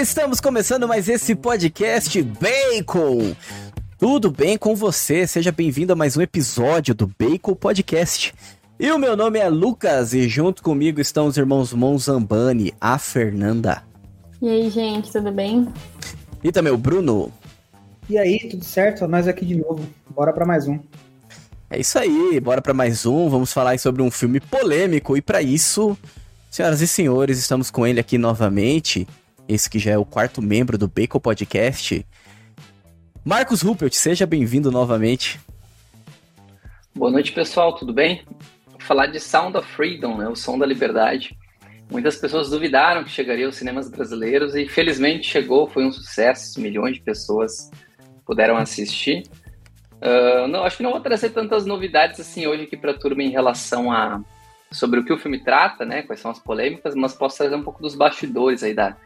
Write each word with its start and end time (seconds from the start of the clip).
Estamos 0.00 0.40
começando 0.40 0.86
mais 0.86 1.08
esse 1.08 1.34
podcast 1.34 2.22
Bacon. 2.22 3.34
Tudo 3.98 4.30
bem 4.30 4.56
com 4.56 4.76
você? 4.76 5.26
Seja 5.26 5.50
bem-vindo 5.50 5.92
a 5.92 5.96
mais 5.96 6.16
um 6.16 6.20
episódio 6.20 6.94
do 6.94 7.10
Bacon 7.18 7.54
Podcast. 7.54 8.32
E 8.78 8.90
o 8.90 8.98
meu 8.98 9.16
nome 9.16 9.38
é 9.38 9.48
Lucas 9.48 10.12
e 10.12 10.28
junto 10.28 10.62
comigo 10.62 11.00
estão 11.00 11.26
os 11.26 11.36
irmãos 11.36 11.72
Monzambani, 11.72 12.74
a 12.80 12.98
Fernanda. 12.98 13.82
E 14.42 14.48
aí, 14.48 14.70
gente, 14.70 15.12
tudo 15.12 15.30
bem? 15.30 15.68
E 16.42 16.50
também 16.50 16.72
o 16.72 16.76
Bruno. 16.76 17.32
E 18.08 18.18
aí, 18.18 18.38
tudo 18.48 18.64
certo? 18.64 19.06
Nós 19.06 19.28
aqui 19.28 19.46
de 19.46 19.56
novo. 19.56 19.86
Bora 20.10 20.32
para 20.32 20.44
mais 20.44 20.66
um. 20.66 20.78
É 21.70 21.78
isso 21.78 21.98
aí, 21.98 22.38
bora 22.40 22.60
para 22.60 22.74
mais 22.74 23.06
um. 23.06 23.28
Vamos 23.28 23.52
falar 23.52 23.78
sobre 23.78 24.02
um 24.02 24.10
filme 24.10 24.40
polêmico 24.40 25.16
e 25.16 25.22
para 25.22 25.40
isso, 25.40 25.96
senhoras 26.50 26.80
e 26.80 26.86
senhores, 26.86 27.38
estamos 27.38 27.70
com 27.70 27.86
ele 27.86 28.00
aqui 28.00 28.18
novamente 28.18 29.06
esse 29.48 29.68
que 29.68 29.78
já 29.78 29.92
é 29.92 29.98
o 29.98 30.04
quarto 30.04 30.40
membro 30.40 30.78
do 30.78 30.88
Bacon 30.88 31.20
Podcast. 31.20 32.04
Marcos 33.24 33.62
Ruppelt, 33.62 33.94
seja 33.94 34.26
bem-vindo 34.26 34.70
novamente. 34.70 35.40
Boa 36.94 37.10
noite, 37.10 37.32
pessoal, 37.32 37.74
tudo 37.74 37.92
bem? 37.92 38.24
Falar 38.84 39.06
de 39.06 39.18
Sound 39.18 39.56
of 39.56 39.68
Freedom, 39.72 40.16
né, 40.16 40.28
o 40.28 40.36
som 40.36 40.58
da 40.58 40.66
liberdade. 40.66 41.36
Muitas 41.90 42.16
pessoas 42.16 42.50
duvidaram 42.50 43.04
que 43.04 43.10
chegaria 43.10 43.46
aos 43.46 43.56
cinemas 43.56 43.90
brasileiros 43.90 44.54
e 44.54 44.66
felizmente 44.68 45.28
chegou, 45.28 45.68
foi 45.68 45.84
um 45.84 45.92
sucesso, 45.92 46.60
milhões 46.60 46.94
de 46.94 47.02
pessoas 47.02 47.70
puderam 48.24 48.56
assistir. 48.56 49.22
Uh, 49.96 50.46
não, 50.48 50.64
acho 50.64 50.78
que 50.78 50.82
não 50.82 50.92
vou 50.92 51.00
trazer 51.00 51.30
tantas 51.30 51.64
novidades 51.64 52.20
assim 52.20 52.46
hoje 52.46 52.64
aqui 52.64 52.76
para 52.76 52.90
a 52.90 52.98
turma 52.98 53.22
em 53.22 53.30
relação 53.30 53.90
a 53.92 54.20
sobre 54.70 54.98
o 54.98 55.04
que 55.04 55.12
o 55.12 55.18
filme 55.18 55.38
trata, 55.38 55.84
né, 55.84 56.02
quais 56.02 56.20
são 56.20 56.32
as 56.32 56.38
polêmicas, 56.40 56.96
mas 56.96 57.14
posso 57.14 57.38
trazer 57.38 57.54
um 57.54 57.62
pouco 57.62 57.80
dos 57.80 57.94
bastidores 57.94 58.62
aí 58.64 58.74
da, 58.74 58.96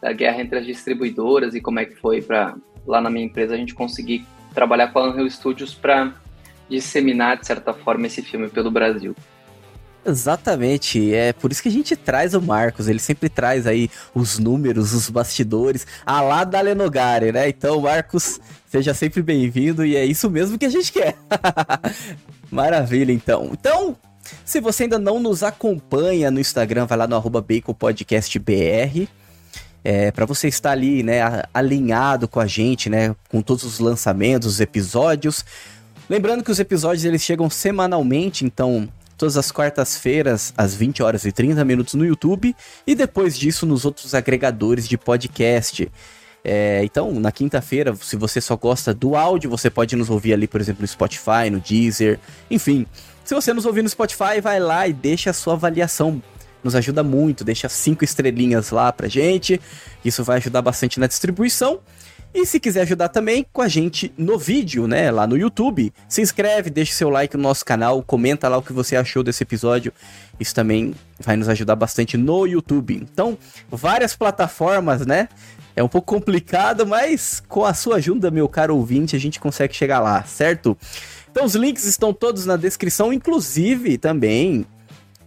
da 0.00 0.12
guerra 0.12 0.42
entre 0.42 0.58
as 0.58 0.66
distribuidoras 0.66 1.54
e 1.54 1.60
como 1.60 1.78
é 1.78 1.84
que 1.84 1.94
foi 1.94 2.20
para 2.20 2.56
lá 2.84 3.00
na 3.00 3.08
minha 3.08 3.24
empresa 3.24 3.54
a 3.54 3.56
gente 3.56 3.72
conseguir 3.72 4.26
trabalhar 4.52 4.92
com 4.92 4.98
a 4.98 5.08
Unreal 5.08 5.30
Studios 5.30 5.74
para 5.74 6.12
disseminar 6.76 7.38
de 7.38 7.46
certa 7.46 7.72
forma 7.72 8.06
esse 8.06 8.22
filme 8.22 8.48
pelo 8.48 8.70
Brasil. 8.70 9.14
Exatamente, 10.04 11.14
é 11.14 11.32
por 11.32 11.52
isso 11.52 11.62
que 11.62 11.68
a 11.68 11.72
gente 11.72 11.94
traz 11.94 12.34
o 12.34 12.42
Marcos, 12.42 12.88
ele 12.88 12.98
sempre 12.98 13.28
traz 13.28 13.68
aí 13.68 13.88
os 14.12 14.36
números, 14.36 14.92
os 14.92 15.08
bastidores, 15.08 15.86
a 16.04 16.20
lá 16.20 16.42
da 16.42 16.60
Lenogari, 16.60 17.30
né? 17.30 17.48
Então, 17.48 17.80
Marcos, 17.80 18.40
seja 18.66 18.92
sempre 18.94 19.22
bem-vindo 19.22 19.84
e 19.84 19.94
é 19.94 20.04
isso 20.04 20.28
mesmo 20.28 20.58
que 20.58 20.66
a 20.66 20.70
gente 20.70 20.90
quer. 20.90 21.16
Maravilha, 22.50 23.12
então. 23.12 23.50
Então, 23.52 23.96
se 24.44 24.60
você 24.60 24.84
ainda 24.84 24.98
não 24.98 25.20
nos 25.20 25.44
acompanha 25.44 26.32
no 26.32 26.40
Instagram, 26.40 26.84
vai 26.86 26.98
lá 26.98 27.06
no 27.06 27.14
arroba 27.14 27.40
baconpodcastbr 27.40 29.06
é, 29.84 30.10
para 30.10 30.26
você 30.26 30.48
estar 30.48 30.70
ali, 30.72 31.02
né, 31.02 31.20
alinhado 31.52 32.28
com 32.28 32.40
a 32.40 32.46
gente, 32.46 32.88
né, 32.88 33.14
com 33.28 33.42
todos 33.42 33.64
os 33.64 33.78
lançamentos, 33.78 34.48
os 34.48 34.60
episódios. 34.60 35.44
Lembrando 36.08 36.44
que 36.44 36.50
os 36.50 36.58
episódios 36.58 37.04
eles 37.04 37.22
chegam 37.22 37.48
semanalmente, 37.48 38.44
então 38.44 38.88
todas 39.16 39.36
as 39.36 39.52
quartas-feiras 39.52 40.52
às 40.56 40.74
20 40.74 41.02
horas 41.02 41.24
e 41.24 41.30
30 41.30 41.64
minutos 41.64 41.94
no 41.94 42.04
YouTube 42.04 42.56
e 42.86 42.94
depois 42.94 43.38
disso 43.38 43.64
nos 43.64 43.84
outros 43.84 44.14
agregadores 44.14 44.88
de 44.88 44.98
podcast. 44.98 45.90
É, 46.44 46.82
então, 46.82 47.12
na 47.12 47.30
quinta-feira, 47.30 47.94
se 47.94 48.16
você 48.16 48.40
só 48.40 48.56
gosta 48.56 48.92
do 48.92 49.14
áudio, 49.14 49.48
você 49.48 49.70
pode 49.70 49.94
nos 49.94 50.10
ouvir 50.10 50.32
ali, 50.32 50.48
por 50.48 50.60
exemplo, 50.60 50.82
no 50.82 50.88
Spotify, 50.88 51.48
no 51.50 51.60
Deezer, 51.60 52.18
enfim. 52.50 52.84
Se 53.24 53.32
você 53.32 53.52
nos 53.52 53.64
ouvir 53.64 53.82
no 53.82 53.88
Spotify, 53.88 54.40
vai 54.42 54.58
lá 54.58 54.88
e 54.88 54.92
deixa 54.92 55.30
a 55.30 55.32
sua 55.32 55.52
avaliação 55.54 56.20
nos 56.62 56.74
ajuda 56.74 57.02
muito, 57.02 57.44
deixa 57.44 57.68
cinco 57.68 58.04
estrelinhas 58.04 58.70
lá 58.70 58.92
pra 58.92 59.08
gente, 59.08 59.60
isso 60.04 60.22
vai 60.22 60.38
ajudar 60.38 60.62
bastante 60.62 61.00
na 61.00 61.06
distribuição. 61.06 61.80
E 62.34 62.46
se 62.46 62.58
quiser 62.58 62.82
ajudar 62.82 63.10
também 63.10 63.44
com 63.52 63.60
a 63.60 63.68
gente 63.68 64.12
no 64.16 64.38
vídeo, 64.38 64.86
né, 64.86 65.10
lá 65.10 65.26
no 65.26 65.36
YouTube, 65.36 65.92
se 66.08 66.22
inscreve, 66.22 66.70
deixa 66.70 66.94
seu 66.94 67.10
like 67.10 67.36
no 67.36 67.42
nosso 67.42 67.62
canal, 67.62 68.02
comenta 68.02 68.48
lá 68.48 68.56
o 68.56 68.62
que 68.62 68.72
você 68.72 68.96
achou 68.96 69.22
desse 69.22 69.42
episódio. 69.42 69.92
Isso 70.40 70.54
também 70.54 70.94
vai 71.20 71.36
nos 71.36 71.48
ajudar 71.48 71.76
bastante 71.76 72.16
no 72.16 72.46
YouTube. 72.46 72.94
Então, 72.94 73.36
várias 73.70 74.16
plataformas, 74.16 75.04
né? 75.04 75.28
É 75.76 75.82
um 75.82 75.88
pouco 75.88 76.14
complicado, 76.14 76.86
mas 76.86 77.42
com 77.48 77.66
a 77.66 77.74
sua 77.74 77.96
ajuda, 77.96 78.30
meu 78.30 78.48
caro 78.48 78.76
ouvinte, 78.76 79.14
a 79.14 79.20
gente 79.20 79.38
consegue 79.38 79.74
chegar 79.74 80.00
lá, 80.00 80.22
certo? 80.24 80.76
Então, 81.30 81.44
os 81.44 81.54
links 81.54 81.84
estão 81.84 82.14
todos 82.14 82.46
na 82.46 82.56
descrição, 82.56 83.12
inclusive 83.12 83.98
também 83.98 84.66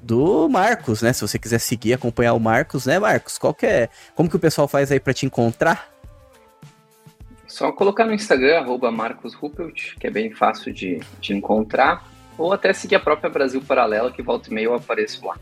do 0.02 0.48
Marcos, 0.48 1.02
né? 1.02 1.14
Se 1.14 1.22
você 1.22 1.40
quiser 1.40 1.60
seguir, 1.60 1.94
acompanhar 1.94 2.34
o 2.34 2.40
Marcos, 2.40 2.86
né, 2.86 3.00
Marcos? 3.00 3.38
Qual 3.38 3.56
é? 3.64 3.90
Como 4.16 4.30
que 4.30 4.36
o 4.36 4.40
pessoal 4.40 4.68
faz 4.68 4.92
aí 4.92 5.00
para 5.00 5.14
te 5.14 5.26
encontrar? 5.26 5.95
Só 7.56 7.72
colocar 7.72 8.06
no 8.06 8.14
Instagram, 8.14 8.58
arroba 8.58 8.92
Marcos 8.92 9.34
Ruppelt, 9.34 9.96
que 9.98 10.08
é 10.08 10.10
bem 10.10 10.30
fácil 10.30 10.74
de, 10.74 11.00
de 11.22 11.34
encontrar, 11.34 12.06
ou 12.38 12.52
até 12.52 12.74
seguir 12.74 12.96
a 12.96 13.00
própria 13.00 13.30
Brasil 13.30 13.62
Paralela, 13.62 14.12
que 14.12 14.22
volta 14.22 14.50
e 14.50 14.54
meia 14.54 14.66
eu 14.66 14.74
apareço 14.74 15.26
lá. 15.26 15.40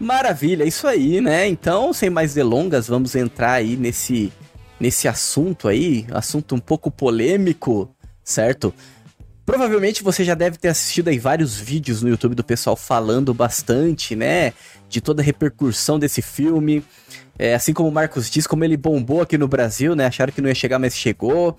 Maravilha, 0.00 0.64
isso 0.64 0.88
aí, 0.88 1.20
né? 1.20 1.46
Então, 1.46 1.92
sem 1.92 2.10
mais 2.10 2.34
delongas, 2.34 2.88
vamos 2.88 3.14
entrar 3.14 3.52
aí 3.52 3.76
nesse, 3.76 4.32
nesse 4.80 5.06
assunto 5.06 5.68
aí, 5.68 6.06
assunto 6.10 6.56
um 6.56 6.58
pouco 6.58 6.90
polêmico, 6.90 7.94
certo? 8.24 8.74
Provavelmente 9.50 10.04
você 10.04 10.22
já 10.22 10.36
deve 10.36 10.56
ter 10.58 10.68
assistido 10.68 11.08
aí 11.08 11.18
vários 11.18 11.58
vídeos 11.58 12.04
no 12.04 12.08
YouTube 12.08 12.36
do 12.36 12.44
pessoal 12.44 12.76
falando 12.76 13.34
bastante, 13.34 14.14
né? 14.14 14.52
De 14.88 15.00
toda 15.00 15.22
a 15.22 15.24
repercussão 15.24 15.98
desse 15.98 16.22
filme. 16.22 16.84
É, 17.36 17.56
assim 17.56 17.72
como 17.72 17.88
o 17.88 17.92
Marcos 17.92 18.30
diz, 18.30 18.46
como 18.46 18.62
ele 18.62 18.76
bombou 18.76 19.22
aqui 19.22 19.36
no 19.36 19.48
Brasil, 19.48 19.96
né? 19.96 20.06
Acharam 20.06 20.32
que 20.32 20.40
não 20.40 20.48
ia 20.48 20.54
chegar, 20.54 20.78
mas 20.78 20.94
chegou. 20.94 21.56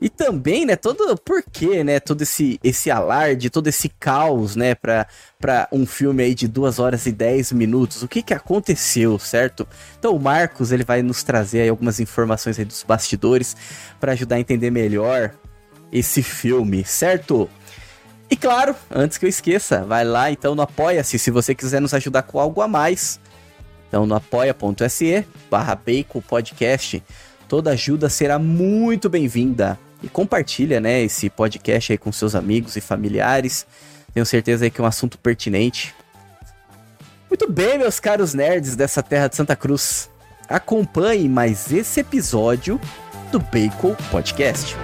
E 0.00 0.08
também, 0.08 0.64
né, 0.64 0.76
todo 0.76 1.16
por 1.16 1.42
quê, 1.42 1.82
né, 1.82 1.98
todo 1.98 2.22
esse, 2.22 2.60
esse 2.62 2.88
alarde, 2.88 3.50
todo 3.50 3.66
esse 3.66 3.88
caos, 3.88 4.54
né, 4.54 4.76
pra, 4.76 5.06
pra 5.40 5.66
um 5.72 5.86
filme 5.86 6.22
aí 6.22 6.34
de 6.36 6.46
2 6.46 6.78
horas 6.78 7.04
e 7.06 7.10
10 7.10 7.50
minutos. 7.50 8.02
O 8.04 8.08
que 8.08 8.22
que 8.22 8.34
aconteceu, 8.34 9.18
certo? 9.18 9.66
Então 9.98 10.14
o 10.14 10.20
Marcos, 10.20 10.70
ele 10.70 10.84
vai 10.84 11.02
nos 11.02 11.24
trazer 11.24 11.62
aí 11.62 11.68
algumas 11.68 11.98
informações 11.98 12.60
aí 12.60 12.64
dos 12.64 12.84
bastidores 12.84 13.56
para 13.98 14.12
ajudar 14.12 14.36
a 14.36 14.40
entender 14.40 14.70
melhor 14.70 15.34
esse 15.92 16.22
filme, 16.22 16.84
certo? 16.84 17.48
E 18.30 18.36
claro, 18.36 18.74
antes 18.90 19.18
que 19.18 19.26
eu 19.26 19.28
esqueça, 19.28 19.84
vai 19.84 20.04
lá 20.04 20.30
então 20.30 20.54
no 20.54 20.62
Apoia-se 20.62 21.18
se 21.18 21.30
você 21.30 21.54
quiser 21.54 21.80
nos 21.80 21.94
ajudar 21.94 22.22
com 22.22 22.40
algo 22.40 22.60
a 22.60 22.68
mais. 22.68 23.20
Então 23.88 24.06
no 24.06 24.14
apoia.se 24.14 25.24
barra 25.50 25.78
Podcast. 26.26 27.02
Toda 27.48 27.70
ajuda 27.70 28.08
será 28.08 28.38
muito 28.38 29.08
bem-vinda. 29.08 29.78
E 30.02 30.08
compartilha, 30.08 30.80
né, 30.80 31.02
esse 31.02 31.30
podcast 31.30 31.92
aí 31.92 31.98
com 31.98 32.10
seus 32.10 32.34
amigos 32.34 32.76
e 32.76 32.80
familiares. 32.80 33.66
Tenho 34.12 34.26
certeza 34.26 34.64
aí 34.64 34.70
que 34.70 34.80
é 34.80 34.84
um 34.84 34.86
assunto 34.86 35.16
pertinente. 35.16 35.94
Muito 37.28 37.50
bem, 37.50 37.78
meus 37.78 37.98
caros 37.98 38.34
nerds 38.34 38.76
dessa 38.76 39.02
terra 39.02 39.28
de 39.28 39.36
Santa 39.36 39.56
Cruz. 39.56 40.10
Acompanhe 40.48 41.28
mais 41.28 41.72
esse 41.72 42.00
episódio 42.00 42.80
do 43.32 43.38
Bacon 43.38 43.94
Podcast. 44.10 44.76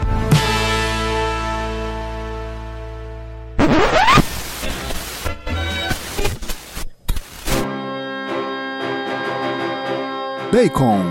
Bacon 10.52 11.05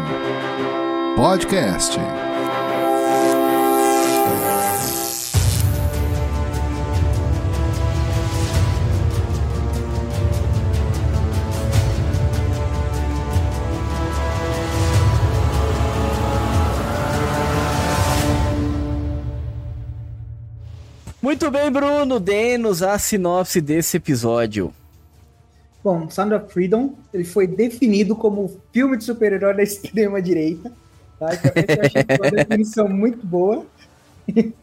Podcast. 1.15 1.97
Muito 21.21 21.49
bem, 21.49 21.71
Bruno, 21.71 22.19
dê-nos 22.19 22.83
a 22.83 22.99
sinopse 22.99 23.61
desse 23.61 23.95
episódio. 23.95 24.73
Bom, 25.83 26.09
Sound 26.09 26.33
of 26.33 26.51
Freedom, 26.51 26.93
ele 27.13 27.23
foi 27.23 27.47
definido 27.47 28.15
como 28.15 28.59
filme 28.71 28.97
de 28.97 29.03
super-herói 29.03 29.53
da 29.53 29.63
extrema-direita. 29.63 30.71
Tá? 31.19 31.29
Então, 31.33 31.51
eu 31.55 31.81
achei 31.81 32.17
uma 32.19 32.31
definição 32.31 32.89
muito 32.89 33.25
boa. 33.25 33.65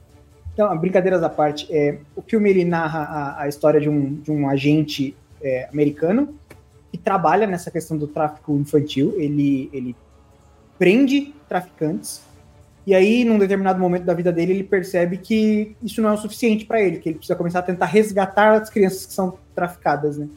Então, 0.53 0.75
brincadeiras 0.79 1.23
à 1.23 1.29
parte, 1.29 1.71
é, 1.71 1.99
o 2.17 2.23
filme 2.23 2.49
ele 2.49 2.65
narra 2.65 3.01
a, 3.01 3.43
a, 3.43 3.47
história 3.47 3.79
de 3.79 3.91
um, 3.91 4.15
de 4.15 4.33
um 4.33 4.49
agente 4.49 5.15
é, 5.43 5.69
americano 5.71 6.35
que 6.91 6.97
trabalha 6.97 7.47
nessa 7.47 7.71
questão 7.71 7.99
do 7.99 8.07
tráfico 8.07 8.57
infantil. 8.57 9.13
Ele, 9.19 9.69
ele 9.71 9.95
prende 10.79 11.35
traficantes 11.47 12.23
e 12.87 12.95
aí, 12.95 13.25
num 13.25 13.37
determinado 13.37 13.81
momento 13.81 14.05
da 14.05 14.15
vida 14.15 14.33
dele, 14.33 14.53
ele 14.53 14.65
percebe 14.65 15.19
que 15.19 15.77
isso 15.83 16.01
não 16.01 16.11
é 16.11 16.13
o 16.13 16.17
suficiente 16.17 16.65
para 16.65 16.81
ele, 16.81 16.99
que 16.99 17.09
ele 17.09 17.19
precisa 17.19 17.35
começar 17.35 17.59
a 17.59 17.63
tentar 17.63 17.87
resgatar 17.87 18.63
as 18.63 18.71
crianças 18.71 19.05
que 19.05 19.13
são 19.13 19.37
traficadas, 19.57 20.17
né? 20.17 20.29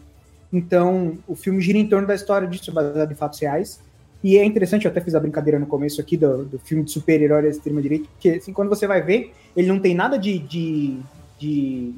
Então, 0.52 1.18
o 1.28 1.36
filme 1.36 1.62
gira 1.62 1.78
em 1.78 1.88
torno 1.88 2.08
da 2.08 2.16
história 2.16 2.48
disso, 2.48 2.72
baseado 2.72 3.12
em 3.12 3.16
fatos 3.16 3.40
reais. 3.40 3.80
E 4.24 4.38
é 4.38 4.44
interessante, 4.44 4.86
eu 4.86 4.92
até 4.92 5.00
fiz 5.00 5.16
a 5.16 5.20
brincadeira 5.20 5.60
no 5.60 5.66
começo 5.66 6.02
aqui 6.02 6.18
do, 6.18 6.44
do 6.44 6.60
filme 6.60 6.84
de 6.84 6.92
super-herói 6.92 7.44
da 7.44 7.48
extrema-direita, 7.50 8.10
porque 8.12 8.30
assim, 8.32 8.52
quando 8.52 8.68
você 8.68 8.86
vai 8.86 9.02
ver, 9.02 9.34
ele 9.56 9.68
não 9.68 9.80
tem 9.80 9.96
nada 9.96 10.18
de, 10.18 10.40
de, 10.40 11.00
de 11.38 11.94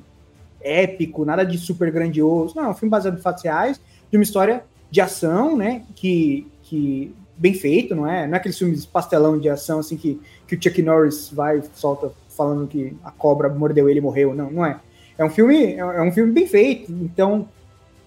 épico, 0.61 1.25
nada 1.25 1.43
de 1.43 1.57
super 1.57 1.91
grandioso. 1.91 2.55
Não, 2.55 2.65
é 2.65 2.69
um 2.69 2.73
filme 2.75 2.91
baseado 2.91 3.17
em 3.17 3.21
fatos 3.21 3.43
reais, 3.43 3.81
de 4.11 4.17
uma 4.17 4.23
história 4.23 4.63
de 4.91 5.01
ação, 5.01 5.57
né? 5.57 5.83
Que, 5.95 6.45
que 6.63 7.15
bem 7.35 7.55
feito, 7.55 7.95
não 7.95 8.05
é? 8.05 8.27
Não 8.27 8.35
é 8.35 8.37
aqueles 8.37 8.57
filmes 8.57 8.85
pastelão 8.85 9.39
de 9.39 9.49
ação 9.49 9.79
assim 9.79 9.97
que, 9.97 10.21
que 10.45 10.55
o 10.55 10.61
Chuck 10.61 10.79
Norris 10.81 11.31
vai 11.33 11.63
solta 11.73 12.11
falando 12.29 12.67
que 12.67 12.95
a 13.03 13.09
cobra 13.09 13.49
mordeu 13.49 13.89
ele 13.89 13.99
e 13.99 14.01
morreu. 14.01 14.35
Não, 14.35 14.51
não 14.51 14.65
é. 14.65 14.79
É 15.17 15.25
um 15.25 15.29
filme, 15.29 15.73
é 15.75 16.01
um 16.01 16.11
filme 16.11 16.31
bem 16.31 16.45
feito. 16.45 16.91
Então, 16.91 17.47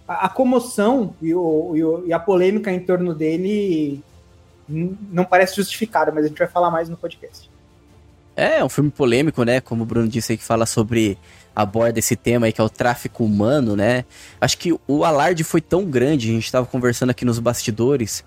a, 0.06 0.28
comoção 0.28 1.14
e, 1.20 1.34
o, 1.34 1.72
e, 1.74 1.84
o, 1.84 2.06
e, 2.06 2.12
a 2.12 2.18
polêmica 2.18 2.70
em 2.70 2.80
torno 2.80 3.14
dele 3.14 4.02
não 4.68 5.24
parece 5.24 5.56
justificada, 5.56 6.12
mas 6.12 6.24
a 6.24 6.28
gente 6.28 6.38
vai 6.38 6.48
falar 6.48 6.70
mais 6.70 6.88
no 6.88 6.96
podcast. 6.96 7.50
É, 8.36 8.58
é 8.58 8.64
um 8.64 8.68
filme 8.68 8.90
polêmico, 8.90 9.44
né? 9.44 9.60
Como 9.60 9.82
o 9.82 9.86
Bruno 9.86 10.08
disse 10.08 10.32
aí, 10.32 10.38
que 10.38 10.44
fala 10.44 10.66
sobre 10.66 11.16
aborda 11.54 11.98
esse 11.98 12.16
tema 12.16 12.46
aí 12.46 12.52
que 12.52 12.60
é 12.60 12.64
o 12.64 12.68
tráfico 12.68 13.24
humano, 13.24 13.76
né? 13.76 14.04
Acho 14.40 14.58
que 14.58 14.74
o 14.88 15.04
alarde 15.04 15.44
foi 15.44 15.60
tão 15.60 15.84
grande, 15.84 16.30
a 16.30 16.32
gente 16.32 16.44
estava 16.44 16.66
conversando 16.66 17.10
aqui 17.10 17.24
nos 17.24 17.38
bastidores, 17.38 18.24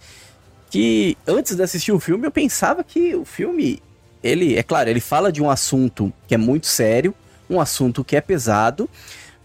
que 0.70 1.18
antes 1.28 1.56
de 1.56 1.64
assistir 1.64 1.92
o 1.92 2.00
filme 2.00 2.26
eu 2.26 2.32
pensava 2.32 2.84
que 2.84 3.16
o 3.16 3.26
filme, 3.26 3.82
ele, 4.24 4.58
é 4.58 4.64
claro, 4.64 4.90
ele 4.90 5.02
fala 5.02 5.32
de 5.32 5.42
um 5.42 5.50
assunto 5.50 6.14
que 6.28 6.36
é 6.36 6.38
muito 6.38 6.68
sério, 6.68 7.14
um 7.50 7.60
assunto 7.60 8.04
que 8.04 8.16
é 8.16 8.22
pesado, 8.22 8.90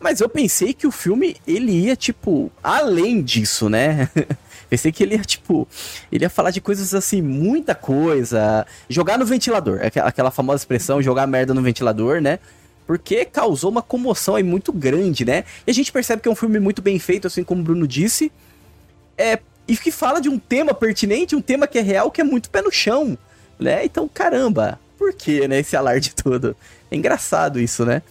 mas 0.03 0.21
eu 0.21 0.29
pensei 0.29 0.75
que 0.75 0.87
o 0.87 0.91
filme 0.91 1.37
ele 1.47 1.73
ia 1.73 1.97
tipo 1.97 2.51
além 2.63 3.23
disso, 3.23 3.69
né? 3.69 4.09
pensei 4.69 4.91
que 4.91 5.03
ele 5.03 5.15
ia 5.15 5.23
tipo, 5.23 5.69
ele 6.11 6.25
ia 6.25 6.31
falar 6.31 6.51
de 6.51 6.61
coisas 6.61 6.95
assim, 6.95 7.21
muita 7.23 7.75
coisa, 7.75 8.67
jogar 8.89 9.19
no 9.19 9.25
ventilador, 9.25 9.81
aquela 9.83 10.31
famosa 10.31 10.63
expressão 10.63 11.03
jogar 11.03 11.27
merda 11.27 11.55
no 11.55 11.63
ventilador, 11.63 12.21
né? 12.21 12.39
Porque 12.87 13.25
causou 13.25 13.71
uma 13.71 13.83
comoção 13.83 14.35
aí 14.35 14.43
muito 14.43 14.73
grande, 14.73 15.25
né? 15.25 15.45
E 15.67 15.71
a 15.71 15.75
gente 15.75 15.93
percebe 15.93 16.21
que 16.21 16.29
é 16.29 16.33
um 16.33 16.35
filme 16.35 16.59
muito 16.59 16.83
bem 16.83 16.99
feito, 16.99 17.27
assim 17.27 17.45
como 17.45 17.61
o 17.61 17.65
Bruno 17.65 17.87
disse. 17.87 18.33
É, 19.17 19.39
e 19.69 19.77
que 19.77 19.91
fala 19.91 20.21
de 20.21 20.29
um 20.29 20.39
tema 20.39 20.75
pertinente, 20.75 21.37
um 21.37 21.41
tema 21.41 21.67
que 21.67 21.79
é 21.79 21.83
real, 21.83 22.11
que 22.11 22.21
é 22.21 22.25
muito 22.25 22.51
pé 22.51 22.61
no 22.61 22.73
chão, 22.73 23.17
né? 23.59 23.85
Então, 23.85 24.09
caramba, 24.13 24.81
por 24.99 25.13
que, 25.13 25.47
né, 25.47 25.61
esse 25.61 25.77
alarde 25.77 26.13
todo? 26.17 26.57
É 26.91 26.97
engraçado 26.97 27.61
isso, 27.61 27.85
né? 27.85 28.03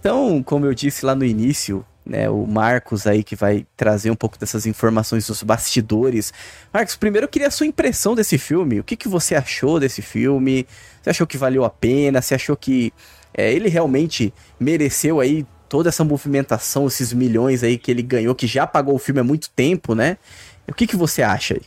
Então, 0.00 0.42
como 0.42 0.66
eu 0.66 0.74
disse 0.74 1.04
lá 1.04 1.14
no 1.14 1.24
início, 1.24 1.84
né, 2.06 2.30
o 2.30 2.46
Marcos 2.46 3.06
aí 3.06 3.24
que 3.24 3.34
vai 3.34 3.66
trazer 3.76 4.10
um 4.10 4.14
pouco 4.14 4.38
dessas 4.38 4.64
informações 4.64 5.26
dos 5.26 5.42
bastidores. 5.42 6.32
Marcos, 6.72 6.94
primeiro 6.94 7.24
eu 7.24 7.28
queria 7.28 7.48
a 7.48 7.50
sua 7.50 7.66
impressão 7.66 8.14
desse 8.14 8.38
filme. 8.38 8.78
O 8.78 8.84
que, 8.84 8.96
que 8.96 9.08
você 9.08 9.34
achou 9.34 9.80
desse 9.80 10.00
filme? 10.00 10.66
Você 11.02 11.10
achou 11.10 11.26
que 11.26 11.36
valeu 11.36 11.64
a 11.64 11.70
pena? 11.70 12.22
Você 12.22 12.36
achou 12.36 12.56
que 12.56 12.92
é, 13.34 13.52
ele 13.52 13.68
realmente 13.68 14.32
mereceu 14.58 15.18
aí 15.18 15.44
toda 15.68 15.88
essa 15.88 16.04
movimentação, 16.04 16.86
esses 16.86 17.12
milhões 17.12 17.64
aí 17.64 17.76
que 17.76 17.90
ele 17.90 18.02
ganhou, 18.02 18.34
que 18.34 18.46
já 18.46 18.66
pagou 18.66 18.94
o 18.94 18.98
filme 18.98 19.20
há 19.20 19.24
muito 19.24 19.50
tempo, 19.50 19.94
né? 19.94 20.16
O 20.68 20.72
que, 20.72 20.86
que 20.86 20.96
você 20.96 21.22
acha 21.22 21.54
aí? 21.54 21.62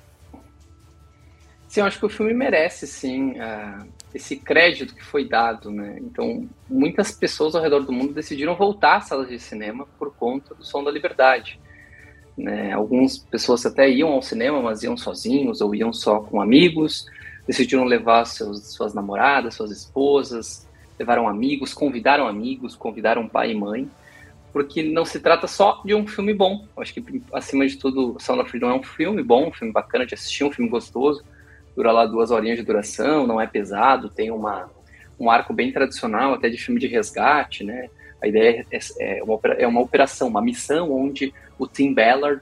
Sim, 1.69 1.81
eu 1.81 1.85
acho 1.85 1.99
que 1.99 2.05
o 2.07 2.09
filme 2.09 2.33
merece, 2.33 2.87
sim, 2.87 3.33
uh, 3.33 3.87
esse 4.11 4.35
crédito 4.35 4.95
que 4.95 5.05
foi 5.05 5.29
dado, 5.29 5.69
né? 5.69 5.99
Então, 6.01 6.49
muitas 6.67 7.11
pessoas 7.11 7.53
ao 7.53 7.61
redor 7.61 7.81
do 7.81 7.91
mundo 7.91 8.11
decidiram 8.11 8.55
voltar 8.55 8.97
às 8.97 9.07
salas 9.07 9.29
de 9.29 9.37
cinema 9.37 9.87
por 9.99 10.11
conta 10.15 10.55
do 10.55 10.65
Som 10.65 10.83
da 10.83 10.89
Liberdade. 10.89 11.59
Né? 12.35 12.71
Algumas 12.71 13.19
pessoas 13.19 13.63
até 13.67 13.87
iam 13.87 14.09
ao 14.09 14.21
cinema, 14.23 14.59
mas 14.59 14.81
iam 14.81 14.97
sozinhos 14.97 15.61
ou 15.61 15.75
iam 15.75 15.93
só 15.93 16.21
com 16.21 16.41
amigos, 16.41 17.05
decidiram 17.45 17.83
levar 17.83 18.25
seus, 18.25 18.73
suas 18.73 18.95
namoradas, 18.95 19.53
suas 19.53 19.69
esposas, 19.69 20.67
levaram 20.97 21.27
amigos, 21.27 21.71
convidaram 21.71 22.27
amigos, 22.27 22.75
convidaram 22.75 23.27
pai 23.27 23.51
e 23.51 23.55
mãe 23.55 23.87
porque 24.51 24.81
não 24.81 25.05
se 25.05 25.19
trata 25.19 25.45
só 25.45 25.83
de 25.85 25.93
um 25.93 26.07
filme 26.07 26.33
bom. 26.33 26.65
Eu 26.75 26.81
acho 26.81 26.95
que, 26.95 27.21
acima 27.31 27.67
de 27.67 27.77
tudo, 27.77 28.17
Sound 28.19 28.41
of 28.41 28.49
Freedom 28.49 28.71
é 28.71 28.73
um 28.73 28.81
filme 28.81 29.21
bom, 29.21 29.49
um 29.49 29.53
filme 29.53 29.71
bacana 29.71 30.07
de 30.07 30.15
assistir, 30.15 30.43
um 30.43 30.51
filme 30.51 30.71
gostoso. 30.71 31.23
Dura 31.79 31.93
lá 31.93 32.05
duas 32.05 32.29
horinhas 32.29 32.57
de 32.57 32.65
duração, 32.65 33.25
não 33.25 33.39
é 33.39 33.47
pesado, 33.47 34.09
tem 34.09 34.29
uma, 34.31 34.69
um 35.17 35.31
arco 35.31 35.53
bem 35.53 35.71
tradicional, 35.71 36.33
até 36.33 36.49
de 36.49 36.57
filme 36.57 36.77
de 36.77 36.87
resgate, 36.87 37.63
né? 37.63 37.89
A 38.21 38.27
ideia 38.27 38.65
é, 38.69 38.79
é, 38.99 39.23
uma, 39.23 39.39
é 39.57 39.65
uma 39.65 39.79
operação, 39.79 40.27
uma 40.27 40.41
missão 40.41 40.91
onde 40.91 41.33
o 41.57 41.65
Tim 41.65 41.93
Ballard, 41.93 42.41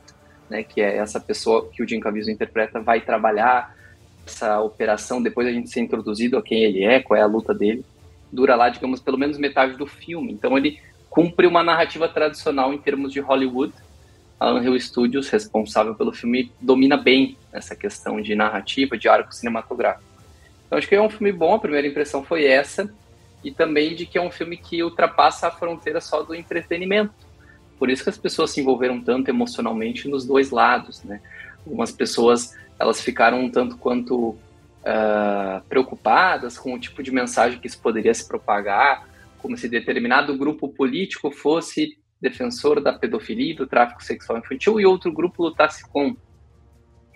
né, 0.49 0.63
que 0.63 0.81
é 0.81 0.97
essa 0.97 1.19
pessoa 1.19 1.69
que 1.71 1.83
o 1.83 1.87
Jim 1.87 1.99
Caviezel 1.99 2.33
interpreta, 2.33 2.81
vai 2.81 2.99
trabalhar 2.99 3.75
essa 4.25 4.59
operação, 4.59 5.21
depois 5.21 5.47
a 5.47 5.51
gente 5.51 5.69
ser 5.69 5.81
introduzido 5.81 6.35
a 6.35 6.41
quem 6.41 6.63
ele 6.63 6.83
é, 6.83 6.99
qual 6.99 7.15
é 7.15 7.21
a 7.21 7.27
luta 7.27 7.53
dele. 7.53 7.85
Dura 8.33 8.55
lá, 8.55 8.69
digamos, 8.69 8.99
pelo 8.99 9.19
menos 9.19 9.37
metade 9.37 9.77
do 9.77 9.85
filme. 9.85 10.33
Então 10.33 10.57
ele 10.57 10.79
cumpre 11.11 11.45
uma 11.45 11.61
narrativa 11.61 12.09
tradicional 12.09 12.73
em 12.73 12.79
termos 12.79 13.13
de 13.13 13.19
Hollywood. 13.19 13.71
A 14.39 14.53
Unreal 14.53 14.79
Studios, 14.79 15.29
responsável 15.29 15.95
pelo 15.95 16.13
filme, 16.13 16.51
domina 16.61 16.95
bem 16.95 17.37
essa 17.51 17.75
questão 17.75 18.21
de 18.21 18.35
narrativa, 18.35 18.97
de 18.97 19.07
arco 19.07 19.33
cinematográfico. 19.33 20.03
Então 20.65 20.77
acho 20.77 20.87
que 20.87 20.95
é 20.95 21.01
um 21.01 21.09
filme 21.09 21.31
bom, 21.31 21.55
a 21.55 21.59
primeira 21.59 21.87
impressão 21.87 22.23
foi 22.23 22.45
essa, 22.45 22.93
e 23.43 23.51
também 23.51 23.95
de 23.95 24.05
que 24.05 24.17
é 24.17 24.21
um 24.21 24.29
filme 24.29 24.57
que 24.57 24.83
ultrapassa 24.83 25.47
a 25.47 25.51
fronteira 25.51 26.01
só 26.01 26.21
do 26.21 26.35
entretenimento. 26.35 27.13
Por 27.79 27.89
isso 27.89 28.03
que 28.03 28.09
as 28.09 28.17
pessoas 28.17 28.51
se 28.51 28.61
envolveram 28.61 29.01
tanto 29.01 29.29
emocionalmente 29.29 30.07
nos 30.07 30.25
dois 30.25 30.51
lados, 30.51 31.03
né? 31.03 31.21
Algumas 31.65 31.91
pessoas 31.91 32.55
elas 32.79 33.01
ficaram 33.01 33.39
um 33.39 33.49
tanto 33.49 33.77
quanto 33.77 34.29
uh, 34.29 35.61
preocupadas 35.67 36.57
com 36.57 36.73
o 36.73 36.79
tipo 36.79 37.01
de 37.01 37.11
mensagem 37.11 37.59
que 37.59 37.67
isso 37.67 37.79
poderia 37.79 38.13
se 38.13 38.27
propagar, 38.27 39.07
como 39.39 39.57
se 39.57 39.69
determinado 39.69 40.37
grupo 40.37 40.69
político 40.69 41.31
fosse 41.31 41.97
defensor 42.21 42.81
da 42.81 42.93
pedofilia 42.93 43.51
e 43.51 43.55
do 43.55 43.67
tráfico 43.67 44.03
sexual 44.03 44.39
infantil 44.39 44.79
e 44.79 44.85
outro 44.85 45.11
grupo 45.11 45.43
lutasse 45.43 45.87
com. 45.89 46.15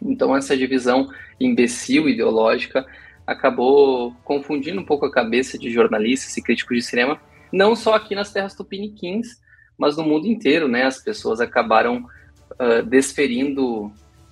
Então 0.01 0.35
essa 0.35 0.55
divisão 0.55 1.09
imbecil 1.39 2.07
ideológica 2.07 2.85
acabou 3.25 4.13
confundindo 4.23 4.81
um 4.81 4.85
pouco 4.85 5.05
a 5.05 5.11
cabeça 5.11 5.57
de 5.57 5.69
jornalistas 5.69 6.35
e 6.37 6.41
críticos 6.41 6.77
de 6.77 6.83
cinema, 6.83 7.19
não 7.51 7.75
só 7.75 7.95
aqui 7.95 8.15
nas 8.15 8.31
terras 8.31 8.55
tupiniquins, 8.55 9.39
mas 9.77 9.97
no 9.97 10.03
mundo 10.03 10.27
inteiro, 10.27 10.67
né? 10.67 10.83
As 10.83 11.01
pessoas 11.01 11.39
acabaram 11.39 12.05
uh, 12.53 12.83
desferindo 12.85 13.91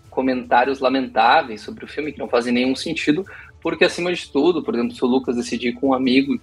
comentários 0.09 0.79
lamentáveis 0.79 1.61
sobre 1.61 1.85
o 1.85 1.87
filme 1.87 2.11
que 2.11 2.19
não 2.19 2.27
fazem 2.27 2.53
nenhum 2.53 2.75
sentido, 2.75 3.25
porque 3.61 3.85
acima 3.85 4.13
de 4.13 4.29
tudo, 4.31 4.63
por 4.63 4.73
exemplo, 4.73 4.95
se 4.95 5.03
o 5.03 5.07
Lucas 5.07 5.35
decidir 5.35 5.73
com 5.73 5.89
um 5.89 5.93
amigo 5.93 6.39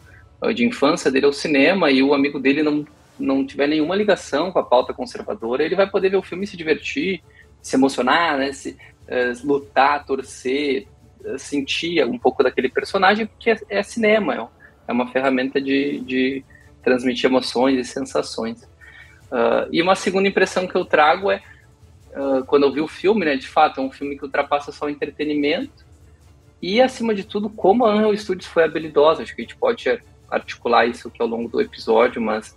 de 0.54 0.64
infância 0.64 1.11
dele 1.11 1.26
ao 1.26 1.33
cinema 1.33 1.90
e 1.90 2.02
o 2.02 2.12
amigo 2.12 2.38
dele 2.38 2.62
não, 2.62 2.87
não 3.18 3.46
tiver 3.46 3.66
nenhuma 3.66 3.94
ligação 3.94 4.50
com 4.52 4.58
a 4.58 4.64
pauta 4.64 4.92
conservadora, 4.92 5.64
ele 5.64 5.76
vai 5.76 5.88
poder 5.88 6.11
ver 6.11 6.16
o 6.16 6.23
filme 6.23 6.46
se 6.46 6.56
divertir, 6.56 7.23
se 7.62 7.76
emocionar, 7.76 8.38
né? 8.38 8.52
se, 8.52 8.70
uh, 8.70 9.46
lutar, 9.46 10.04
torcer, 10.04 10.87
uh, 11.25 11.38
sentir 11.38 12.04
um 12.06 12.18
pouco 12.18 12.42
daquele 12.42 12.68
personagem, 12.68 13.26
porque 13.26 13.50
é, 13.50 13.58
é 13.68 13.82
cinema, 13.82 14.50
é 14.87 14.92
uma 14.92 15.08
ferramenta 15.08 15.61
de, 15.61 16.00
de 16.00 16.44
transmitir 16.82 17.28
emoções 17.28 17.78
e 17.78 17.85
sensações. 17.85 18.62
Uh, 19.30 19.68
e 19.73 19.82
uma 19.82 19.94
segunda 19.94 20.28
impressão 20.28 20.66
que 20.66 20.76
eu 20.76 20.85
trago 20.85 21.30
é, 21.30 21.42
quando 22.46 22.62
eu 22.62 22.73
vi 22.73 22.80
o 22.80 22.88
filme, 22.88 23.26
né, 23.26 23.37
de 23.37 23.46
fato, 23.46 23.78
é 23.78 23.85
um 23.85 23.90
filme 23.90 24.16
que 24.16 24.25
ultrapassa 24.25 24.73
só 24.73 24.87
o 24.87 24.88
entretenimento, 24.88 25.85
e, 26.61 26.80
acima 26.80 27.14
de 27.14 27.25
tudo, 27.25 27.50
como 27.50 27.85
a 27.85 27.94
Unreal 27.94 28.16
Studios 28.16 28.46
foi 28.46 28.64
habilidosa. 28.64 29.23
Acho 29.23 29.35
que 29.35 29.42
a 29.42 29.44
gente 29.44 29.56
pode 29.56 30.00
articular 30.30 30.87
isso 30.87 31.08
aqui 31.08 31.20
ao 31.20 31.28
longo 31.28 31.49
do 31.49 31.61
episódio, 31.61 32.20
mas 32.20 32.56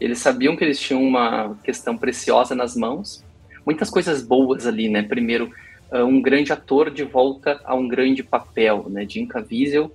eles 0.00 0.18
sabiam 0.18 0.56
que 0.56 0.64
eles 0.64 0.78
tinham 0.78 1.02
uma 1.02 1.56
questão 1.62 1.96
preciosa 1.96 2.54
nas 2.54 2.76
mãos. 2.76 3.24
Muitas 3.64 3.88
coisas 3.88 4.22
boas 4.22 4.66
ali, 4.66 4.88
né? 4.88 5.02
Primeiro, 5.02 5.50
ah, 5.90 6.04
um 6.04 6.20
grande 6.20 6.52
ator 6.52 6.90
de 6.90 7.04
volta 7.04 7.60
a 7.64 7.74
um 7.74 7.88
grande 7.88 8.22
papel, 8.22 8.86
né? 8.88 9.06
Jim 9.08 9.26
Caviezel, 9.26 9.90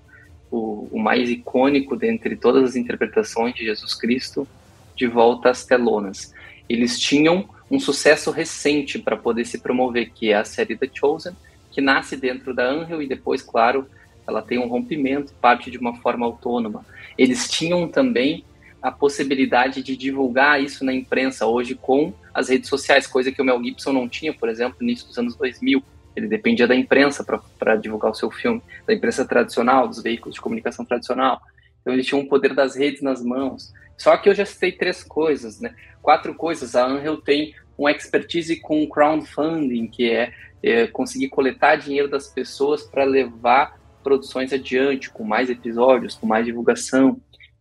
o, 0.50 0.88
o 0.92 1.00
mais 1.00 1.30
icônico 1.30 1.96
dentre 1.96 2.36
todas 2.36 2.64
as 2.64 2.76
interpretações 2.76 3.54
de 3.54 3.66
Jesus 3.66 3.94
Cristo, 3.94 4.48
de 4.96 5.08
volta 5.08 5.50
às 5.50 5.66
telonas. 5.66 6.34
Eles 6.68 7.00
tinham 7.00 7.48
um 7.70 7.80
sucesso 7.80 8.32
recente 8.32 8.98
para 8.98 9.16
poder 9.16 9.46
se 9.46 9.60
promover, 9.60 10.12
que 10.12 10.32
é 10.32 10.36
a 10.36 10.44
série 10.44 10.76
The 10.76 10.90
Chosen, 10.92 11.34
que 11.72 11.82
nasce 11.82 12.16
dentro 12.16 12.54
da 12.54 12.74
Unreal 12.74 13.02
e 13.02 13.08
depois, 13.08 13.42
claro, 13.42 13.88
ela 14.28 14.42
tem 14.42 14.58
um 14.58 14.68
rompimento, 14.68 15.34
parte 15.40 15.70
de 15.70 15.78
uma 15.78 15.96
forma 15.96 16.26
autônoma. 16.26 16.86
Eles 17.18 17.48
tinham 17.48 17.88
também 17.88 18.44
a 18.82 18.92
possibilidade 18.92 19.84
de 19.84 19.96
divulgar 19.96 20.62
isso 20.62 20.86
na 20.86 20.94
imprensa 20.94 21.46
hoje 21.46 21.76
com 21.76 22.14
as 22.34 22.50
redes 22.50 22.70
sociais, 22.70 23.06
coisa 23.06 23.32
que 23.32 23.42
o 23.42 23.46
Mel 23.46 23.62
Gibson 23.62 23.92
não 23.92 24.08
tinha, 24.08 24.34
por 24.34 24.48
exemplo, 24.48 24.78
no 24.80 24.88
início 24.88 25.08
dos 25.08 25.18
anos 25.18 25.36
2000. 25.36 25.84
Ele 26.16 26.28
dependia 26.28 26.68
da 26.68 26.76
imprensa 26.76 27.24
para 27.58 27.76
divulgar 27.76 28.12
o 28.12 28.16
seu 28.16 28.32
filme, 28.32 28.62
da 28.86 28.94
imprensa 28.94 29.26
tradicional, 29.26 29.88
dos 29.88 30.02
veículos 30.02 30.36
de 30.36 30.42
comunicação 30.42 30.86
tradicional. 30.86 31.42
Então 31.82 31.94
ele 31.94 32.04
tinha 32.04 32.20
um 32.20 32.26
poder 32.26 32.54
das 32.54 32.76
redes 32.76 33.02
nas 33.02 33.24
mãos. 33.24 33.74
Só 33.98 34.16
que 34.18 34.30
eu 34.30 34.34
já 34.34 34.46
citei 34.46 34.72
três 34.72 35.04
coisas, 35.04 35.60
né? 35.60 35.76
Quatro 36.02 36.34
coisas. 36.34 36.76
A 36.76 36.86
Angel 36.86 37.18
tem 37.18 37.54
uma 37.78 37.92
expertise 37.92 38.56
com 38.58 38.88
crowdfunding, 38.88 39.88
que 39.88 40.10
é, 40.10 40.34
é 40.64 40.88
conseguir 40.88 41.30
coletar 41.30 41.76
dinheiro 41.76 42.10
das 42.10 42.28
pessoas 42.28 42.84
para 42.84 43.04
levar 43.04 43.80
produções 44.04 44.52
adiante, 44.54 45.10
com 45.10 45.24
mais 45.24 45.50
episódios, 45.50 46.16
com 46.16 46.26
mais 46.26 46.46
divulgação. 46.46 47.20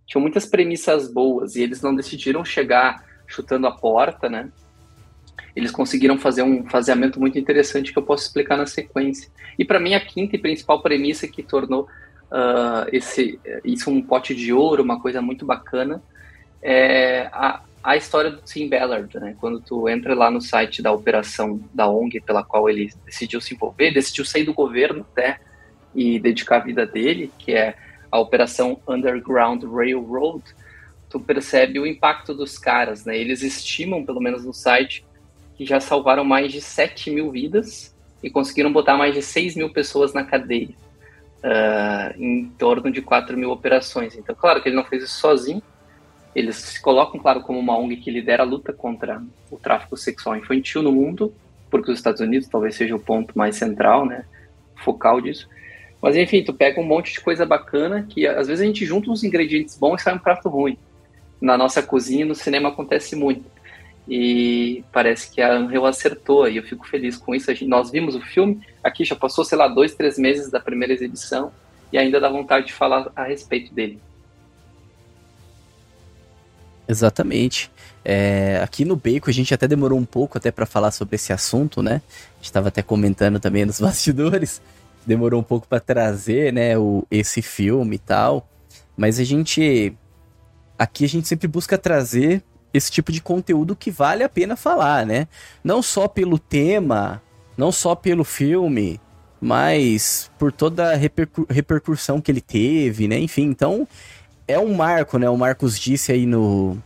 Tinham 0.09 0.23
muitas 0.23 0.47
premissas 0.47 1.13
boas 1.13 1.55
e 1.55 1.63
eles 1.63 1.83
não 1.83 1.95
decidiram 1.95 2.43
chegar 2.43 3.05
chutando 3.27 3.67
a 3.67 3.71
porta, 3.71 4.27
né? 4.29 4.51
Eles 5.55 5.71
conseguiram 5.71 6.19
fazer 6.19 6.43
um 6.43 6.67
faseamento 6.67 7.21
muito 7.21 7.39
interessante 7.39 7.93
que 7.93 7.99
eu 7.99 8.03
posso 8.03 8.25
explicar 8.25 8.57
na 8.57 8.65
sequência. 8.65 9.31
E 9.59 9.67
para 9.67 9.79
mim 9.79 9.93
a 9.93 10.01
quinta 10.01 10.35
e 10.35 10.39
principal 10.39 10.81
premissa 10.81 11.29
que 11.29 11.43
tornou 11.43 11.83
uh, 11.83 12.89
esse 12.91 13.39
isso 13.63 13.91
um 13.91 14.01
pote 14.01 14.35
de 14.35 14.51
ouro, 14.51 14.83
uma 14.83 14.99
coisa 14.99 15.21
muito 15.21 15.45
bacana, 15.45 16.03
é 16.63 17.29
a, 17.31 17.61
a 17.83 17.97
história 17.97 18.31
do 18.31 18.39
Tim 18.39 18.67
Ballard, 18.67 19.15
né? 19.21 19.37
Quando 19.39 19.61
tu 19.61 19.91
entra 19.91 20.15
lá 20.15 20.31
no 20.31 20.41
site 20.41 20.81
da 20.81 20.91
operação 20.91 21.61
da 21.75 21.87
ONG 21.87 22.19
pela 22.23 22.43
qual 22.43 22.71
ele 22.71 22.91
decidiu 23.05 23.43
se 23.43 23.55
envolver, 23.55 23.93
decidiu 23.93 24.25
sair 24.25 24.45
do 24.45 24.55
governo 24.55 25.05
até 25.13 25.39
e 25.95 26.19
dedicar 26.19 26.57
a 26.57 26.65
vida 26.65 26.87
dele, 26.87 27.31
que 27.39 27.53
é 27.53 27.77
a 28.11 28.19
operação 28.19 28.81
Underground 28.87 29.65
Railroad, 29.65 30.43
tu 31.09 31.19
percebe 31.19 31.79
o 31.79 31.87
impacto 31.87 32.35
dos 32.35 32.59
caras, 32.59 33.05
né? 33.05 33.17
Eles 33.17 33.43
estimam, 33.43 34.05
pelo 34.05 34.21
menos 34.21 34.45
no 34.45 34.53
site, 34.53 35.05
que 35.57 35.65
já 35.65 35.81
salvaram 35.81 36.25
mais 36.25 36.53
de 36.53 36.61
7 36.61 37.11
mil 37.11 37.31
vidas 37.31 37.95
e 38.23 38.31
conseguiram 38.31 38.73
botar 38.73 38.97
mais 38.97 39.15
de 39.15 39.23
6 39.23 39.57
mil 39.57 39.71
pessoas 39.71 40.13
na 40.13 40.25
cadeia, 40.25 40.71
uh, 41.39 42.23
em 42.23 42.49
torno 42.59 42.91
de 42.91 43.03
4 43.03 43.37
mil 43.37 43.51
operações. 43.51 44.17
Então, 44.17 44.35
claro 44.35 44.63
que 44.63 44.69
ele 44.69 44.77
não 44.77 44.85
fez 44.85 45.03
isso 45.05 45.19
sozinho, 45.19 45.63
eles 46.35 46.57
se 46.57 46.81
colocam, 46.81 47.19
claro, 47.19 47.41
como 47.41 47.59
uma 47.59 47.77
ONG 47.77 47.97
que 47.97 48.11
lidera 48.11 48.43
a 48.43 48.47
luta 48.47 48.73
contra 48.73 49.23
o 49.51 49.57
tráfico 49.57 49.97
sexual 49.97 50.37
infantil 50.37 50.83
no 50.83 50.93
mundo, 50.93 51.35
porque 51.71 51.91
os 51.91 51.99
Estados 51.99 52.21
Unidos 52.21 52.49
talvez 52.49 52.75
seja 52.77 52.95
o 52.95 53.01
ponto 53.01 53.37
mais 53.37 53.57
central, 53.57 54.07
né, 54.07 54.25
focal 54.77 55.21
disso. 55.21 55.49
Mas 56.01 56.17
enfim, 56.17 56.43
tu 56.43 56.55
pega 56.55 56.81
um 56.81 56.85
monte 56.85 57.13
de 57.13 57.21
coisa 57.21 57.45
bacana 57.45 58.07
que 58.09 58.27
às 58.27 58.47
vezes 58.47 58.63
a 58.63 58.67
gente 58.67 58.87
junta 58.87 59.11
uns 59.11 59.25
ingredientes 59.25 59.77
bons 59.77 60.01
e 60.01 60.05
sai 60.05 60.15
um 60.15 60.19
prato 60.19 60.49
ruim. 60.49 60.79
Na 61.41 61.57
nossa 61.57 61.83
cozinha, 61.83 62.25
no 62.25 62.35
cinema 62.35 62.69
acontece 62.69 63.17
muito. 63.17 63.45
E 64.09 64.85
parece 64.93 65.31
que 65.31 65.43
a 65.43 65.59
Unreal 65.59 65.87
acertou 65.87 66.49
e 66.49 66.57
eu 66.57 66.63
fico 66.63 66.87
feliz 66.87 67.17
com 67.17 67.35
isso. 67.35 67.53
Gente, 67.53 67.67
nós 67.67 67.91
vimos 67.91 68.15
o 68.15 68.21
filme, 68.21 68.61
aqui 68.83 69.05
já 69.05 69.15
passou, 69.15 69.45
sei 69.45 69.59
lá, 69.59 69.69
dois, 69.69 69.95
três 69.95 70.19
meses 70.19 70.51
da 70.51 70.59
primeira 70.59 70.95
exibição 70.95 71.53
e 71.93 71.99
ainda 71.99 72.21
dá 72.21 72.29
vontade 72.29 72.67
de 72.67 72.73
falar 72.73 73.11
a 73.15 73.25
respeito 73.25 73.75
dele. 73.75 74.01
Exatamente. 76.89 77.71
É, 78.03 78.61
aqui 78.63 78.85
no 78.85 78.97
Bacon 78.97 79.29
a 79.29 79.33
gente 79.33 79.53
até 79.53 79.69
demorou 79.69 79.99
um 79.99 80.05
pouco 80.05 80.39
até 80.39 80.51
para 80.51 80.65
falar 80.65 80.91
sobre 80.91 81.17
esse 81.17 81.33
assunto, 81.33 81.83
né? 81.83 82.01
A 82.07 82.37
gente 82.37 82.45
estava 82.45 82.69
até 82.69 82.83
comentando 82.83 83.39
também 83.39 83.67
nos 83.67 83.79
bastidores. 83.81 84.63
Demorou 85.09 85.41
um 85.41 85.45
pouco 85.45 85.67
para 85.67 85.81
trazer, 85.81 86.53
né, 86.53 86.77
o, 86.77 87.03
esse 87.11 87.41
filme 87.41 87.97
e 87.97 87.99
tal. 87.99 88.47
Mas 88.95 89.19
a 89.19 89.25
gente 89.25 89.97
aqui 90.79 91.05
a 91.07 91.09
gente 91.09 91.27
sempre 91.27 91.49
busca 91.49 91.79
trazer 91.79 92.43
esse 92.75 92.91
tipo 92.91 93.11
de 93.11 93.23
conteúdo 93.23 93.75
que 93.75 93.91
vale 93.91 94.23
a 94.23 94.29
pena 94.29 94.55
falar, 94.55 95.07
né? 95.07 95.27
Não 95.65 95.83
só 95.83 96.07
pelo 96.07 96.39
tema, 96.39 97.23
não 97.57 97.73
só 97.73 97.95
pelo 97.95 98.23
filme, 98.23 99.01
mas 99.41 100.31
por 100.39 100.53
toda 100.53 100.93
a 100.93 100.95
repercu 100.95 101.47
repercussão 101.49 102.21
que 102.21 102.31
ele 102.31 102.43
teve, 102.43 103.09
né? 103.09 103.19
Enfim, 103.19 103.45
então 103.45 103.89
é 104.47 104.59
um 104.59 104.75
marco, 104.75 105.19
né? 105.19 105.29
O 105.31 105.39
Marcos 105.39 105.79
disse 105.79 106.13
aí 106.13 106.27
no, 106.27 106.77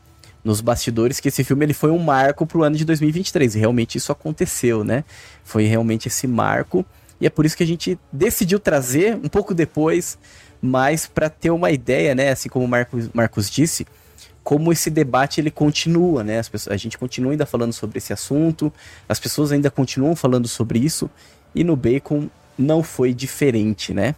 nos 0.44 0.60
bastidores 0.60 1.20
que 1.20 1.28
esse 1.28 1.44
filme 1.44 1.64
ele 1.64 1.74
foi 1.74 1.90
um 1.90 1.98
marco 1.98 2.46
pro 2.46 2.62
ano 2.62 2.76
de 2.76 2.84
2023. 2.84 3.54
E 3.54 3.58
realmente 3.58 3.98
isso 3.98 4.12
aconteceu, 4.12 4.84
né? 4.84 5.04
Foi 5.44 5.64
realmente 5.64 6.08
esse 6.08 6.26
marco. 6.26 6.84
E 7.22 7.26
é 7.26 7.30
por 7.30 7.46
isso 7.46 7.56
que 7.56 7.62
a 7.62 7.66
gente 7.66 7.96
decidiu 8.12 8.58
trazer 8.58 9.14
um 9.14 9.28
pouco 9.28 9.54
depois, 9.54 10.18
mas 10.60 11.06
para 11.06 11.30
ter 11.30 11.52
uma 11.52 11.70
ideia, 11.70 12.16
né? 12.16 12.30
Assim 12.30 12.48
como 12.48 12.64
o 12.64 12.68
Marcos, 12.68 13.08
Marcos 13.14 13.48
disse, 13.48 13.86
como 14.42 14.72
esse 14.72 14.90
debate 14.90 15.40
ele 15.40 15.48
continua, 15.48 16.24
né? 16.24 16.42
Pessoas, 16.42 16.74
a 16.74 16.76
gente 16.76 16.98
continua 16.98 17.30
ainda 17.30 17.46
falando 17.46 17.72
sobre 17.72 17.98
esse 17.98 18.12
assunto, 18.12 18.72
as 19.08 19.20
pessoas 19.20 19.52
ainda 19.52 19.70
continuam 19.70 20.16
falando 20.16 20.48
sobre 20.48 20.80
isso, 20.80 21.08
e 21.54 21.62
no 21.62 21.76
Bacon 21.76 22.28
não 22.58 22.82
foi 22.82 23.14
diferente, 23.14 23.94
né? 23.94 24.16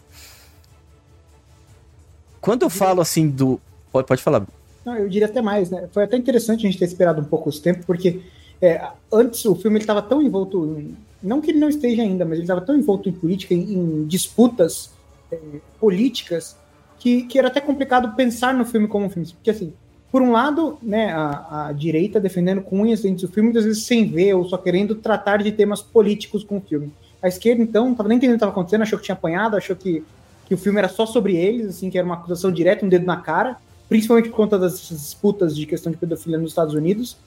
Quando 2.41 2.63
eu 2.63 2.71
falo 2.71 3.01
assim 3.01 3.29
do. 3.29 3.61
Pode, 3.91 4.07
pode 4.07 4.23
falar. 4.23 4.47
Não, 4.83 4.95
eu 4.95 5.07
diria 5.07 5.27
até 5.27 5.43
mais, 5.43 5.69
né? 5.69 5.87
Foi 5.91 6.05
até 6.05 6.17
interessante 6.17 6.65
a 6.65 6.71
gente 6.71 6.79
ter 6.79 6.85
esperado 6.85 7.21
um 7.21 7.25
pouco 7.25 7.51
esse 7.51 7.61
tempo, 7.61 7.85
porque 7.85 8.21
é, 8.59 8.83
antes 9.13 9.45
o 9.45 9.53
filme 9.53 9.77
estava 9.77 10.01
tão 10.01 10.23
envolto. 10.23 10.75
Em, 10.79 10.97
não 11.25 11.41
que 11.41 11.51
ele 11.51 11.59
não 11.59 11.69
esteja 11.69 12.01
ainda, 12.01 12.23
mas 12.23 12.33
ele 12.33 12.43
estava 12.43 12.61
tão 12.61 12.75
envolto 12.75 13.09
em 13.09 13.11
política, 13.11 13.53
em, 13.53 13.73
em 13.73 14.05
disputas 14.05 14.91
é, 15.31 15.37
políticas, 15.79 16.57
que, 16.99 17.23
que 17.23 17.37
era 17.37 17.47
até 17.47 17.59
complicado 17.59 18.15
pensar 18.15 18.53
no 18.53 18.65
filme 18.65 18.87
como 18.87 19.05
um 19.05 19.09
filme. 19.09 19.27
Porque, 19.33 19.51
assim, 19.51 19.73
por 20.11 20.21
um 20.21 20.31
lado, 20.31 20.77
né, 20.81 21.11
a, 21.11 21.67
a 21.67 21.71
direita 21.73 22.19
defendendo 22.19 22.61
com 22.61 22.81
unhas 22.81 23.01
dentro 23.01 23.27
do 23.27 23.33
filme, 23.33 23.49
muitas 23.49 23.65
vezes 23.65 23.83
sem 23.83 24.07
ver 24.07 24.33
ou 24.33 24.45
só 24.45 24.57
querendo 24.57 24.95
tratar 24.95 25.43
de 25.43 25.51
temas 25.51 25.81
políticos 25.81 26.43
com 26.43 26.57
o 26.57 26.61
filme. 26.61 26.91
A 27.21 27.27
esquerda, 27.27 27.61
então, 27.61 27.85
não 27.85 27.91
estava 27.91 28.09
nem 28.09 28.17
entendendo 28.17 28.35
o 28.35 28.37
que 28.37 28.43
estava 28.43 28.51
acontecendo, 28.51 28.81
achou 28.83 28.99
que 28.99 29.05
tinha 29.05 29.15
apanhado, 29.15 29.57
achou 29.57 29.75
que 29.75 30.03
que 30.45 30.53
o 30.53 30.57
filme 30.57 30.77
era 30.77 30.87
só 30.87 31.05
sobre 31.05 31.35
eles, 31.35 31.67
assim, 31.67 31.89
que 31.89 31.97
era 31.97 32.05
uma 32.05 32.15
acusação 32.15 32.51
direta, 32.51 32.85
um 32.85 32.89
dedo 32.89 33.05
na 33.05 33.17
cara, 33.17 33.57
principalmente 33.89 34.29
por 34.29 34.35
conta 34.35 34.57
das 34.57 34.87
disputas 34.89 35.55
de 35.55 35.65
questão 35.65 35.91
de 35.91 35.97
pedofilia 35.97 36.37
nos 36.37 36.51
Estados 36.51 36.73
Unidos. 36.73 37.17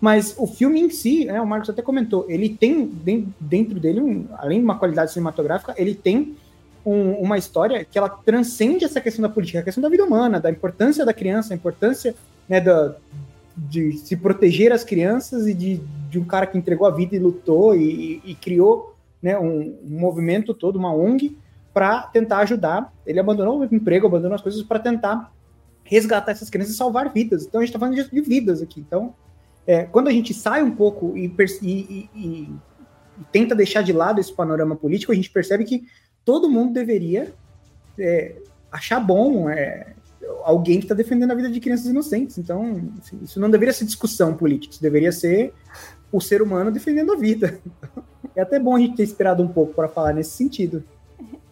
Mas 0.00 0.34
o 0.38 0.46
filme 0.46 0.80
em 0.80 0.90
si, 0.90 1.24
né, 1.24 1.40
o 1.40 1.46
Marcos 1.46 1.70
até 1.70 1.82
comentou, 1.82 2.24
ele 2.28 2.48
tem 2.48 2.86
dentro 3.40 3.80
dele, 3.80 4.00
um, 4.00 4.26
além 4.36 4.58
de 4.58 4.64
uma 4.64 4.78
qualidade 4.78 5.12
cinematográfica, 5.12 5.74
ele 5.76 5.94
tem 5.94 6.36
um, 6.86 7.12
uma 7.14 7.36
história 7.36 7.84
que 7.84 7.98
ela 7.98 8.08
transcende 8.08 8.84
essa 8.84 9.00
questão 9.00 9.22
da 9.22 9.28
política, 9.28 9.58
a 9.58 9.62
questão 9.62 9.82
da 9.82 9.88
vida 9.88 10.04
humana, 10.04 10.38
da 10.38 10.50
importância 10.50 11.04
da 11.04 11.12
criança, 11.12 11.52
a 11.52 11.56
importância 11.56 12.14
né, 12.48 12.60
da, 12.60 12.94
de 13.56 13.92
se 13.98 14.16
proteger 14.16 14.72
as 14.72 14.84
crianças 14.84 15.46
e 15.48 15.54
de, 15.54 15.80
de 16.08 16.18
um 16.18 16.24
cara 16.24 16.46
que 16.46 16.56
entregou 16.56 16.86
a 16.86 16.90
vida 16.90 17.16
e 17.16 17.18
lutou 17.18 17.74
e, 17.74 18.20
e, 18.24 18.30
e 18.30 18.34
criou 18.36 18.94
né, 19.20 19.36
um, 19.38 19.76
um 19.84 19.98
movimento 19.98 20.54
todo, 20.54 20.76
uma 20.76 20.94
ONG, 20.94 21.36
para 21.74 22.02
tentar 22.02 22.38
ajudar. 22.38 22.92
Ele 23.04 23.18
abandonou 23.18 23.60
o 23.60 23.64
emprego, 23.64 24.06
abandonou 24.06 24.36
as 24.36 24.42
coisas 24.42 24.62
para 24.62 24.78
tentar 24.78 25.32
resgatar 25.82 26.32
essas 26.32 26.50
crianças 26.50 26.74
e 26.74 26.76
salvar 26.76 27.12
vidas. 27.12 27.44
Então 27.44 27.60
a 27.60 27.64
gente 27.64 27.74
está 27.74 27.78
falando 27.78 27.96
de, 27.96 28.20
vidas 28.20 28.62
aqui. 28.62 28.80
Então, 28.80 29.14
é, 29.68 29.84
quando 29.84 30.08
a 30.08 30.10
gente 30.10 30.32
sai 30.32 30.62
um 30.62 30.70
pouco 30.70 31.14
e, 31.14 31.26
e, 31.26 31.68
e, 31.68 32.10
e, 32.14 32.48
tenta 33.30 33.54
deixar 33.54 33.82
de 33.82 33.92
lado 33.92 34.18
esse 34.18 34.32
panorama 34.32 34.74
político, 34.74 35.12
a 35.12 35.14
gente 35.14 35.28
percebe 35.28 35.62
que 35.64 35.86
todo 36.24 36.48
mundo 36.48 36.72
deveria 36.72 37.34
é, 37.98 38.36
achar 38.72 38.98
bom 38.98 39.50
é, 39.50 39.92
alguém 40.42 40.78
que 40.78 40.86
está 40.86 40.94
defendendo 40.94 41.32
a 41.32 41.34
vida 41.34 41.50
de 41.50 41.60
crianças 41.60 41.84
inocentes. 41.84 42.38
Então, 42.38 42.90
assim, 42.98 43.20
isso 43.22 43.38
não 43.38 43.50
deveria 43.50 43.74
ser 43.74 43.84
discussão 43.84 44.34
política, 44.34 44.72
isso 44.72 44.80
deveria 44.80 45.12
ser 45.12 45.52
o 46.10 46.18
ser 46.18 46.40
humano 46.40 46.72
defendendo 46.72 47.12
a 47.12 47.16
vida. 47.16 47.60
É 48.36 48.42
até 48.42 48.56
bom 48.56 48.76
a 48.76 48.78
gente 48.78 48.94
ter 48.94 49.02
esperado 49.02 49.42
um 49.42 49.48
pouco 49.48 49.74
para 49.74 49.88
falar 49.88 50.12
nesse 50.12 50.30
sentido. 50.30 50.84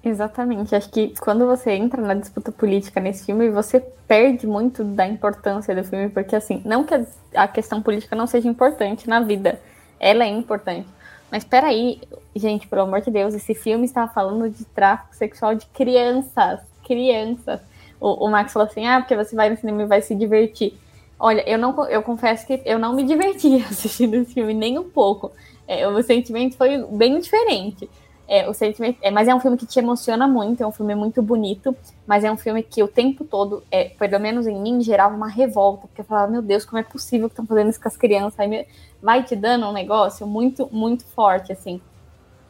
Exatamente. 0.07 0.73
Acho 0.73 0.89
que 0.89 1.13
quando 1.19 1.45
você 1.47 1.73
entra 1.73 2.01
na 2.01 2.15
disputa 2.15 2.53
política 2.53 3.01
nesse 3.01 3.27
filme, 3.27 3.51
você 3.51 3.81
perde 3.81 4.47
muito 4.47 4.85
da 4.85 5.05
importância 5.05 5.75
do 5.75 5.83
filme, 5.83 6.09
porque 6.09 6.37
assim, 6.37 6.63
não 6.65 6.85
que 6.85 6.95
a 7.35 7.49
questão 7.49 7.83
política 7.83 8.15
não 8.15 8.25
seja 8.25 8.49
importante 8.49 9.09
na 9.09 9.19
vida, 9.19 9.61
ela 9.99 10.23
é 10.23 10.29
importante. 10.29 10.87
Mas 11.29 11.43
peraí, 11.43 12.01
gente, 12.37 12.69
pelo 12.69 12.83
amor 12.83 13.01
de 13.01 13.11
Deus, 13.11 13.35
esse 13.35 13.53
filme 13.53 13.85
está 13.85 14.07
falando 14.07 14.49
de 14.49 14.65
tráfico 14.67 15.13
sexual 15.17 15.57
de 15.57 15.67
crianças. 15.67 16.61
Crianças. 16.85 17.61
O, 17.99 18.27
o 18.27 18.31
Max 18.31 18.53
falou 18.53 18.69
assim: 18.69 18.87
ah, 18.87 19.01
porque 19.01 19.17
você 19.17 19.35
vai 19.35 19.51
no 19.51 19.57
cinema 19.57 19.83
e 19.83 19.87
vai 19.87 20.03
se 20.03 20.15
divertir. 20.15 20.79
Olha, 21.19 21.43
eu 21.51 21.59
não 21.59 21.85
eu 21.89 22.01
confesso 22.01 22.47
que 22.47 22.63
eu 22.65 22.79
não 22.79 22.95
me 22.95 23.03
diverti 23.03 23.57
assistindo 23.69 24.15
esse 24.15 24.35
filme 24.35 24.55
nem 24.55 24.79
um 24.79 24.89
pouco. 24.89 25.33
É, 25.67 25.89
o 25.89 26.01
sentimento 26.01 26.57
foi 26.57 26.79
bem 26.93 27.19
diferente. 27.19 27.91
É, 28.29 28.49
o 28.49 28.53
sentimento, 28.53 28.99
é, 29.03 29.11
mas 29.11 29.29
é 29.29 29.35
um 29.35 29.39
filme 29.39 29.57
que 29.57 29.67
te 29.67 29.79
emociona 29.79 30.27
muito, 30.27 30.61
é 30.61 30.67
um 30.67 30.73
filme 30.73 30.97
muito 30.97 31.23
bonito, 31.23 31.77
mas 32.05 32.25
é 32.25 32.33
um 32.33 32.37
filme 32.37 32.61
que 32.61 32.83
o 32.83 32.89
tempo 32.89 33.25
todo, 33.25 33.63
é, 33.71 33.91
pelo 33.91 34.19
menos 34.19 34.49
em 34.49 34.61
mim, 34.61 34.83
gerava 34.83 35.15
uma 35.15 35.29
revolta, 35.29 35.87
porque 35.87 36.01
eu 36.01 36.05
falava, 36.05 36.33
meu 36.33 36.43
Deus, 36.43 36.65
como 36.65 36.79
é 36.79 36.83
possível 36.83 37.29
que 37.29 37.35
estão 37.35 37.47
fazendo 37.47 37.71
isso 37.71 37.81
com 37.81 37.87
as 37.87 37.97
crianças? 37.97 38.41
Aí 38.41 38.67
vai 39.01 39.23
te 39.23 39.37
dando 39.37 39.67
um 39.67 39.73
negócio 39.73 40.27
muito, 40.27 40.69
muito 40.73 41.05
forte, 41.05 41.53
assim. 41.53 41.81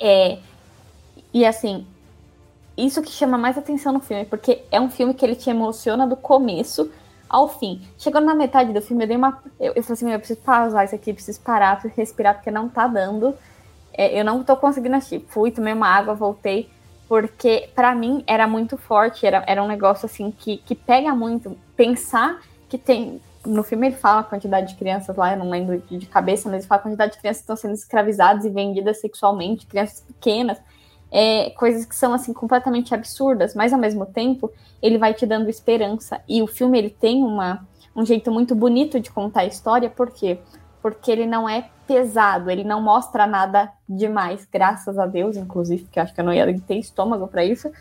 É, 0.01 0.39
e 1.33 1.45
assim, 1.45 1.87
isso 2.77 3.03
que 3.03 3.11
chama 3.11 3.37
mais 3.37 3.57
atenção 3.59 3.93
no 3.93 4.01
filme, 4.01 4.25
porque 4.25 4.63
é 4.71 4.81
um 4.81 4.91
filme 4.91 5.15
que 5.15 5.25
ele 5.25 5.35
te 5.35 5.51
emociona 5.51 6.07
do 6.07 6.17
começo 6.17 6.91
ao 7.29 7.49
fim. 7.49 7.81
Chegando 7.99 8.27
na 8.27 8.35
metade 8.35 8.73
do 8.73 8.81
filme, 8.81 9.05
eu 9.05 9.09
dei 9.09 9.17
uma. 9.17 9.43
Eu, 9.59 9.73
eu 9.75 9.83
falei 9.83 9.95
assim: 9.95 10.13
eu 10.13 10.19
preciso 10.19 10.41
pausar 10.41 10.85
isso 10.85 10.95
aqui, 10.95 11.13
preciso 11.13 11.41
parar, 11.41 11.81
preciso 11.81 11.95
respirar, 11.97 12.35
porque 12.35 12.51
não 12.51 12.69
tá 12.69 12.87
dando. 12.87 13.35
É, 13.97 14.19
eu 14.19 14.25
não 14.25 14.45
tô 14.45 14.57
conseguindo 14.57 14.97
assistir. 14.97 15.25
Fui, 15.29 15.51
tomei 15.51 15.73
uma 15.73 15.89
água, 15.89 16.15
voltei. 16.15 16.69
Porque 17.09 17.69
para 17.75 17.95
mim 17.95 18.25
era 18.27 18.49
muito 18.49 18.77
forte, 18.77 19.25
era, 19.25 19.45
era 19.47 19.63
um 19.63 19.69
negócio 19.69 20.07
assim 20.07 20.31
que, 20.31 20.59
que 20.59 20.75
pega 20.75 21.15
muito. 21.15 21.57
Pensar 21.77 22.41
que 22.69 22.77
tem. 22.77 23.21
No 23.45 23.63
filme 23.63 23.87
ele 23.87 23.97
fala 23.97 24.21
a 24.21 24.25
quantidade 24.25 24.73
de 24.73 24.75
crianças 24.75 25.15
lá, 25.17 25.33
eu 25.33 25.39
não 25.39 25.49
lembro 25.49 25.81
de, 25.89 26.05
cabeça, 26.07 26.49
mas 26.49 26.59
ele 26.59 26.67
fala 26.67 26.81
a 26.81 26.83
quantidade 26.83 27.13
de 27.13 27.19
crianças 27.19 27.39
que 27.39 27.45
estão 27.45 27.57
sendo 27.57 27.75
escravizadas 27.75 28.45
e 28.45 28.51
vendidas 28.51 29.01
sexualmente, 29.01 29.67
crianças 29.67 30.01
pequenas 30.01 30.59
é, 31.11 31.51
coisas 31.51 31.85
que 31.85 31.95
são 31.95 32.13
assim 32.13 32.33
completamente 32.33 32.95
absurdas, 32.95 33.55
mas 33.55 33.73
ao 33.73 33.79
mesmo 33.79 34.07
tempo 34.07 34.51
ele 34.83 34.99
vai 34.99 35.15
te 35.15 35.27
dando 35.27 35.49
esperança. 35.49 36.21
E 36.29 36.43
o 36.43 36.47
filme 36.47 36.79
ele 36.79 36.91
tem 36.91 37.23
uma, 37.23 37.67
um 37.95 38.05
jeito 38.05 38.31
muito 38.31 38.55
bonito 38.55 39.01
de 39.01 39.11
contar 39.11 39.41
a 39.41 39.47
história, 39.47 39.89
por 39.89 40.11
quê? 40.11 40.39
Porque 40.87 41.11
ele 41.11 41.27
não 41.27 41.49
é 41.49 41.69
pesado, 41.85 42.49
ele 42.49 42.63
não 42.63 42.81
mostra 42.81 43.27
nada 43.27 43.73
demais, 43.89 44.47
graças 44.47 44.97
a 44.97 45.05
Deus, 45.05 45.37
inclusive, 45.37 45.83
porque 45.83 45.99
acho 45.99 46.15
que 46.15 46.21
eu 46.21 46.25
não 46.25 46.33
ia 46.33 46.47
ter 46.61 46.77
estômago 46.77 47.27
para 47.27 47.45
isso, 47.45 47.73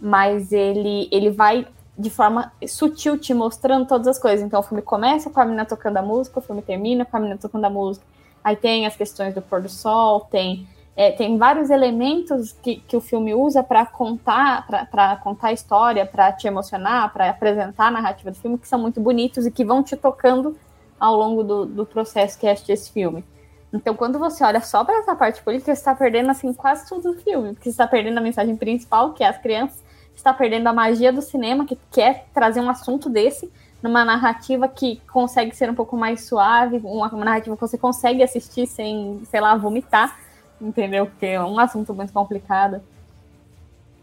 mas 0.00 0.50
ele, 0.50 1.08
ele 1.12 1.30
vai 1.30 1.68
de 1.96 2.10
forma 2.10 2.52
sutil 2.66 3.16
te 3.16 3.32
mostrando 3.32 3.86
todas 3.86 4.08
as 4.08 4.18
coisas. 4.18 4.44
Então 4.44 4.58
o 4.58 4.62
filme 4.64 4.82
começa 4.82 5.30
com 5.30 5.38
a 5.38 5.44
menina 5.44 5.64
tocando 5.64 5.98
a 5.98 6.02
música, 6.02 6.40
o 6.40 6.42
filme 6.42 6.62
termina 6.62 7.04
com 7.04 7.16
a 7.16 7.20
menina 7.20 7.38
tocando 7.38 7.64
a 7.64 7.70
música. 7.70 8.04
Aí 8.42 8.56
tem 8.56 8.86
as 8.86 8.96
questões 8.96 9.32
do 9.32 9.40
pôr 9.40 9.62
do 9.62 9.68
sol, 9.68 10.22
tem 10.22 10.66
é, 10.96 11.12
tem 11.12 11.38
vários 11.38 11.70
elementos 11.70 12.50
que, 12.60 12.74
que 12.88 12.96
o 12.96 13.00
filme 13.00 13.32
usa 13.36 13.62
para 13.62 13.86
contar 13.86 14.66
para 14.90 15.14
contar 15.18 15.48
a 15.48 15.52
história, 15.52 16.04
para 16.04 16.32
te 16.32 16.48
emocionar, 16.48 17.12
para 17.12 17.30
apresentar 17.30 17.86
a 17.86 17.90
narrativa 17.92 18.32
do 18.32 18.36
filme, 18.36 18.58
que 18.58 18.66
são 18.66 18.80
muito 18.80 19.00
bonitos 19.00 19.46
e 19.46 19.50
que 19.52 19.64
vão 19.64 19.80
te 19.80 19.96
tocando 19.96 20.56
ao 21.02 21.16
longo 21.16 21.42
do, 21.42 21.66
do 21.66 21.86
processo 21.86 22.38
que 22.38 22.46
é 22.46 22.52
esse 22.52 22.92
filme. 22.92 23.24
Então, 23.72 23.94
quando 23.94 24.18
você 24.18 24.44
olha 24.44 24.60
só 24.60 24.84
para 24.84 24.98
essa 24.98 25.16
parte 25.16 25.42
política, 25.42 25.74
você 25.74 25.80
está 25.80 25.94
perdendo 25.94 26.30
assim 26.30 26.52
quase 26.52 26.86
tudo 26.88 27.10
o 27.10 27.14
filme, 27.14 27.54
porque 27.54 27.64
você 27.64 27.70
está 27.70 27.86
perdendo 27.86 28.18
a 28.18 28.20
mensagem 28.20 28.54
principal, 28.54 29.12
que 29.12 29.24
é 29.24 29.28
as 29.28 29.38
crianças, 29.38 29.82
está 30.14 30.32
perdendo 30.32 30.66
a 30.66 30.72
magia 30.72 31.12
do 31.12 31.22
cinema, 31.22 31.64
que 31.64 31.78
quer 31.90 32.26
trazer 32.34 32.60
um 32.60 32.68
assunto 32.68 33.08
desse 33.08 33.50
numa 33.82 34.04
narrativa 34.04 34.68
que 34.68 35.00
consegue 35.12 35.56
ser 35.56 35.68
um 35.68 35.74
pouco 35.74 35.96
mais 35.96 36.24
suave, 36.26 36.80
uma, 36.84 37.08
uma 37.08 37.24
narrativa 37.24 37.56
que 37.56 37.60
você 37.60 37.76
consegue 37.76 38.22
assistir 38.22 38.66
sem, 38.66 39.22
sei 39.30 39.40
lá, 39.40 39.56
vomitar 39.56 40.16
entendeu? 40.62 41.06
Porque 41.06 41.26
é 41.26 41.40
um 41.40 41.58
assunto 41.58 41.92
muito 41.92 42.12
complicado. 42.12 42.80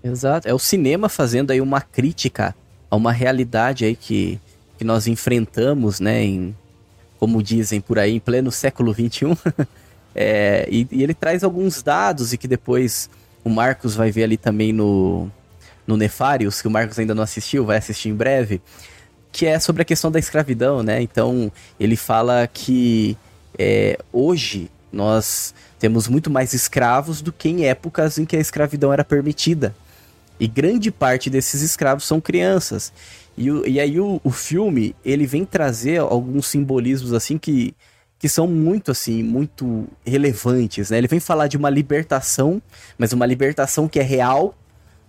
Exato. 0.03 0.47
É 0.47 0.53
o 0.53 0.59
cinema 0.59 1.09
fazendo 1.09 1.51
aí 1.51 1.61
uma 1.61 1.81
crítica 1.81 2.55
a 2.89 2.95
uma 2.95 3.11
realidade 3.11 3.85
aí 3.85 3.95
que, 3.95 4.39
que 4.77 4.83
nós 4.83 5.07
enfrentamos, 5.07 5.99
né, 5.99 6.23
em, 6.23 6.55
como 7.19 7.43
dizem 7.43 7.81
por 7.81 7.99
aí, 7.99 8.15
em 8.15 8.19
pleno 8.19 8.51
século 8.51 8.93
XXI. 8.93 9.37
é, 10.15 10.67
e, 10.71 10.87
e, 10.89 11.03
ele 11.03 11.13
traz 11.13 11.43
alguns 11.43 11.83
dados 11.83 12.31
e 12.31 12.37
que 12.37 12.47
depois 12.47 13.09
o 13.43 13.49
Marcos 13.49 13.95
vai 13.95 14.11
ver 14.11 14.23
ali 14.23 14.37
também 14.37 14.71
no, 14.71 15.29
no 15.85 15.97
Nefarius, 15.97 16.61
que 16.61 16.67
o 16.67 16.71
Marcos 16.71 16.97
ainda 16.97 17.13
não 17.13 17.23
assistiu, 17.23 17.65
vai 17.65 17.77
assistir 17.77 18.09
em 18.09 18.15
breve, 18.15 18.61
que 19.31 19.45
é 19.45 19.59
sobre 19.59 19.81
a 19.81 19.85
questão 19.85 20.09
da 20.09 20.17
escravidão, 20.17 20.81
né? 20.81 21.01
Então, 21.01 21.51
ele 21.79 21.95
fala 21.95 22.47
que 22.51 23.17
é, 23.57 23.99
hoje 24.11 24.71
nós 24.91 25.53
temos 25.77 26.07
muito 26.07 26.29
mais 26.29 26.53
escravos 26.53 27.21
do 27.21 27.31
que 27.31 27.49
em 27.49 27.65
épocas 27.65 28.17
em 28.17 28.25
que 28.25 28.35
a 28.35 28.39
escravidão 28.39 28.91
era 28.91 29.03
permitida. 29.03 29.75
E 30.39 30.47
grande 30.47 30.89
parte 30.89 31.29
desses 31.29 31.61
escravos 31.61 32.05
são 32.05 32.21
crianças. 32.21 32.93
E, 33.39 33.47
e 33.69 33.79
aí 33.79 33.97
o, 34.01 34.19
o 34.21 34.31
filme, 34.31 34.93
ele 35.03 35.25
vem 35.25 35.45
trazer 35.45 36.01
alguns 36.01 36.47
simbolismos 36.47 37.13
assim 37.13 37.37
que, 37.37 37.73
que 38.19 38.27
são 38.27 38.45
muito 38.45 38.91
assim, 38.91 39.23
muito 39.23 39.87
relevantes, 40.05 40.89
né? 40.89 40.97
Ele 40.97 41.07
vem 41.07 41.21
falar 41.21 41.47
de 41.47 41.55
uma 41.55 41.69
libertação, 41.69 42.61
mas 42.97 43.13
uma 43.13 43.25
libertação 43.25 43.87
que 43.87 43.97
é 43.97 44.03
real, 44.03 44.53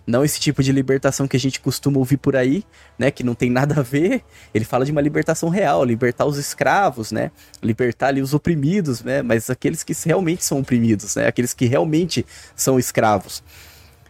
não 0.07 0.23
esse 0.23 0.39
tipo 0.39 0.63
de 0.63 0.71
libertação 0.71 1.27
que 1.27 1.35
a 1.35 1.39
gente 1.39 1.59
costuma 1.59 1.97
ouvir 1.97 2.15
por 2.15 2.37
aí, 2.37 2.63
né? 2.97 3.11
Que 3.11 3.21
não 3.21 3.35
tem 3.35 3.49
nada 3.49 3.81
a 3.81 3.83
ver. 3.83 4.23
Ele 4.53 4.63
fala 4.63 4.85
de 4.85 4.93
uma 4.93 5.01
libertação 5.01 5.49
real, 5.49 5.83
libertar 5.83 6.25
os 6.25 6.37
escravos, 6.37 7.11
né? 7.11 7.31
Libertar 7.61 8.07
ali 8.07 8.21
os 8.21 8.33
oprimidos, 8.33 9.03
né? 9.03 9.21
Mas 9.21 9.49
aqueles 9.49 9.83
que 9.83 9.93
realmente 10.05 10.45
são 10.45 10.61
oprimidos, 10.61 11.17
né? 11.17 11.27
Aqueles 11.27 11.53
que 11.53 11.65
realmente 11.65 12.25
são 12.55 12.79
escravos. 12.79 13.43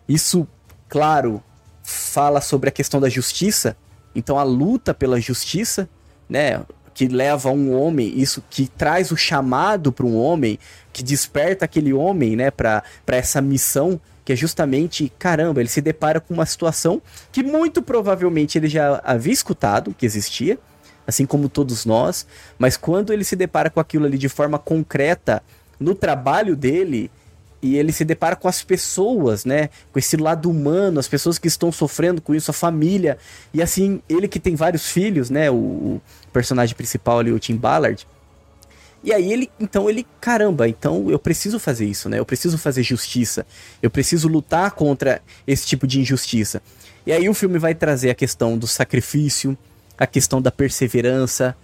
Isso, 0.07 0.47
claro, 0.87 1.43
fala 1.81 2.39
sobre 2.39 2.69
a 2.69 2.71
questão 2.71 3.01
da 3.01 3.09
justiça. 3.09 3.75
Então 4.15 4.37
a 4.37 4.43
luta 4.43 4.93
pela 4.93 5.19
justiça, 5.19 5.89
né? 6.29 6.61
Que 6.93 7.07
leva 7.07 7.49
um 7.49 7.73
homem, 7.73 8.19
isso 8.19 8.43
que 8.49 8.67
traz 8.67 9.11
o 9.11 9.17
chamado 9.17 9.91
para 9.91 10.05
um 10.05 10.17
homem, 10.17 10.59
que 10.91 11.01
desperta 11.01 11.65
aquele 11.65 11.93
homem, 11.93 12.35
né? 12.35 12.51
Para 12.51 12.83
essa 13.07 13.41
missão 13.41 13.99
que 14.23 14.33
é 14.33 14.35
justamente, 14.35 15.11
caramba, 15.17 15.59
ele 15.61 15.69
se 15.69 15.81
depara 15.81 16.19
com 16.19 16.33
uma 16.33 16.45
situação 16.45 17.01
que 17.31 17.41
muito 17.41 17.81
provavelmente 17.81 18.57
ele 18.57 18.67
já 18.67 19.01
havia 19.03 19.33
escutado 19.33 19.93
que 19.93 20.05
existia, 20.05 20.59
assim 21.07 21.25
como 21.25 21.49
todos 21.49 21.85
nós, 21.85 22.27
mas 22.59 22.77
quando 22.77 23.11
ele 23.11 23.23
se 23.23 23.35
depara 23.35 23.69
com 23.69 23.79
aquilo 23.79 24.05
ali 24.05 24.17
de 24.17 24.29
forma 24.29 24.59
concreta 24.59 25.41
no 25.79 25.95
trabalho 25.95 26.55
dele, 26.55 27.09
e 27.61 27.77
ele 27.77 27.91
se 27.91 28.03
depara 28.03 28.35
com 28.35 28.47
as 28.47 28.63
pessoas, 28.63 29.45
né? 29.45 29.69
Com 29.91 29.99
esse 29.99 30.17
lado 30.17 30.49
humano, 30.49 30.99
as 30.99 31.07
pessoas 31.07 31.37
que 31.37 31.47
estão 31.47 31.71
sofrendo 31.71 32.21
com 32.21 32.33
isso, 32.33 32.49
a 32.51 32.53
família. 32.53 33.17
E 33.53 33.61
assim, 33.61 34.01
ele 34.09 34.27
que 34.27 34.39
tem 34.39 34.55
vários 34.55 34.87
filhos, 34.87 35.29
né? 35.29 35.51
O, 35.51 35.55
o 35.55 36.01
personagem 36.33 36.75
principal 36.75 37.19
ali, 37.19 37.31
o 37.31 37.39
Tim 37.39 37.55
Ballard, 37.55 38.05
e 39.03 39.11
aí 39.11 39.33
ele, 39.33 39.49
então 39.59 39.89
ele, 39.89 40.05
caramba, 40.19 40.67
então 40.67 41.09
eu 41.09 41.17
preciso 41.17 41.59
fazer 41.59 41.85
isso, 41.85 42.07
né? 42.07 42.19
Eu 42.19 42.25
preciso 42.25 42.57
fazer 42.57 42.83
justiça. 42.83 43.45
Eu 43.81 43.89
preciso 43.89 44.27
lutar 44.27 44.71
contra 44.71 45.21
esse 45.47 45.65
tipo 45.65 45.87
de 45.87 45.99
injustiça. 45.99 46.61
E 47.05 47.11
aí 47.11 47.27
o 47.27 47.33
filme 47.33 47.57
vai 47.57 47.73
trazer 47.73 48.11
a 48.11 48.15
questão 48.15 48.57
do 48.57 48.67
sacrifício, 48.67 49.57
a 49.97 50.05
questão 50.05 50.39
da 50.39 50.51
perseverança, 50.51 51.55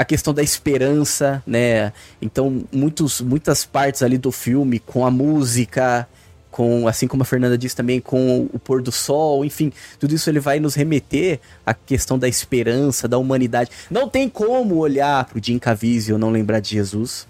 a 0.00 0.04
questão 0.04 0.32
da 0.32 0.42
esperança, 0.42 1.42
né? 1.46 1.92
Então, 2.22 2.64
muitos, 2.72 3.20
muitas 3.20 3.66
partes 3.66 4.02
ali 4.02 4.16
do 4.16 4.32
filme 4.32 4.78
com 4.78 5.04
a 5.04 5.10
música, 5.10 6.08
com, 6.50 6.88
assim 6.88 7.06
como 7.06 7.22
a 7.22 7.26
Fernanda 7.26 7.58
disse 7.58 7.76
também, 7.76 8.00
com 8.00 8.48
o 8.50 8.58
pôr 8.58 8.80
do 8.80 8.90
sol, 8.90 9.44
enfim, 9.44 9.70
tudo 9.98 10.14
isso 10.14 10.30
ele 10.30 10.40
vai 10.40 10.58
nos 10.58 10.74
remeter 10.74 11.38
à 11.66 11.74
questão 11.74 12.18
da 12.18 12.26
esperança, 12.26 13.06
da 13.06 13.18
humanidade. 13.18 13.70
Não 13.90 14.08
tem 14.08 14.26
como 14.26 14.76
olhar 14.76 15.26
pro 15.26 15.38
Jim 15.38 15.58
Caviezel 15.58 16.16
e 16.16 16.18
não 16.18 16.30
lembrar 16.30 16.60
de 16.60 16.70
Jesus. 16.70 17.26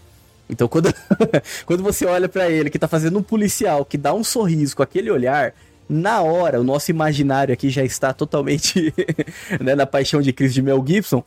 Então, 0.49 0.69
quando, 0.69 0.95
quando 1.67 1.83
você 1.83 2.07
olha 2.07 2.29
para 2.29 2.49
ele, 2.49 2.71
que 2.71 2.79
tá 2.79 2.87
fazendo 2.87 3.19
um 3.19 3.23
policial, 3.23 3.85
que 3.85 3.99
dá 3.99 4.15
um 4.15 4.23
sorriso 4.23 4.77
com 4.77 4.83
aquele 4.85 5.11
olhar, 5.11 5.55
na 5.89 6.23
hora, 6.23 6.61
o 6.61 6.63
nosso 6.63 6.93
imaginário 6.93 7.53
aqui 7.53 7.69
já 7.69 7.83
está 7.83 8.13
totalmente 8.13 8.95
né, 9.61 9.75
na 9.75 9.87
paixão 9.87 10.23
de 10.23 10.33
Cristo 10.33 10.55
de 10.55 10.63
Mel 10.63 10.85
Gibson. 10.87 11.25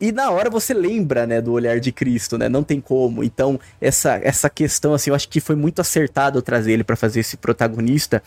E 0.00 0.10
na 0.12 0.30
hora 0.30 0.48
você 0.48 0.72
lembra, 0.72 1.26
né, 1.26 1.42
do 1.42 1.52
olhar 1.52 1.78
de 1.78 1.92
Cristo, 1.92 2.38
né? 2.38 2.48
Não 2.48 2.62
tem 2.62 2.80
como. 2.80 3.22
Então, 3.22 3.60
essa, 3.78 4.18
essa 4.22 4.48
questão, 4.48 4.94
assim, 4.94 5.10
eu 5.10 5.14
acho 5.14 5.28
que 5.28 5.40
foi 5.40 5.54
muito 5.54 5.80
acertado 5.80 6.40
trazer 6.40 6.72
ele 6.72 6.82
para 6.82 6.96
fazer 6.96 7.20
esse 7.20 7.36
protagonista, 7.36 8.22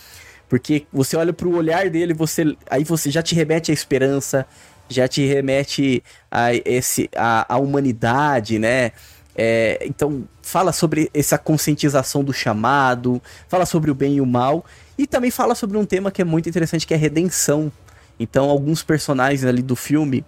porque 0.47 0.85
você 0.93 1.17
olha 1.17 1.33
para 1.33 1.47
o 1.47 1.55
olhar 1.55 1.89
dele, 1.89 2.13
você 2.13 2.55
aí 2.69 2.83
você 2.83 3.09
já 3.09 3.23
te 3.23 3.33
remete 3.33 3.71
à 3.71 3.73
esperança, 3.73 4.45
já 4.87 5.07
te 5.07 5.25
remete 5.25 6.03
a 6.29 6.53
esse 6.53 7.09
a, 7.15 7.55
a 7.55 7.57
humanidade, 7.57 8.59
né? 8.59 8.91
É, 9.35 9.83
então, 9.83 10.27
fala 10.43 10.71
sobre 10.71 11.09
essa 11.11 11.39
conscientização 11.39 12.23
do 12.23 12.31
chamado, 12.31 13.19
fala 13.47 13.65
sobre 13.65 13.89
o 13.89 13.95
bem 13.95 14.17
e 14.17 14.21
o 14.21 14.27
mal, 14.27 14.63
e 14.95 15.07
também 15.07 15.31
fala 15.31 15.55
sobre 15.55 15.75
um 15.75 15.85
tema 15.85 16.11
que 16.11 16.21
é 16.21 16.25
muito 16.25 16.47
interessante, 16.47 16.85
que 16.85 16.93
é 16.93 16.97
redenção. 16.97 17.71
Então, 18.19 18.47
alguns 18.47 18.83
personagens 18.83 19.43
ali 19.43 19.63
do 19.63 19.75
filme 19.75 20.23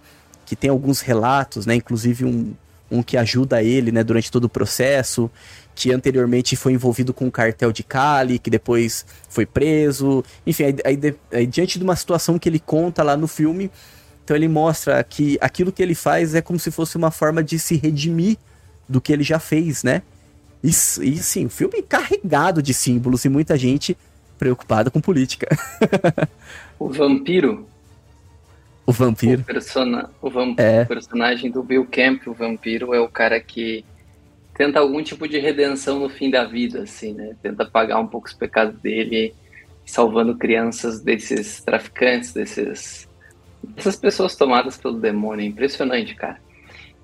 que 0.46 0.56
tem 0.56 0.70
alguns 0.70 1.00
relatos, 1.00 1.66
né? 1.66 1.74
Inclusive 1.74 2.24
um, 2.24 2.54
um 2.90 3.02
que 3.02 3.16
ajuda 3.16 3.62
ele, 3.62 3.90
né, 3.92 4.02
durante 4.02 4.30
todo 4.30 4.44
o 4.44 4.48
processo, 4.48 5.30
que 5.74 5.92
anteriormente 5.92 6.56
foi 6.56 6.72
envolvido 6.72 7.12
com 7.12 7.26
o 7.26 7.30
cartel 7.30 7.72
de 7.72 7.82
Cali, 7.82 8.38
que 8.38 8.48
depois 8.48 9.04
foi 9.28 9.44
preso. 9.44 10.24
Enfim, 10.46 10.64
aí, 10.64 10.76
aí, 10.84 11.14
aí, 11.32 11.46
diante 11.46 11.78
de 11.78 11.84
uma 11.84 11.96
situação 11.96 12.38
que 12.38 12.48
ele 12.48 12.60
conta 12.60 13.02
lá 13.02 13.16
no 13.16 13.26
filme, 13.26 13.70
então 14.24 14.36
ele 14.36 14.48
mostra 14.48 15.02
que 15.04 15.36
aquilo 15.40 15.72
que 15.72 15.82
ele 15.82 15.94
faz 15.94 16.34
é 16.34 16.40
como 16.40 16.58
se 16.58 16.70
fosse 16.70 16.96
uma 16.96 17.10
forma 17.10 17.42
de 17.42 17.58
se 17.58 17.76
redimir 17.76 18.38
do 18.88 19.00
que 19.00 19.12
ele 19.12 19.22
já 19.22 19.38
fez, 19.38 19.82
né? 19.82 20.02
E, 20.62 20.68
e 20.68 20.72
sim, 20.72 21.46
o 21.46 21.50
filme 21.50 21.82
carregado 21.82 22.62
de 22.62 22.72
símbolos 22.72 23.24
e 23.24 23.28
muita 23.28 23.58
gente 23.58 23.96
preocupada 24.38 24.90
com 24.90 25.00
política. 25.00 25.46
o 26.78 26.88
vampiro 26.88 27.66
o 28.86 28.92
vampiro. 28.92 29.40
O, 29.40 29.44
persona, 29.44 30.10
o, 30.22 30.30
vamp, 30.30 30.58
é. 30.60 30.82
o 30.82 30.86
personagem 30.86 31.50
do 31.50 31.62
Bill 31.62 31.86
Camp, 31.90 32.26
o 32.28 32.32
vampiro, 32.32 32.94
é 32.94 33.00
o 33.00 33.08
cara 33.08 33.40
que 33.40 33.84
tenta 34.54 34.78
algum 34.78 35.02
tipo 35.02 35.28
de 35.28 35.38
redenção 35.38 35.98
no 35.98 36.08
fim 36.08 36.30
da 36.30 36.44
vida, 36.44 36.82
assim, 36.82 37.12
né? 37.12 37.34
Tenta 37.42 37.66
pagar 37.66 37.98
um 37.98 38.06
pouco 38.06 38.28
os 38.28 38.32
pecados 38.32 38.80
dele, 38.80 39.34
salvando 39.84 40.36
crianças 40.36 41.00
desses 41.00 41.60
traficantes, 41.60 42.32
desses 42.32 43.08
Essas 43.76 43.96
pessoas 43.96 44.36
tomadas 44.36 44.76
pelo 44.76 44.98
demônio, 44.98 45.42
é 45.42 45.48
impressionante, 45.48 46.14
cara. 46.14 46.38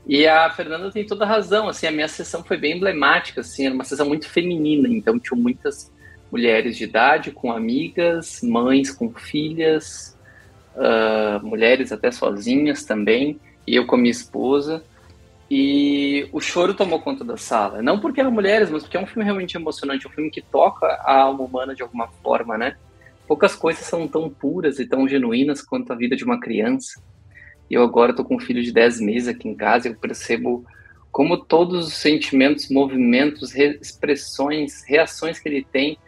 E 0.07 0.27
a 0.27 0.51
Fernanda 0.51 0.90
tem 0.90 1.07
toda 1.07 1.25
a 1.25 1.29
razão, 1.29 1.68
assim, 1.68 1.87
a 1.87 1.92
minha 1.92 2.09
sessão 2.09 2.42
foi 2.42 2.57
bem 2.57 2.77
emblemática, 2.77 3.40
assim, 3.40 3.66
era 3.66 3.75
uma 3.75 3.85
sessão 3.85 4.07
muito 4.07 4.29
feminina, 4.29 4.88
então 4.88 5.18
tinham 5.18 5.40
muitas 5.40 5.92
mulheres 6.31 6.77
de 6.77 6.85
idade 6.85 7.31
com 7.31 7.53
amigas, 7.53 8.40
mães 8.42 8.90
com 8.90 9.12
filhas, 9.12 10.12
uh, 10.76 11.44
mulheres 11.46 11.92
até 11.92 12.11
sozinhas 12.11 12.85
também, 12.85 13.40
e 13.66 13.76
eu 13.76 13.87
com 13.87 13.96
a 13.96 13.98
minha 13.98 14.11
esposa. 14.11 14.82
E 15.50 16.26
o 16.32 16.40
choro 16.40 16.72
tomou 16.72 16.98
conta 17.00 17.22
da 17.22 17.37
sala. 17.37 17.82
Não 17.82 18.00
porque 18.00 18.20
eram 18.20 18.30
mulheres, 18.30 18.70
mas 18.70 18.82
porque 18.82 18.96
é 18.96 19.00
um 19.00 19.06
filme 19.06 19.24
realmente 19.24 19.54
emocionante, 19.54 20.08
um 20.08 20.11
filme 20.11 20.30
que 20.30 20.40
toca 20.40 20.87
a 20.87 21.20
alma 21.20 21.44
humana 21.44 21.74
de 21.74 21.82
alguma 21.82 22.08
forma, 22.22 22.56
né? 22.56 22.76
Poucas 23.28 23.54
coisas 23.54 23.85
são 23.85 24.08
tão 24.08 24.30
puras 24.30 24.78
e 24.78 24.87
tão 24.87 25.06
genuínas 25.06 25.61
quanto 25.61 25.92
a 25.92 25.96
vida 25.96 26.16
de 26.16 26.24
uma 26.24 26.40
criança. 26.40 27.02
Eu 27.70 27.82
agora 27.82 28.12
estou 28.12 28.24
com 28.24 28.37
um 28.37 28.40
filho 28.40 28.62
de 28.62 28.72
10 28.72 29.00
meses 29.00 29.28
aqui 29.28 29.48
em 29.48 29.54
casa 29.54 29.88
eu 29.88 29.94
percebo 29.94 30.64
como 31.11 31.37
todos 31.37 31.87
os 31.87 31.94
sentimentos, 31.94 32.70
movimentos, 32.70 33.54
expressões, 33.54 34.82
reações 34.87 35.38
que 35.38 35.48
ele 35.48 35.62
tem 35.70 35.98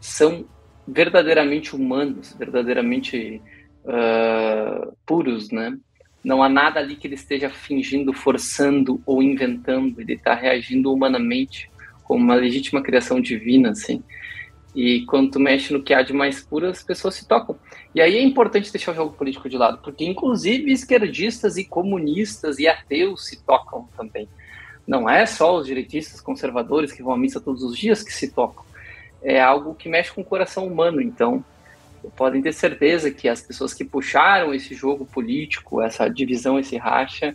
são 0.00 0.46
verdadeiramente 0.86 1.74
humanos, 1.74 2.32
verdadeiramente 2.38 3.42
uh, 3.86 4.96
puros, 5.06 5.50
né? 5.50 5.76
Não 6.22 6.42
há 6.42 6.48
nada 6.48 6.80
ali 6.80 6.96
que 6.96 7.06
ele 7.06 7.14
esteja 7.14 7.48
fingindo, 7.48 8.12
forçando 8.12 9.00
ou 9.06 9.22
inventando. 9.22 10.00
Ele 10.00 10.14
está 10.14 10.34
reagindo 10.34 10.92
humanamente, 10.92 11.70
como 12.02 12.22
uma 12.22 12.34
legítima 12.34 12.82
criação 12.82 13.20
divina, 13.20 13.70
assim. 13.70 14.02
E 14.74 15.06
quando 15.06 15.30
tu 15.30 15.40
mexe 15.40 15.72
no 15.72 15.82
que 15.82 15.94
há 15.94 16.02
de 16.02 16.12
mais 16.12 16.42
puro, 16.42 16.66
as 16.66 16.82
pessoas 16.82 17.14
se 17.14 17.26
tocam. 17.26 17.56
E 17.94 18.00
aí 18.00 18.16
é 18.16 18.22
importante 18.22 18.70
deixar 18.70 18.92
o 18.92 18.94
jogo 18.94 19.14
político 19.14 19.48
de 19.48 19.56
lado, 19.56 19.78
porque 19.78 20.04
inclusive 20.04 20.70
esquerdistas 20.70 21.56
e 21.56 21.64
comunistas 21.64 22.58
e 22.58 22.68
ateus 22.68 23.26
se 23.26 23.42
tocam 23.42 23.88
também. 23.96 24.28
Não 24.86 25.08
é 25.08 25.24
só 25.24 25.56
os 25.56 25.66
direitistas 25.66 26.20
conservadores 26.20 26.92
que 26.92 27.02
vão 27.02 27.14
à 27.14 27.18
missa 27.18 27.40
todos 27.40 27.62
os 27.62 27.78
dias 27.78 28.02
que 28.02 28.12
se 28.12 28.32
tocam 28.32 28.66
é 29.26 29.40
algo 29.40 29.74
que 29.74 29.88
mexe 29.88 30.12
com 30.12 30.20
o 30.20 30.24
coração 30.24 30.66
humano. 30.66 31.02
Então, 31.02 31.44
podem 32.16 32.42
ter 32.42 32.52
certeza 32.52 33.10
que 33.10 33.28
as 33.28 33.40
pessoas 33.40 33.74
que 33.74 33.84
puxaram 33.84 34.54
esse 34.54 34.74
jogo 34.74 35.04
político, 35.04 35.80
essa 35.80 36.08
divisão, 36.08 36.58
esse 36.58 36.76
racha, 36.76 37.34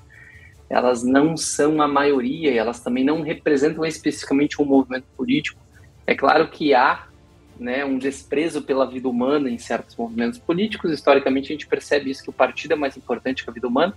elas 0.69 1.03
não 1.03 1.35
são 1.35 1.81
a 1.81 1.87
maioria, 1.87 2.51
e 2.51 2.57
elas 2.57 2.79
também 2.79 3.03
não 3.03 3.21
representam 3.21 3.85
especificamente 3.85 4.61
um 4.61 4.65
movimento 4.65 5.05
político. 5.17 5.59
É 6.07 6.15
claro 6.15 6.47
que 6.49 6.73
há 6.73 7.07
né, 7.59 7.85
um 7.85 7.97
desprezo 7.97 8.61
pela 8.61 8.89
vida 8.89 9.07
humana 9.07 9.49
em 9.49 9.57
certos 9.57 9.95
movimentos 9.95 10.39
políticos. 10.39 10.91
Historicamente, 10.91 11.45
a 11.45 11.55
gente 11.55 11.67
percebe 11.67 12.09
isso 12.09 12.23
que 12.23 12.29
o 12.29 12.33
partido 12.33 12.73
é 12.73 12.75
mais 12.75 12.97
importante 12.97 13.43
que 13.43 13.49
a 13.49 13.53
vida 13.53 13.67
humana. 13.67 13.93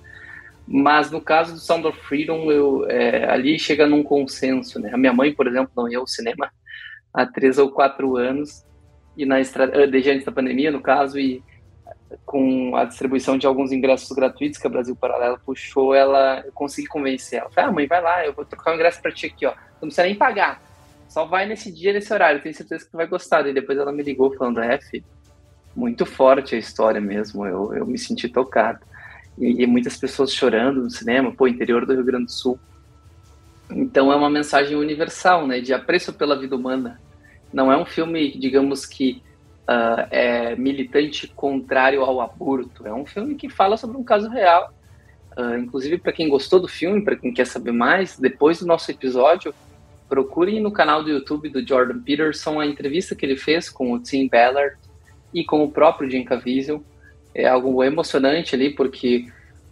Mas 0.67 1.11
no 1.11 1.21
caso 1.21 1.55
do 1.55 1.59
Sound 1.59 1.87
of 1.87 1.99
Freedom, 2.01 2.51
eu, 2.51 2.87
é, 2.89 3.31
ali 3.31 3.59
chega 3.59 3.87
num 3.87 4.03
consenso. 4.03 4.79
Né? 4.81 4.91
A 4.93 4.97
minha 4.97 5.13
mãe, 5.13 5.33
por 5.33 5.47
exemplo, 5.47 5.71
não 5.77 5.89
ia 5.89 5.99
ao 5.99 6.07
cinema 6.07 6.51
há 7.13 7.25
três 7.25 7.59
ou 7.59 7.71
quatro 7.71 8.17
anos, 8.17 8.65
e 9.17 9.25
na 9.25 9.39
eh, 9.39 9.87
desde 9.87 10.11
antes 10.11 10.25
da 10.25 10.33
pandemia, 10.33 10.71
no 10.71 10.81
caso, 10.81 11.19
e 11.19 11.43
com 12.25 12.77
a 12.77 12.85
distribuição 12.85 13.37
de 13.37 13.47
alguns 13.47 13.73
ingressos 13.73 14.11
gratuitos 14.11 14.59
que 14.59 14.67
a 14.67 14.71
Brasil 14.71 14.95
Paralelo 14.97 15.39
puxou, 15.45 15.95
ela 15.95 16.43
eu 16.45 16.53
consegui 16.53 16.87
convencer 16.89 17.41
ela. 17.41 17.51
Falei, 17.51 17.71
ah, 17.71 17.73
mãe, 17.73 17.87
vai 17.87 18.01
lá, 18.01 18.27
eu 18.27 18.33
vou 18.33 18.45
trocar 18.45 18.73
um 18.73 18.75
ingresso 18.75 19.01
para 19.01 19.13
ti 19.13 19.27
aqui, 19.27 19.47
ó. 19.47 19.53
Não 19.75 19.89
precisa 19.89 20.05
nem 20.05 20.15
pagar. 20.15 20.63
Só 21.09 21.25
vai 21.25 21.47
nesse 21.47 21.71
dia, 21.71 21.93
nesse 21.93 22.13
horário. 22.13 22.43
Tenho 22.43 22.55
certeza 22.55 22.85
que 22.85 22.97
vai 22.97 23.07
gostar. 23.07 23.47
E 23.47 23.53
depois 23.53 23.79
ela 23.79 23.93
me 23.93 24.03
ligou 24.03 24.35
falando, 24.35 24.61
é, 24.61 24.79
muito 25.75 26.07
forte 26.07 26.55
a 26.55 26.59
história 26.59 27.01
mesmo. 27.01 27.47
Eu, 27.47 27.75
eu 27.75 27.87
me 27.87 27.99
senti 27.99 28.29
tocado. 28.29 28.81
E, 29.39 29.63
e 29.63 29.67
muitas 29.67 29.97
pessoas 29.97 30.33
chorando 30.33 30.83
no 30.83 30.91
cinema, 30.91 31.33
pô, 31.33 31.47
interior 31.47 31.85
do 31.85 31.93
Rio 31.93 32.05
Grande 32.05 32.27
do 32.27 32.33
Sul. 32.33 32.59
Então 33.71 34.13
é 34.13 34.17
uma 34.17 34.31
mensagem 34.31 34.77
universal, 34.77 35.47
né, 35.47 35.61
de 35.61 35.73
apreço 35.73 36.13
pela 36.13 36.39
vida 36.39 36.55
humana. 36.55 37.01
Não 37.55 37.71
é 37.71 37.77
um 37.77 37.87
filme, 37.87 38.37
digamos 38.37 38.85
que 38.85 39.23
uh, 39.69 40.09
é 40.11 40.57
militante 40.57 41.29
contrário 41.29 42.03
ao 42.03 42.21
aborto. 42.21 42.85
É 42.85 42.93
um 42.93 43.07
filme 43.07 43.37
que 43.37 43.49
fala 43.49 43.77
sobre 43.77 43.97
um 43.97 44.03
caso 44.03 44.29
real. 44.29 44.75
Uh, 45.39 45.57
inclusive 45.59 45.99
para 45.99 46.13
quem 46.13 46.29
gostou 46.29 46.59
do 46.59 46.67
filme, 46.67 47.03
para 47.03 47.15
quem 47.15 47.33
quer 47.33 47.47
saber 47.47 47.71
mais, 47.71 48.19
depois 48.19 48.59
do 48.59 48.67
nosso 48.67 48.91
episódio, 48.91 49.55
procurem 50.09 50.61
no 50.61 50.73
canal 50.73 51.05
do 51.05 51.11
YouTube 51.11 51.49
do 51.49 51.65
Jordan 51.65 52.01
Peterson 52.01 52.59
a 52.59 52.67
entrevista 52.67 53.15
que 53.15 53.25
ele 53.25 53.37
fez 53.37 53.71
com 53.71 53.93
o 53.93 54.01
Tim 54.01 54.29
Ballard 54.29 54.77
e 55.33 55.45
com 55.45 55.63
o 55.63 55.71
próprio 55.71 56.11
Jim 56.11 56.25
Caviezel. 56.25 56.83
É 57.33 57.47
algo 57.47 57.85
emocionante 57.85 58.57
ali, 58.57 58.71
porque 58.71 59.27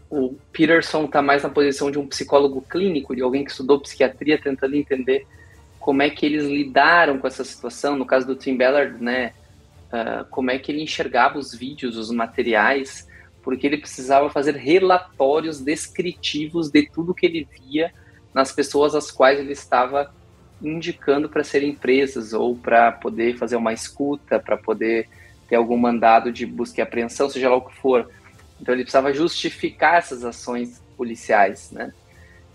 o 0.09 0.37
Peterson 0.53 1.05
está 1.05 1.21
mais 1.21 1.43
na 1.43 1.49
posição 1.49 1.91
de 1.91 1.99
um 1.99 2.07
psicólogo 2.07 2.63
clínico, 2.63 3.17
de 3.17 3.23
alguém 3.23 3.45
que 3.45 3.51
estudou 3.51 3.81
psiquiatria, 3.81 4.41
tentando 4.41 4.77
entender 4.77 5.27
como 5.83 6.03
é 6.03 6.09
que 6.09 6.25
eles 6.25 6.45
lidaram 6.45 7.19
com 7.19 7.27
essa 7.27 7.45
situação. 7.45 7.97
No 7.97 8.07
caso 8.07 8.27
do 8.27 8.37
Tim 8.37 8.57
Ballard, 8.57 9.03
né, 9.03 9.33
uh, 9.89 10.25
como 10.31 10.51
é 10.51 10.59
que 10.59 10.73
ele 10.73 10.83
enxergava 10.83 11.39
os 11.39 11.55
vídeos, 11.55 11.97
os 11.97 12.11
materiais, 12.11 13.07
porque 13.43 13.67
ele 13.67 13.77
precisava 13.77 14.31
fazer 14.31 14.55
relatórios 14.55 15.61
descritivos 15.61 16.71
de 16.71 16.89
tudo 16.89 17.15
que 17.15 17.27
ele 17.27 17.47
via 17.61 17.93
nas 18.33 18.53
pessoas 18.53 18.95
às 18.95 19.11
quais 19.11 19.39
ele 19.39 19.53
estava 19.53 20.15
indicando 20.63 21.29
para 21.29 21.43
serem 21.43 21.75
presas 21.75 22.33
ou 22.33 22.57
para 22.57 22.93
poder 22.93 23.37
fazer 23.37 23.57
uma 23.57 23.73
escuta, 23.73 24.39
para 24.39 24.57
poder 24.57 25.09
ter 25.49 25.57
algum 25.57 25.77
mandado 25.77 26.33
de 26.33 26.47
busca 26.47 26.81
e 26.81 26.83
apreensão, 26.83 27.29
seja 27.29 27.51
lá 27.51 27.57
o 27.57 27.63
que 27.63 27.75
for 27.75 28.09
então 28.63 28.73
ele 28.75 28.85
precisava 28.85 29.13
justificar 29.13 29.97
essas 29.97 30.25
ações 30.25 30.81
policiais, 30.97 31.73
né? 31.73 31.93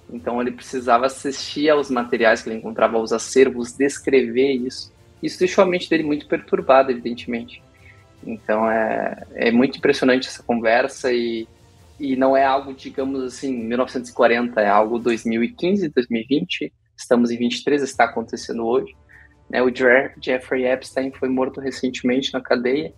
Então 0.10 0.41
ele 0.41 0.52
precisava 0.52 1.06
assistir 1.06 1.70
aos 1.70 1.89
materiais 1.89 2.41
que 2.41 2.50
ele 2.50 2.58
encontrava, 2.58 2.98
aos 2.98 3.12
acervos, 3.12 3.74
descrever 3.74 4.52
isso. 4.54 4.91
Isso 5.22 5.39
deixou 5.39 5.63
a 5.63 5.67
mente 5.67 5.89
dele 5.89 6.04
muito 6.04 6.28
perturbada, 6.28 6.91
evidentemente. 6.91 7.62
Então 8.26 8.70
é, 8.70 9.24
é 9.36 9.52
muito 9.52 9.78
impressionante 9.78 10.28
essa 10.28 10.43
conversa 10.43 11.12
e, 11.12 11.48
e 12.00 12.15
não 12.15 12.36
é 12.36 12.46
algo, 12.46 12.74
digamos 12.74 13.22
assim, 13.24 13.54
1940, 13.54 14.62
é 14.62 14.70
algo 14.70 15.00
2015, 15.00 15.89
2020. 15.89 16.74
Estamos 16.96 17.30
em 17.30 17.38
23, 17.38 17.84
está 17.84 18.06
acontecendo 18.06 18.65
hoje. 18.65 18.96
Né? 19.50 19.62
O 19.62 19.72
Jeffrey 19.74 20.65
Epstein 20.65 21.12
foi 21.12 21.30
morto 21.30 21.60
recentemente 21.60 22.34
na 22.34 22.41
cadeia, 22.41 22.93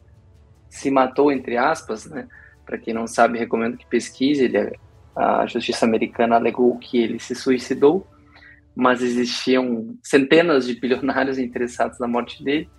se 0.70 0.90
matou, 0.90 1.32
entre 1.32 1.58
aspas, 1.58 2.06
né? 2.06 2.28
Para 2.66 2.78
quem 2.78 2.94
não 2.94 3.08
sabe, 3.08 3.40
recomendo 3.40 3.78
que 3.78 3.86
pesquise. 3.88 4.46
Ele, 4.46 4.78
a 5.20 5.46
justiça 5.46 5.86
americana 5.86 6.38
alegou 6.38 6.78
que 6.78 6.98
ele 6.98 7.20
se 7.20 7.36
suicidou, 7.36 8.08
mas 8.74 9.02
existiam 9.02 9.98
centenas 10.02 10.66
de 10.66 10.80
bilionários 10.80 11.38
interessados 11.38 12.00
na 12.00 12.08
morte 12.08 12.42
dele. 12.42 12.70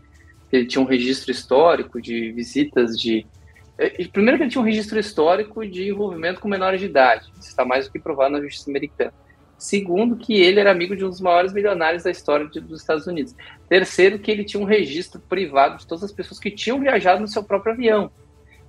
Ele 0.51 0.65
tinha 0.65 0.81
um 0.81 0.87
registro 0.87 1.31
histórico 1.31 2.01
de 2.01 2.33
visitas 2.33 2.99
de. 2.99 3.27
Primeiro, 4.11 4.39
que 4.39 4.45
ele 4.45 4.51
tinha 4.51 4.63
um 4.63 4.65
registro 4.65 4.99
histórico 4.99 5.67
de 5.67 5.91
envolvimento 5.91 6.41
com 6.41 6.49
menores 6.49 6.81
de 6.81 6.87
idade. 6.87 7.31
Isso 7.39 7.51
está 7.51 7.65
mais 7.65 7.87
do 7.87 7.93
que 7.93 7.99
provado 7.99 8.33
na 8.33 8.41
justiça 8.41 8.71
americana. 8.71 9.13
Segundo, 9.59 10.17
que 10.17 10.33
ele 10.33 10.61
era 10.61 10.71
amigo 10.71 10.97
de 10.97 11.05
um 11.05 11.11
dos 11.11 11.21
maiores 11.21 11.53
milionários 11.53 12.05
da 12.05 12.11
história 12.11 12.47
de, 12.47 12.61
dos 12.61 12.81
Estados 12.81 13.07
Unidos. 13.07 13.35
Terceiro, 13.69 14.19
que 14.19 14.31
ele 14.31 14.45
tinha 14.45 14.63
um 14.63 14.67
registro 14.67 15.21
privado 15.21 15.77
de 15.77 15.87
todas 15.87 16.05
as 16.05 16.13
pessoas 16.13 16.41
que 16.41 16.51
tinham 16.51 16.81
viajado 16.81 17.21
no 17.21 17.29
seu 17.29 17.45
próprio 17.45 17.75
avião. 17.75 18.11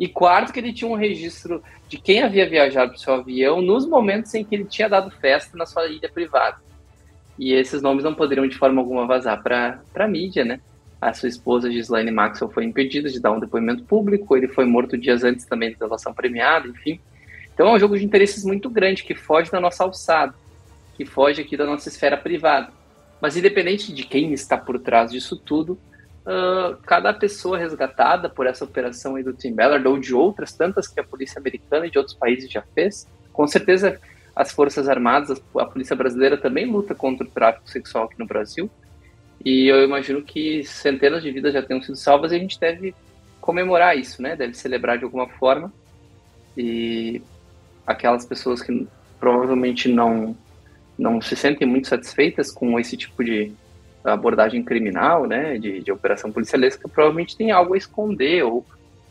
E 0.02 0.08
quarto, 0.08 0.52
que 0.52 0.60
ele 0.60 0.74
tinha 0.74 0.90
um 0.90 0.96
registro 0.96 1.62
de 1.88 1.96
quem 1.96 2.24
havia 2.24 2.50
viajado 2.50 2.90
para 2.90 2.98
o 2.98 3.00
seu 3.00 3.14
avião 3.14 3.62
nos 3.62 3.86
momentos 3.86 4.34
em 4.34 4.44
que 4.44 4.56
ele 4.56 4.66
tinha 4.66 4.90
dado 4.90 5.12
festa 5.12 5.56
na 5.56 5.64
sua 5.64 5.86
ilha 5.86 6.10
privada. 6.10 6.58
E 7.38 7.54
esses 7.54 7.84
nomes 7.84 8.04
não 8.04 8.16
poderiam 8.16 8.48
de 8.48 8.58
forma 8.58 8.82
alguma 8.82 9.06
vazar 9.06 9.44
para 9.44 9.80
a 9.94 10.08
mídia, 10.08 10.44
né? 10.44 10.60
A 11.00 11.14
sua 11.14 11.30
esposa, 11.30 11.72
Gislaine 11.72 12.10
Maxwell, 12.10 12.50
foi 12.50 12.66
impedida 12.66 13.10
de 13.10 13.20
dar 13.20 13.32
um 13.32 13.40
depoimento 13.40 13.84
público, 13.84 14.36
ele 14.36 14.48
foi 14.48 14.66
morto 14.66 14.98
dias 14.98 15.24
antes 15.24 15.46
também 15.46 15.72
da 15.72 15.86
delação 15.86 16.12
premiada, 16.16 16.68
enfim. 16.68 17.00
Então 17.54 17.68
é 17.68 17.74
um 17.76 17.80
jogo 17.80 17.96
de 17.96 18.04
interesses 18.04 18.44
muito 18.44 18.72
grande, 18.72 19.04
que 19.04 19.14
foge 19.14 19.52
da 19.52 19.60
nossa 19.60 19.84
alçada, 19.84 20.34
que 20.98 21.06
foge 21.06 21.44
aqui 21.44 21.56
da 21.56 21.68
nossa 21.68 21.88
esfera 21.90 22.18
privada. 22.18 22.74
Mas 23.22 23.38
independente 23.38 23.94
de 23.94 24.04
quem 24.04 24.34
está 24.34 24.58
por 24.58 24.80
trás 24.80 25.12
disso 25.12 25.38
tudo, 25.38 25.78
uh, 26.26 26.78
cada 26.86 27.14
pessoa 27.14 27.58
resgatada 27.58 28.30
por 28.30 28.48
essa 28.48 28.64
operação 28.64 29.16
aí 29.16 29.24
do 29.24 29.34
Tim 29.34 29.54
Ballard 29.54 29.88
ou 29.88 30.00
de 30.00 30.14
outras 30.14 30.54
tantas 30.54 30.88
que 30.88 31.00
a 31.00 31.04
polícia 31.04 31.40
americana 31.40 31.88
e 31.88 31.92
de 31.92 31.98
outros 31.98 32.16
países 32.16 32.50
já 32.50 32.62
fez, 32.74 33.08
com 33.32 33.48
certeza 33.48 34.00
as 34.36 34.52
Forças 34.52 34.88
Armadas, 34.88 35.42
a 35.58 35.66
polícia 35.66 35.96
brasileira 35.96 36.38
também 36.38 36.66
luta 36.66 36.96
contra 36.96 37.26
o 37.26 37.30
tráfico 37.30 37.70
sexual 37.70 38.06
aqui 38.06 38.18
no 38.18 38.26
Brasil. 38.26 38.70
E 39.44 39.68
eu 39.68 39.84
imagino 39.84 40.22
que 40.22 40.64
centenas 40.64 41.24
de 41.24 41.32
vidas 41.32 41.54
já 41.54 41.62
tenham 41.62 41.82
sido 41.82 41.96
salvas 41.96 42.32
e 42.32 42.36
a 42.36 42.40
gente 42.40 42.60
deve 42.60 42.94
comemorar 43.40 43.98
isso, 43.98 44.22
né? 44.22 44.36
Deve 44.36 44.54
celebrar 44.54 44.98
de 44.98 45.04
alguma 45.04 45.28
forma. 45.28 45.74
E 46.56 47.22
aquelas 47.86 48.26
pessoas 48.26 48.62
que 48.62 48.88
provavelmente 49.20 49.90
não 49.90 50.36
não 50.98 51.20
se 51.20 51.36
sentem 51.36 51.68
muito 51.68 51.88
satisfeitas 51.88 52.52
com 52.52 52.80
esse 52.80 52.96
tipo 52.96 53.24
de, 53.24 53.52
abordagem 54.04 54.64
criminal, 54.64 55.28
né, 55.28 55.58
de, 55.58 55.82
de 55.82 55.92
operação 55.92 56.32
policialesca, 56.32 56.88
provavelmente 56.88 57.38
tem 57.38 57.52
algo 57.52 57.74
a 57.74 57.78
esconder 57.78 58.44
ou 58.44 58.66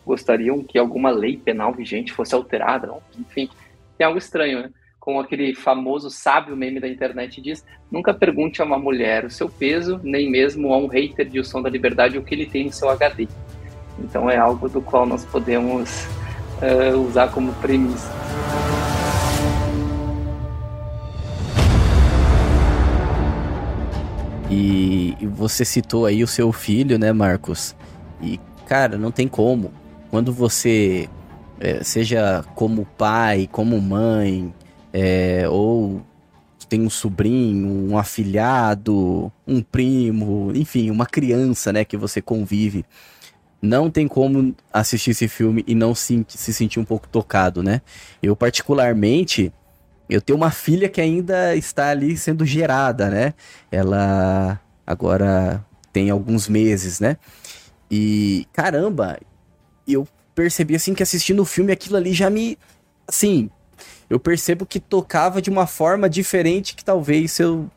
gostariam 0.04 0.62
que 0.62 0.78
alguma 0.78 1.10
lei 1.10 1.36
penal 1.36 1.72
vigente 1.72 2.12
fosse 2.12 2.34
alterada, 2.34 2.86
não? 2.86 3.00
enfim, 3.18 3.48
tem 3.96 4.06
algo 4.06 4.18
estranho, 4.18 4.62
né? 4.62 4.70
Como 4.98 5.20
aquele 5.20 5.54
famoso 5.54 6.10
sábio 6.10 6.56
meme 6.56 6.78
da 6.78 6.88
internet 6.88 7.40
diz, 7.40 7.64
nunca 7.90 8.12
pergunte 8.12 8.60
a 8.60 8.64
uma 8.64 8.78
mulher 8.78 9.24
o 9.24 9.30
seu 9.30 9.48
peso, 9.48 9.98
nem 10.02 10.30
mesmo 10.30 10.74
a 10.74 10.78
um 10.78 10.86
hater 10.86 11.26
de 11.26 11.40
O 11.40 11.44
Som 11.44 11.62
da 11.62 11.70
Liberdade 11.70 12.18
o 12.18 12.22
que 12.22 12.34
ele 12.34 12.46
tem 12.46 12.66
no 12.66 12.72
seu 12.72 12.90
HD. 12.90 13.26
Então 13.98 14.28
é 14.28 14.36
algo 14.36 14.68
do 14.68 14.82
qual 14.82 15.06
nós 15.06 15.24
podemos 15.24 16.06
uh, 16.60 16.98
usar 16.98 17.28
como 17.28 17.52
premissa. 17.54 18.10
E, 24.50 25.16
você 25.26 25.64
citou 25.64 26.06
aí 26.06 26.24
o 26.24 26.26
seu 26.26 26.52
filho, 26.52 26.98
né, 26.98 27.12
Marcos? 27.12 27.76
E, 28.20 28.40
cara, 28.66 28.98
não 28.98 29.12
tem 29.12 29.28
como. 29.28 29.72
Quando 30.10 30.32
você, 30.32 31.08
é, 31.60 31.84
seja 31.84 32.44
como 32.56 32.84
pai, 32.84 33.48
como 33.50 33.80
mãe, 33.80 34.52
é, 34.92 35.48
ou 35.48 36.02
tem 36.68 36.80
um 36.82 36.90
sobrinho, 36.90 37.90
um 37.90 37.98
afilhado, 37.98 39.30
um 39.46 39.60
primo, 39.60 40.52
enfim, 40.54 40.90
uma 40.90 41.04
criança, 41.04 41.72
né, 41.72 41.84
que 41.84 41.96
você 41.96 42.22
convive. 42.22 42.84
Não 43.60 43.90
tem 43.90 44.06
como 44.06 44.54
assistir 44.72 45.10
esse 45.10 45.28
filme 45.28 45.64
e 45.66 45.74
não 45.74 45.94
se, 45.94 46.24
se 46.28 46.54
sentir 46.54 46.78
um 46.78 46.84
pouco 46.84 47.08
tocado, 47.08 47.62
né? 47.62 47.82
Eu, 48.22 48.34
particularmente, 48.34 49.52
eu 50.10 50.20
tenho 50.20 50.36
uma 50.36 50.50
filha 50.50 50.88
que 50.88 51.00
ainda 51.00 51.54
está 51.54 51.88
ali 51.88 52.16
sendo 52.16 52.44
gerada, 52.44 53.08
né? 53.08 53.32
Ela 53.70 54.60
agora 54.84 55.64
tem 55.92 56.10
alguns 56.10 56.48
meses, 56.48 56.98
né? 56.98 57.16
E, 57.88 58.46
caramba, 58.52 59.18
eu 59.86 60.06
percebi, 60.34 60.74
assim, 60.74 60.94
que 60.94 61.02
assistindo 61.02 61.40
o 61.40 61.44
filme, 61.44 61.72
aquilo 61.72 61.96
ali 61.96 62.12
já 62.12 62.28
me... 62.28 62.58
Assim, 63.06 63.48
eu 64.08 64.18
percebo 64.18 64.66
que 64.66 64.80
tocava 64.80 65.40
de 65.40 65.48
uma 65.48 65.66
forma 65.66 66.10
diferente 66.10 66.74
que 66.74 66.84
talvez 66.84 67.32
se 67.32 67.42
eu, 67.42 67.70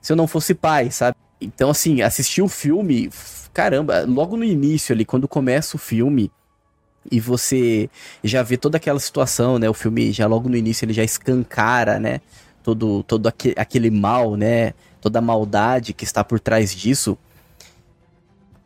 se 0.00 0.12
eu 0.12 0.16
não 0.16 0.26
fosse 0.26 0.54
pai, 0.54 0.90
sabe? 0.90 1.16
Então, 1.40 1.70
assim, 1.70 2.02
assistir 2.02 2.42
o 2.42 2.48
filme, 2.48 3.10
caramba, 3.52 4.04
logo 4.06 4.36
no 4.36 4.44
início 4.44 4.92
ali, 4.92 5.04
quando 5.04 5.28
começa 5.28 5.76
o 5.76 5.78
filme 5.78 6.32
e 7.10 7.20
você 7.20 7.88
já 8.22 8.42
vê 8.42 8.56
toda 8.56 8.76
aquela 8.76 8.98
situação, 8.98 9.58
né? 9.58 9.68
O 9.68 9.74
filme 9.74 10.12
já 10.12 10.26
logo 10.26 10.48
no 10.48 10.56
início 10.56 10.84
ele 10.84 10.92
já 10.92 11.04
escancara, 11.04 11.98
né? 11.98 12.20
Todo, 12.62 13.02
todo 13.02 13.26
aquele, 13.26 13.54
aquele 13.56 13.90
mal, 13.90 14.36
né? 14.36 14.74
Toda 15.00 15.18
a 15.18 15.22
maldade 15.22 15.92
que 15.92 16.04
está 16.04 16.24
por 16.24 16.40
trás 16.40 16.74
disso. 16.74 17.16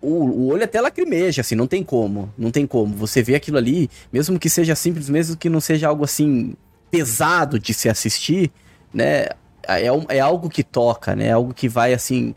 O, 0.01 0.25
o, 0.25 0.47
olho 0.49 0.65
até 0.65 0.81
lacrimeja, 0.81 1.43
assim, 1.43 1.55
não 1.55 1.67
tem 1.67 1.85
como. 1.85 2.33
Não 2.39 2.51
tem 2.51 2.67
como. 2.67 2.95
Você 2.97 3.23
vê 3.23 3.35
aquilo 3.35 3.59
ali, 3.59 3.91
mesmo 4.13 4.39
que 4.39 4.49
seja 4.49 4.75
simples, 4.75 5.11
mesmo 5.11 5.37
que 5.37 5.51
não 5.51 5.61
seja 5.61 5.89
algo 5.89 6.05
assim 6.05 6.55
pesado 6.91 7.59
de 7.59 7.75
se 7.75 7.89
assistir, 7.89 8.51
né? 8.93 9.27
É, 9.69 9.87
é 10.09 10.21
algo 10.21 10.49
que 10.49 10.65
toca, 10.65 11.15
né? 11.15 11.27
É 11.27 11.33
algo 11.33 11.53
que 11.53 11.69
vai 11.69 11.93
assim, 11.93 12.35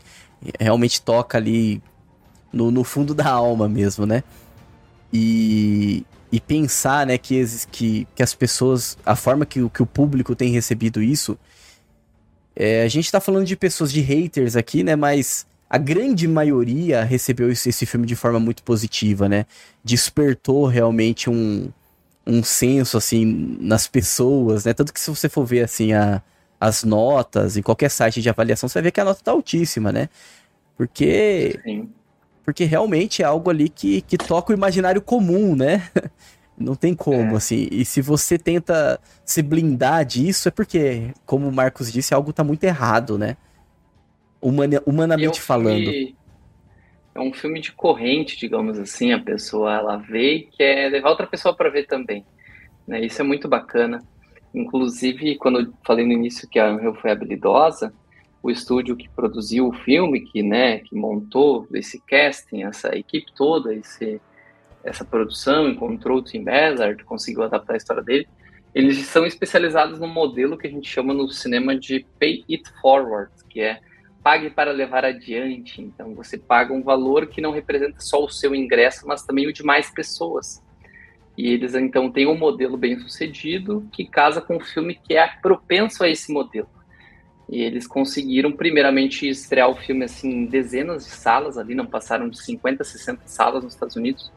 realmente 0.60 1.00
toca 1.00 1.38
ali 1.38 1.82
no, 2.52 2.70
no 2.70 2.84
fundo 2.84 3.14
da 3.14 3.28
alma 3.28 3.68
mesmo, 3.68 4.06
né? 4.06 4.22
E, 5.16 6.04
e 6.32 6.40
pensar, 6.40 7.06
né, 7.06 7.16
que, 7.16 7.44
que, 7.70 8.08
que 8.16 8.22
as 8.22 8.34
pessoas, 8.34 8.98
a 9.06 9.14
forma 9.14 9.46
que, 9.46 9.68
que 9.70 9.82
o 9.82 9.86
público 9.86 10.34
tem 10.34 10.50
recebido 10.50 11.00
isso, 11.00 11.38
é, 12.56 12.82
a 12.82 12.88
gente 12.88 13.12
tá 13.12 13.20
falando 13.20 13.46
de 13.46 13.54
pessoas, 13.54 13.92
de 13.92 14.00
haters 14.00 14.56
aqui, 14.56 14.82
né, 14.82 14.96
mas 14.96 15.46
a 15.70 15.78
grande 15.78 16.26
maioria 16.26 17.04
recebeu 17.04 17.50
esse, 17.50 17.86
filme 17.86 18.06
de 18.06 18.16
forma 18.16 18.38
muito 18.38 18.62
positiva, 18.62 19.28
né? 19.28 19.46
Despertou 19.82 20.66
realmente 20.66 21.28
um, 21.30 21.68
um 22.26 22.42
senso, 22.42 22.96
assim, 22.96 23.56
nas 23.60 23.86
pessoas, 23.86 24.64
né? 24.64 24.72
Tanto 24.72 24.92
que 24.92 25.00
se 25.00 25.10
você 25.10 25.28
for 25.28 25.44
ver, 25.44 25.64
assim, 25.64 25.92
a, 25.92 26.22
as 26.60 26.84
notas 26.84 27.56
em 27.56 27.62
qualquer 27.62 27.90
site 27.90 28.22
de 28.22 28.28
avaliação, 28.28 28.68
você 28.68 28.74
vai 28.74 28.82
ver 28.84 28.90
que 28.92 29.00
a 29.00 29.04
nota 29.04 29.20
tá 29.22 29.32
altíssima, 29.32 29.90
né? 29.90 30.08
Porque... 30.76 31.58
Sim. 31.64 31.88
Porque 32.44 32.64
realmente 32.64 33.22
é 33.22 33.24
algo 33.24 33.50
ali 33.50 33.68
que, 33.68 34.02
que 34.02 34.18
toca 34.18 34.52
o 34.52 34.56
imaginário 34.56 35.00
comum, 35.00 35.56
né? 35.56 35.88
Não 36.56 36.76
tem 36.76 36.94
como, 36.94 37.34
é. 37.34 37.36
assim. 37.36 37.66
E 37.70 37.84
se 37.84 38.00
você 38.00 38.38
tenta 38.38 39.00
se 39.24 39.42
blindar 39.42 40.04
disso, 40.04 40.48
é 40.48 40.50
porque, 40.52 41.10
como 41.26 41.48
o 41.48 41.52
Marcos 41.52 41.90
disse, 41.90 42.14
algo 42.14 42.32
tá 42.32 42.44
muito 42.44 42.62
errado, 42.62 43.18
né? 43.18 43.36
Humana, 44.40 44.80
humanamente 44.86 45.40
falando 45.40 45.90
é 47.14 47.20
um 47.20 47.32
filme 47.32 47.60
de 47.60 47.72
corrente, 47.72 48.36
digamos 48.36 48.78
assim, 48.78 49.12
a 49.12 49.20
pessoa 49.20 49.72
ela 49.72 49.96
vê 49.96 50.34
e 50.34 50.42
quer 50.46 50.90
levar 50.90 51.10
outra 51.10 51.26
pessoa 51.26 51.54
para 51.54 51.70
ver 51.70 51.86
também. 51.86 52.26
Né? 52.86 53.04
Isso 53.04 53.22
é 53.22 53.24
muito 53.24 53.48
bacana. 53.48 54.02
Inclusive, 54.52 55.36
quando 55.36 55.60
eu 55.60 55.72
falei 55.86 56.04
no 56.04 56.12
início 56.12 56.48
que 56.48 56.58
a 56.58 56.72
Unreal 56.72 56.94
foi 56.94 57.12
habilidosa, 57.12 57.94
o 58.44 58.50
estúdio 58.50 58.94
que 58.94 59.08
produziu 59.08 59.66
o 59.66 59.72
filme, 59.72 60.20
que, 60.20 60.42
né, 60.42 60.80
que 60.80 60.94
montou 60.94 61.66
esse 61.72 61.98
casting, 62.02 62.64
essa 62.64 62.94
equipe 62.94 63.32
toda, 63.34 63.74
esse, 63.74 64.20
essa 64.84 65.02
produção, 65.02 65.66
encontrou 65.66 66.18
o 66.18 66.22
Tim 66.22 66.44
Ballard, 66.44 67.02
conseguiu 67.04 67.42
adaptar 67.42 67.72
a 67.72 67.76
história 67.78 68.02
dele, 68.02 68.28
eles 68.74 68.98
são 69.06 69.24
especializados 69.24 69.98
no 69.98 70.06
modelo 70.06 70.58
que 70.58 70.66
a 70.66 70.70
gente 70.70 70.86
chama 70.86 71.14
no 71.14 71.26
cinema 71.30 71.74
de 71.74 72.04
Pay 72.20 72.44
It 72.50 72.70
Forward, 72.82 73.32
que 73.48 73.62
é 73.62 73.80
pague 74.22 74.50
para 74.50 74.72
levar 74.72 75.06
adiante. 75.06 75.80
Então, 75.80 76.14
você 76.14 76.36
paga 76.36 76.74
um 76.74 76.82
valor 76.82 77.26
que 77.26 77.40
não 77.40 77.50
representa 77.50 78.00
só 78.00 78.22
o 78.22 78.28
seu 78.28 78.54
ingresso, 78.54 79.06
mas 79.06 79.22
também 79.22 79.46
o 79.46 79.52
de 79.54 79.62
mais 79.62 79.90
pessoas. 79.90 80.62
E 81.36 81.48
eles, 81.48 81.74
então, 81.74 82.12
têm 82.12 82.26
um 82.26 82.36
modelo 82.36 82.76
bem 82.76 82.98
sucedido 82.98 83.88
que 83.90 84.04
casa 84.04 84.42
com 84.42 84.56
um 84.56 84.60
filme 84.60 84.94
que 84.94 85.14
é 85.14 85.26
propenso 85.40 86.04
a 86.04 86.08
esse 86.10 86.30
modelo. 86.30 86.68
E 87.54 87.62
eles 87.62 87.86
conseguiram, 87.86 88.50
primeiramente, 88.50 89.28
estrear 89.28 89.70
o 89.70 89.76
filme 89.76 90.04
assim, 90.04 90.28
em 90.28 90.46
dezenas 90.46 91.04
de 91.04 91.12
salas 91.12 91.56
ali, 91.56 91.72
não 91.72 91.86
passaram 91.86 92.28
de 92.28 92.42
50, 92.42 92.82
60 92.82 93.22
salas 93.26 93.62
nos 93.62 93.74
Estados 93.74 93.94
Unidos, 93.94 94.32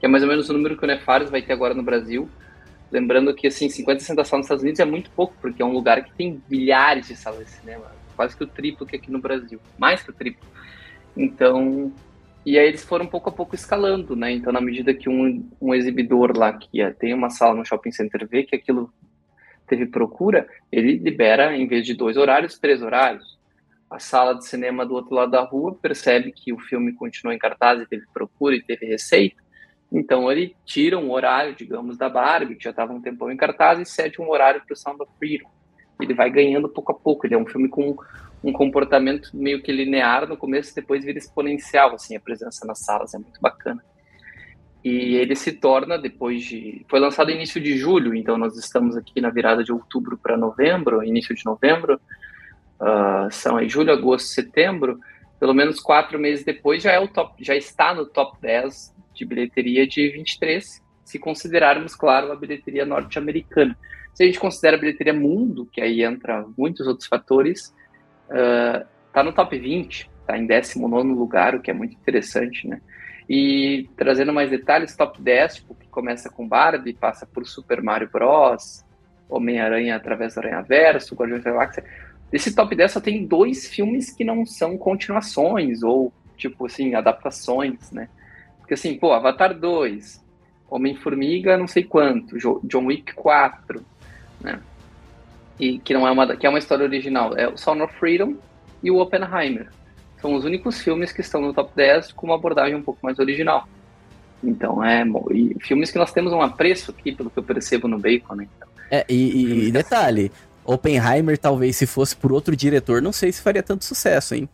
que 0.00 0.06
é 0.06 0.08
mais 0.08 0.22
ou 0.22 0.28
menos 0.30 0.48
o 0.48 0.54
número 0.54 0.78
que 0.78 0.84
o 0.84 0.86
Nefares 0.86 1.28
vai 1.28 1.42
ter 1.42 1.52
agora 1.52 1.74
no 1.74 1.82
Brasil. 1.82 2.26
Lembrando 2.90 3.34
que, 3.34 3.46
assim, 3.46 3.68
50, 3.68 4.00
60 4.00 4.24
salas 4.24 4.38
nos 4.38 4.46
Estados 4.46 4.62
Unidos 4.62 4.80
é 4.80 4.86
muito 4.86 5.10
pouco, 5.10 5.34
porque 5.38 5.60
é 5.60 5.64
um 5.66 5.72
lugar 5.72 6.02
que 6.02 6.14
tem 6.14 6.42
milhares 6.48 7.08
de 7.08 7.14
salas 7.14 7.44
de 7.44 7.50
cinema 7.50 7.92
quase 8.16 8.36
que 8.36 8.44
o 8.44 8.46
triplo 8.46 8.86
que 8.86 8.96
aqui 8.96 9.10
no 9.10 9.20
Brasil, 9.20 9.60
mais 9.76 10.02
que 10.02 10.10
o 10.10 10.14
triplo. 10.14 10.48
Então, 11.16 11.92
e 12.44 12.58
aí 12.58 12.68
eles 12.68 12.84
foram 12.84 13.06
pouco 13.06 13.28
a 13.28 13.32
pouco 13.32 13.54
escalando, 13.54 14.16
né? 14.16 14.32
Então, 14.32 14.52
na 14.52 14.60
medida 14.60 14.94
que 14.94 15.08
um, 15.08 15.46
um 15.60 15.74
exibidor 15.74 16.36
lá 16.36 16.52
que 16.52 16.68
ia 16.72 16.92
ter 16.92 17.12
uma 17.12 17.28
sala 17.28 17.54
no 17.54 17.66
shopping 17.66 17.92
center 17.92 18.26
vê 18.26 18.44
que 18.44 18.56
aquilo 18.56 18.90
teve 19.76 19.86
procura, 19.86 20.46
ele 20.70 20.96
libera, 20.98 21.56
em 21.56 21.66
vez 21.66 21.86
de 21.86 21.94
dois 21.94 22.16
horários, 22.16 22.58
três 22.58 22.82
horários. 22.82 23.38
A 23.90 23.98
sala 23.98 24.34
de 24.34 24.46
cinema 24.46 24.86
do 24.86 24.94
outro 24.94 25.14
lado 25.14 25.32
da 25.32 25.42
rua 25.42 25.74
percebe 25.74 26.32
que 26.32 26.52
o 26.52 26.58
filme 26.58 26.92
continuou 26.92 27.34
em 27.34 27.38
cartaz 27.38 27.80
e 27.80 27.86
teve 27.86 28.04
procura 28.12 28.54
e 28.56 28.62
teve 28.62 28.86
receita, 28.86 29.42
então 29.90 30.32
ele 30.32 30.56
tira 30.64 30.98
um 30.98 31.10
horário, 31.10 31.54
digamos, 31.54 31.98
da 31.98 32.08
Barbie, 32.08 32.56
que 32.56 32.64
já 32.64 32.70
estava 32.70 32.92
um 32.92 33.00
tempão 33.00 33.30
em 33.30 33.36
cartaz, 33.36 33.78
e 33.78 33.84
cede 33.84 34.20
um 34.20 34.30
horário 34.30 34.62
para 34.64 34.72
o 34.72 34.76
Sound 34.76 35.02
of 35.02 35.12
Freedom 35.18 35.50
ele 36.04 36.14
vai 36.14 36.30
ganhando 36.30 36.68
pouco 36.68 36.92
a 36.92 36.94
pouco. 36.94 37.26
Ele 37.26 37.34
é 37.34 37.38
um 37.38 37.46
filme 37.46 37.68
com 37.68 37.96
um 38.42 38.52
comportamento 38.52 39.30
meio 39.34 39.62
que 39.62 39.70
linear 39.70 40.28
no 40.28 40.36
começo, 40.36 40.74
depois 40.74 41.04
vira 41.04 41.18
exponencial, 41.18 41.94
assim, 41.94 42.16
a 42.16 42.20
presença 42.20 42.66
nas 42.66 42.80
salas 42.80 43.14
é 43.14 43.18
muito 43.18 43.40
bacana. 43.40 43.82
E 44.84 45.14
ele 45.14 45.36
se 45.36 45.52
torna 45.52 45.96
depois 45.96 46.42
de. 46.42 46.84
Foi 46.88 46.98
lançado 46.98 47.30
início 47.30 47.60
de 47.60 47.76
julho, 47.78 48.14
então 48.14 48.36
nós 48.36 48.56
estamos 48.56 48.96
aqui 48.96 49.20
na 49.20 49.30
virada 49.30 49.62
de 49.62 49.72
outubro 49.72 50.18
para 50.18 50.36
novembro, 50.36 51.04
início 51.04 51.34
de 51.34 51.44
novembro. 51.44 52.00
Uh, 52.80 53.30
são 53.30 53.56
aí 53.56 53.68
julho, 53.68 53.92
agosto, 53.92 54.26
setembro. 54.26 54.98
Pelo 55.38 55.54
menos 55.54 55.78
quatro 55.78 56.18
meses 56.18 56.44
depois 56.44 56.82
já 56.82 56.92
é 56.92 56.98
o 56.98 57.06
top, 57.06 57.44
já 57.44 57.54
está 57.54 57.94
no 57.94 58.06
top 58.06 58.36
10 58.40 58.92
de 59.14 59.24
bilheteria 59.24 59.86
de 59.86 60.08
23, 60.08 60.82
se 61.04 61.18
considerarmos, 61.18 61.94
claro, 61.94 62.32
a 62.32 62.36
bilheteria 62.36 62.84
norte-americana. 62.84 63.76
Se 64.14 64.24
a 64.24 64.26
gente 64.26 64.38
considera 64.38 64.76
a 64.76 64.80
bilheteria 64.80 65.12
mundo, 65.12 65.68
que 65.70 65.80
aí 65.80 66.02
entra 66.02 66.44
muitos 66.56 66.86
outros 66.86 67.06
fatores, 67.08 67.74
uh, 68.28 68.84
tá 69.12 69.22
no 69.22 69.32
top 69.32 69.58
20, 69.58 70.10
tá 70.26 70.36
em 70.36 70.46
19 70.46 71.08
lugar, 71.12 71.54
o 71.54 71.60
que 71.60 71.70
é 71.70 71.74
muito 71.74 71.94
interessante, 71.94 72.66
né? 72.66 72.80
E 73.34 73.88
trazendo 73.96 74.30
mais 74.30 74.50
detalhes, 74.50 74.94
top 74.94 75.18
10, 75.18 75.54
tipo, 75.54 75.74
que 75.74 75.88
começa 75.88 76.28
com 76.28 76.46
Barbie, 76.46 76.92
passa 76.92 77.24
por 77.24 77.46
Super 77.46 77.82
Mario 77.82 78.10
Bros., 78.12 78.84
Homem-Aranha 79.26 79.96
através 79.96 80.34
do 80.34 80.40
Aranha-Verso, 80.40 81.14
Guardiões 81.14 81.42
da 81.42 81.50
Galáxia. 81.50 81.82
Esse 82.30 82.54
top 82.54 82.76
10 82.76 82.92
só 82.92 83.00
tem 83.00 83.26
dois 83.26 83.66
filmes 83.66 84.10
que 84.10 84.22
não 84.22 84.44
são 84.44 84.76
continuações, 84.76 85.82
ou, 85.82 86.12
tipo 86.36 86.66
assim, 86.66 86.94
adaptações, 86.94 87.90
né? 87.90 88.10
Porque 88.58 88.74
assim, 88.74 88.98
pô, 88.98 89.14
Avatar 89.14 89.58
2, 89.58 90.22
Homem-Formiga 90.68 91.56
não 91.56 91.66
sei 91.66 91.84
quanto, 91.84 92.36
John 92.36 92.84
Wick 92.84 93.14
4, 93.14 93.82
né? 94.42 94.60
E 95.58 95.78
que 95.78 95.94
não 95.94 96.06
é 96.06 96.10
uma 96.10 96.36
que 96.36 96.46
é 96.46 96.50
uma 96.50 96.58
história 96.58 96.84
original, 96.84 97.34
é 97.34 97.48
o 97.48 97.56
Sound 97.56 97.80
of 97.80 97.94
Freedom 97.94 98.34
e 98.82 98.90
o 98.90 98.98
Oppenheimer. 98.98 99.70
São 100.22 100.34
os 100.34 100.44
únicos 100.44 100.80
filmes 100.80 101.12
que 101.12 101.20
estão 101.20 101.40
no 101.40 101.52
top 101.52 101.72
10 101.74 102.12
com 102.12 102.26
uma 102.26 102.36
abordagem 102.36 102.76
um 102.76 102.82
pouco 102.82 103.00
mais 103.02 103.18
original. 103.18 103.68
Então 104.42 104.82
é 104.82 105.04
e 105.32 105.56
filmes 105.60 105.90
que 105.90 105.98
nós 105.98 106.12
temos 106.12 106.32
um 106.32 106.40
apreço 106.40 106.92
aqui, 106.92 107.12
pelo 107.12 107.28
que 107.28 107.38
eu 107.38 107.42
percebo 107.42 107.88
no 107.88 107.98
Bacon, 107.98 108.36
né? 108.36 108.48
Então, 108.56 108.68
é, 108.90 109.04
e, 109.08 109.68
e 109.68 109.72
detalhe, 109.72 110.30
Oppenheimer, 110.64 111.36
talvez, 111.38 111.76
se 111.76 111.86
fosse 111.86 112.14
por 112.14 112.32
outro 112.32 112.54
diretor, 112.54 113.02
não 113.02 113.12
sei 113.12 113.32
se 113.32 113.42
faria 113.42 113.62
tanto 113.62 113.84
sucesso, 113.84 114.34
hein? 114.34 114.48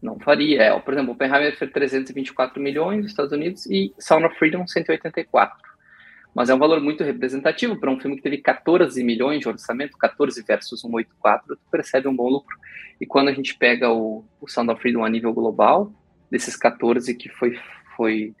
Não 0.00 0.18
faria. 0.18 0.62
É, 0.62 0.78
por 0.78 0.94
exemplo, 0.94 1.12
Oppenheimer 1.12 1.56
fez 1.56 1.70
324 1.72 2.60
milhões 2.60 3.02
nos 3.02 3.10
Estados 3.10 3.32
Unidos 3.32 3.66
e 3.66 3.92
Sound 3.98 4.26
of 4.26 4.36
Freedom 4.38 4.66
184. 4.66 5.69
Mas 6.34 6.48
é 6.48 6.54
um 6.54 6.58
valor 6.58 6.80
muito 6.80 7.02
representativo 7.02 7.78
para 7.78 7.90
um 7.90 7.98
filme 7.98 8.16
que 8.16 8.22
teve 8.22 8.38
14 8.38 9.02
milhões 9.02 9.40
de 9.40 9.48
orçamento, 9.48 9.98
14 9.98 10.42
versus 10.42 10.80
184, 10.80 11.56
tu 11.56 11.62
percebe 11.70 12.08
um 12.08 12.14
bom 12.14 12.28
lucro. 12.28 12.56
E 13.00 13.06
quando 13.06 13.28
a 13.28 13.32
gente 13.32 13.56
pega 13.56 13.90
o, 13.90 14.24
o 14.40 14.48
Sound 14.48 14.70
of 14.70 14.80
Freedom 14.80 15.04
a 15.04 15.08
nível 15.08 15.32
global, 15.32 15.92
desses 16.30 16.54
14 16.56 17.14
que 17.14 17.28
foi, 17.28 17.58
foi 17.96 18.34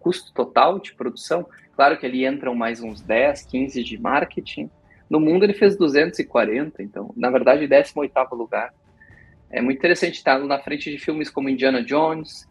custo 0.00 0.32
total 0.32 0.78
de 0.78 0.94
produção, 0.94 1.46
claro 1.74 1.98
que 1.98 2.06
ali 2.06 2.26
entram 2.26 2.54
mais 2.54 2.80
uns 2.80 3.02
10, 3.02 3.44
15 3.46 3.84
de 3.84 3.98
marketing. 3.98 4.70
No 5.10 5.20
mundo 5.20 5.44
ele 5.44 5.54
fez 5.54 5.76
240, 5.76 6.82
então, 6.82 7.12
na 7.16 7.30
verdade, 7.30 7.68
18º 7.68 8.32
lugar. 8.32 8.72
É 9.50 9.60
muito 9.60 9.78
interessante 9.78 10.14
estar 10.14 10.38
na 10.40 10.58
frente 10.58 10.90
de 10.90 10.98
filmes 10.98 11.28
como 11.28 11.48
Indiana 11.48 11.82
Jones, 11.82 12.48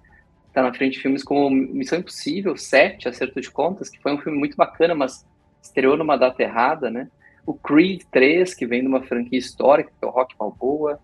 tá 0.54 0.62
na 0.62 0.74
frente 0.74 0.94
de 0.94 1.02
filmes 1.02 1.24
como 1.24 1.50
Missão 1.50 2.00
Impossível 2.00 2.56
7, 2.56 3.10
Acerto 3.10 3.42
de 3.42 3.50
Contas, 3.50 3.90
que 3.90 4.00
foi 4.00 4.14
um 4.14 4.20
filme 4.20 4.38
muito 4.38 4.56
bacana, 4.56 4.94
mas 4.94 5.26
estreou 5.62 5.98
numa 5.98 6.16
data 6.16 6.44
errada, 6.44 6.92
né? 6.92 7.10
O 7.46 7.54
Creed 7.54 8.04
3, 8.12 8.54
que 8.54 8.66
vem 8.66 8.82
de 8.82 8.88
uma 8.88 9.02
franquia 9.02 9.40
histórica, 9.40 9.90
que 9.90 10.06
é 10.06 10.08
o 10.08 10.12
Rock 10.12 10.36
Balboa, 10.38 11.00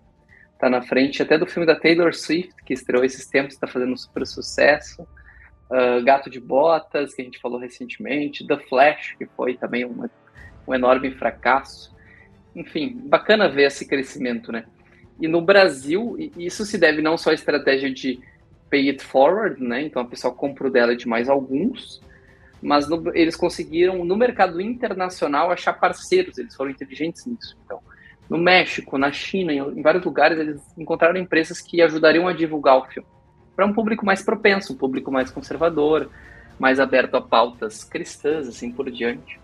tá 0.60 0.70
na 0.70 0.82
frente 0.82 1.22
até 1.24 1.38
do 1.38 1.48
filme 1.48 1.66
da 1.66 1.76
Taylor 1.76 2.14
Swift, 2.14 2.54
que 2.64 2.74
estreou 2.74 3.04
esses 3.04 3.26
tempos, 3.28 3.56
está 3.56 3.66
fazendo 3.66 3.94
um 3.94 3.98
super 3.98 4.26
sucesso. 4.28 5.02
Uh, 5.70 6.04
Gato 6.04 6.30
de 6.30 6.40
Botas, 6.40 7.14
que 7.14 7.22
a 7.22 7.26
gente 7.26 7.40
falou 7.40 7.60
recentemente, 7.60 8.46
The 8.46 8.58
Flash, 8.58 9.16
que 9.18 9.26
foi 9.26 9.56
também 9.56 9.86
um, 9.86 10.08
um 10.68 10.74
enorme 10.74 11.12
fracasso. 11.12 11.96
Enfim, 12.56 13.02
bacana 13.06 13.50
ver 13.50 13.68
esse 13.68 13.88
crescimento, 13.88 14.52
né? 14.52 14.66
E 15.20 15.28
no 15.28 15.42
Brasil, 15.42 16.16
isso 16.38 16.66
se 16.66 16.78
deve 16.78 17.02
não 17.02 17.18
só 17.18 17.32
à 17.32 17.34
estratégia 17.34 17.92
de 17.92 18.20
pay 18.70 18.90
it 18.90 19.04
forward, 19.04 19.62
né? 19.62 19.82
Então 19.82 20.02
a 20.02 20.06
pessoa 20.06 20.34
compra 20.34 20.68
o 20.68 20.72
dela 20.72 20.96
de 20.96 21.08
mais 21.08 21.30
alguns, 21.30 22.02
mas 22.62 22.88
no, 22.88 23.16
eles 23.16 23.36
conseguiram 23.36 24.04
no 24.04 24.16
mercado 24.16 24.60
internacional 24.62 25.52
achar 25.52 25.74
parceiros, 25.74 26.38
eles 26.38 26.56
foram 26.56 26.72
inteligentes 26.72 27.26
nisso. 27.26 27.58
Então, 27.66 27.80
no 28.30 28.38
México, 28.38 28.98
na 28.98 29.12
China, 29.12 29.52
em, 29.52 29.60
em 29.60 29.82
vários 29.82 30.04
lugares 30.04 30.38
eles 30.38 30.62
encontraram 30.78 31.18
empresas 31.18 31.60
que 31.62 31.82
ajudariam 31.82 32.28
a 32.28 32.34
divulgar 32.34 32.78
o 32.78 32.86
filme 32.86 33.08
para 33.60 33.66
um 33.66 33.74
público 33.74 34.06
mais 34.06 34.22
propenso, 34.22 34.72
um 34.72 34.78
público 34.78 35.12
mais 35.12 35.30
conservador, 35.30 36.10
mais 36.58 36.80
aberto 36.80 37.16
a 37.16 37.22
pautas 37.22 37.84
cristãs, 37.84 38.48
assim 38.48 38.72
por 38.72 38.90
diante. 38.90 39.38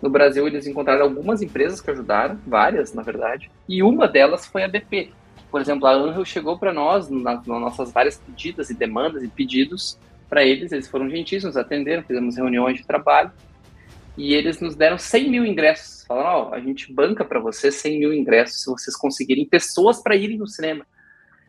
No 0.00 0.08
Brasil, 0.08 0.46
eles 0.46 0.68
encontraram 0.68 1.02
algumas 1.02 1.42
empresas 1.42 1.80
que 1.80 1.90
ajudaram, 1.90 2.38
várias, 2.46 2.94
na 2.94 3.02
verdade, 3.02 3.50
e 3.68 3.82
uma 3.82 4.06
delas 4.06 4.46
foi 4.46 4.62
a 4.62 4.68
BP, 4.68 5.10
por 5.50 5.60
exemplo, 5.60 5.86
a 5.86 5.92
Anhel 5.92 6.24
chegou 6.24 6.58
para 6.58 6.72
nós, 6.72 7.08
nas, 7.08 7.46
nas 7.46 7.60
nossas 7.60 7.92
várias 7.92 8.18
pedidas 8.18 8.70
e 8.70 8.74
demandas 8.74 9.22
e 9.22 9.28
pedidos 9.28 9.98
para 10.28 10.44
eles, 10.44 10.72
eles 10.72 10.88
foram 10.88 11.08
gentis, 11.08 11.44
nos 11.44 11.56
atenderam, 11.56 12.02
fizemos 12.02 12.36
reuniões 12.36 12.78
de 12.78 12.86
trabalho, 12.86 13.30
e 14.16 14.34
eles 14.34 14.60
nos 14.60 14.74
deram 14.74 14.98
100 14.98 15.30
mil 15.30 15.44
ingressos. 15.44 16.04
Falaram, 16.04 16.28
ó, 16.30 16.48
oh, 16.48 16.54
a 16.54 16.60
gente 16.60 16.92
banca 16.92 17.24
para 17.24 17.38
vocês 17.38 17.74
100 17.76 17.98
mil 17.98 18.14
ingressos 18.14 18.62
se 18.62 18.70
vocês 18.70 18.96
conseguirem 18.96 19.46
pessoas 19.46 20.02
para 20.02 20.16
irem 20.16 20.38
no 20.38 20.48
cinema. 20.48 20.86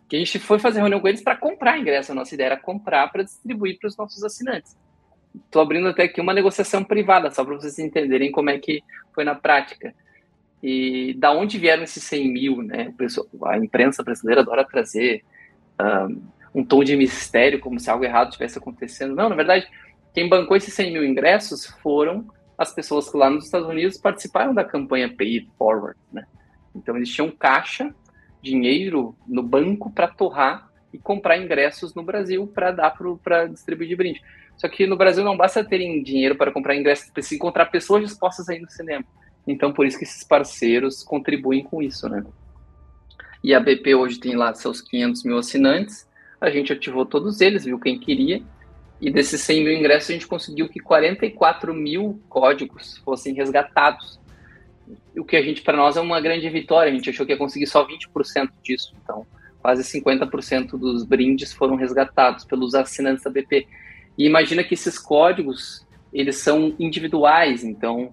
Que 0.08 0.16
a 0.16 0.20
gente 0.20 0.38
foi 0.40 0.60
fazer 0.60 0.80
reunião 0.80 1.00
com 1.00 1.08
eles 1.08 1.22
para 1.22 1.36
comprar 1.36 1.78
ingresso. 1.78 2.12
A 2.12 2.16
nossa 2.16 2.34
ideia 2.34 2.48
era 2.48 2.58
comprar 2.58 3.08
para 3.12 3.24
distribuir 3.24 3.80
para 3.80 3.88
os 3.88 3.98
nossos 3.98 4.24
assinantes. 4.24 4.78
Estou 5.46 5.62
abrindo 5.62 5.88
até 5.88 6.04
aqui 6.04 6.20
uma 6.20 6.34
negociação 6.34 6.84
privada, 6.84 7.32
só 7.32 7.44
para 7.44 7.56
vocês 7.56 7.80
entenderem 7.80 8.32
como 8.32 8.50
é 8.50 8.58
que 8.58 8.84
foi 9.14 9.24
na 9.24 9.36
prática. 9.36 9.94
E 10.62 11.14
da 11.18 11.32
onde 11.32 11.58
vieram 11.58 11.84
esses 11.84 12.04
100 12.04 12.32
mil, 12.32 12.62
né? 12.64 12.94
A 13.46 13.58
imprensa 13.58 14.04
brasileira 14.04 14.42
adora 14.42 14.66
trazer 14.66 15.24
um, 15.80 16.62
um 16.62 16.66
tom 16.66 16.84
de 16.84 16.96
mistério, 16.96 17.60
como 17.60 17.80
se 17.80 17.90
algo 17.90 18.04
errado 18.04 18.30
estivesse 18.30 18.58
acontecendo. 18.58 19.16
Não, 19.16 19.30
na 19.30 19.36
verdade, 19.36 19.68
quem 20.14 20.28
bancou 20.28 20.58
esses 20.58 20.74
100 20.74 20.94
mil 20.94 21.06
ingressos 21.06 21.68
foram 21.82 22.28
as 22.58 22.74
pessoas 22.74 23.10
que 23.10 23.18
lá 23.18 23.30
nos 23.30 23.46
Estados 23.46 23.68
Unidos 23.68 23.98
participaram 23.98 24.54
da 24.54 24.64
campanha 24.64 25.14
Pay 25.14 25.48
Forward, 25.58 26.00
né? 26.12 26.26
Então 26.76 26.96
eles 26.96 27.10
tinham 27.10 27.30
caixa, 27.30 27.94
dinheiro 28.42 29.16
no 29.28 29.44
banco 29.44 29.92
para 29.92 30.08
torrar 30.08 30.70
e 30.92 30.98
comprar 30.98 31.38
ingressos 31.38 31.94
no 31.94 32.02
Brasil 32.02 32.48
para 32.48 32.72
dar 32.72 32.98
para 33.24 33.46
distribuir 33.46 33.90
de 33.90 33.96
brinde. 33.96 34.22
Só 34.56 34.68
que 34.68 34.88
no 34.88 34.98
Brasil 34.98 35.24
não 35.24 35.38
basta 35.38 35.64
terem 35.64 36.02
dinheiro 36.02 36.36
para 36.36 36.52
comprar 36.52 36.76
ingressos, 36.76 37.12
precisa 37.12 37.36
encontrar 37.36 37.68
pessoas 37.68 38.04
dispostas 38.04 38.50
a 38.50 38.56
ir 38.56 38.62
no 38.62 38.70
cinema. 38.70 39.06
Então, 39.48 39.72
por 39.72 39.86
isso 39.86 39.98
que 39.98 40.04
esses 40.04 40.24
parceiros 40.24 41.02
contribuem 41.02 41.64
com 41.64 41.82
isso, 41.82 42.10
né? 42.10 42.24
E 43.44 43.54
a 43.54 43.60
BP 43.60 43.96
hoje 43.96 44.20
tem 44.20 44.36
lá 44.36 44.54
seus 44.54 44.82
500 44.82 45.24
mil 45.24 45.38
assinantes, 45.38 46.06
a 46.40 46.50
gente 46.50 46.74
ativou 46.74 47.06
todos 47.06 47.40
eles, 47.40 47.64
viu 47.64 47.80
quem 47.80 47.98
queria, 47.98 48.44
e 49.00 49.12
desses 49.12 49.42
100 49.42 49.64
mil 49.64 49.74
ingressos 49.74 50.10
a 50.10 50.14
gente 50.14 50.28
conseguiu 50.28 50.68
que 50.68 50.80
44 50.80 51.74
mil 51.74 52.20
códigos 52.28 52.98
fossem 52.98 53.34
resgatados. 53.34 54.20
O 55.16 55.24
que 55.24 55.36
a 55.36 55.42
gente, 55.42 55.62
para 55.62 55.78
nós, 55.78 55.98
é 55.98 56.02
uma 56.02 56.20
grande 56.20 56.50
vitória. 56.50 56.92
A 56.92 56.96
gente 56.96 57.10
achou 57.10 57.26
que 57.26 57.32
ia 57.32 57.38
conseguir 57.38 57.68
só 57.68 57.86
20% 57.86 58.50
disso. 58.64 58.96
Então, 59.04 59.26
quase 59.62 59.84
50% 59.84 60.78
dos 60.78 61.04
brindes 61.04 61.54
foram 61.54 61.76
resgatados 61.76 62.44
pelos 62.44 62.74
assinantes 62.74 63.24
da 63.24 63.30
BP. 63.30 63.68
E 64.18 64.26
imagina 64.26 64.64
que 64.64 64.74
esses 64.74 64.98
códigos, 64.98 65.86
eles 66.12 66.38
são 66.38 66.76
individuais. 66.80 67.64
Então, 67.64 68.12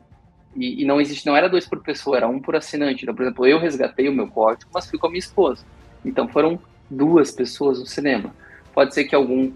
e, 0.56 0.82
e, 0.82 0.84
não 0.84 1.00
existe, 1.00 1.26
não 1.26 1.36
era 1.36 1.48
dois 1.48 1.66
por 1.66 1.82
pessoa, 1.82 2.16
era 2.16 2.28
um 2.28 2.40
por 2.40 2.56
assinante. 2.56 3.02
Então, 3.02 3.14
por 3.14 3.22
exemplo, 3.22 3.46
eu 3.46 3.58
resgatei 3.58 4.08
o 4.08 4.12
meu 4.12 4.28
código, 4.28 4.70
mas 4.72 4.88
fui 4.88 4.98
com 4.98 5.06
a 5.06 5.10
minha 5.10 5.18
esposa. 5.18 5.64
Então 6.04 6.28
foram 6.28 6.58
duas 6.88 7.30
pessoas 7.30 7.78
no 7.78 7.86
cinema. 7.86 8.34
Pode 8.72 8.94
ser 8.94 9.04
que 9.04 9.14
algum 9.14 9.52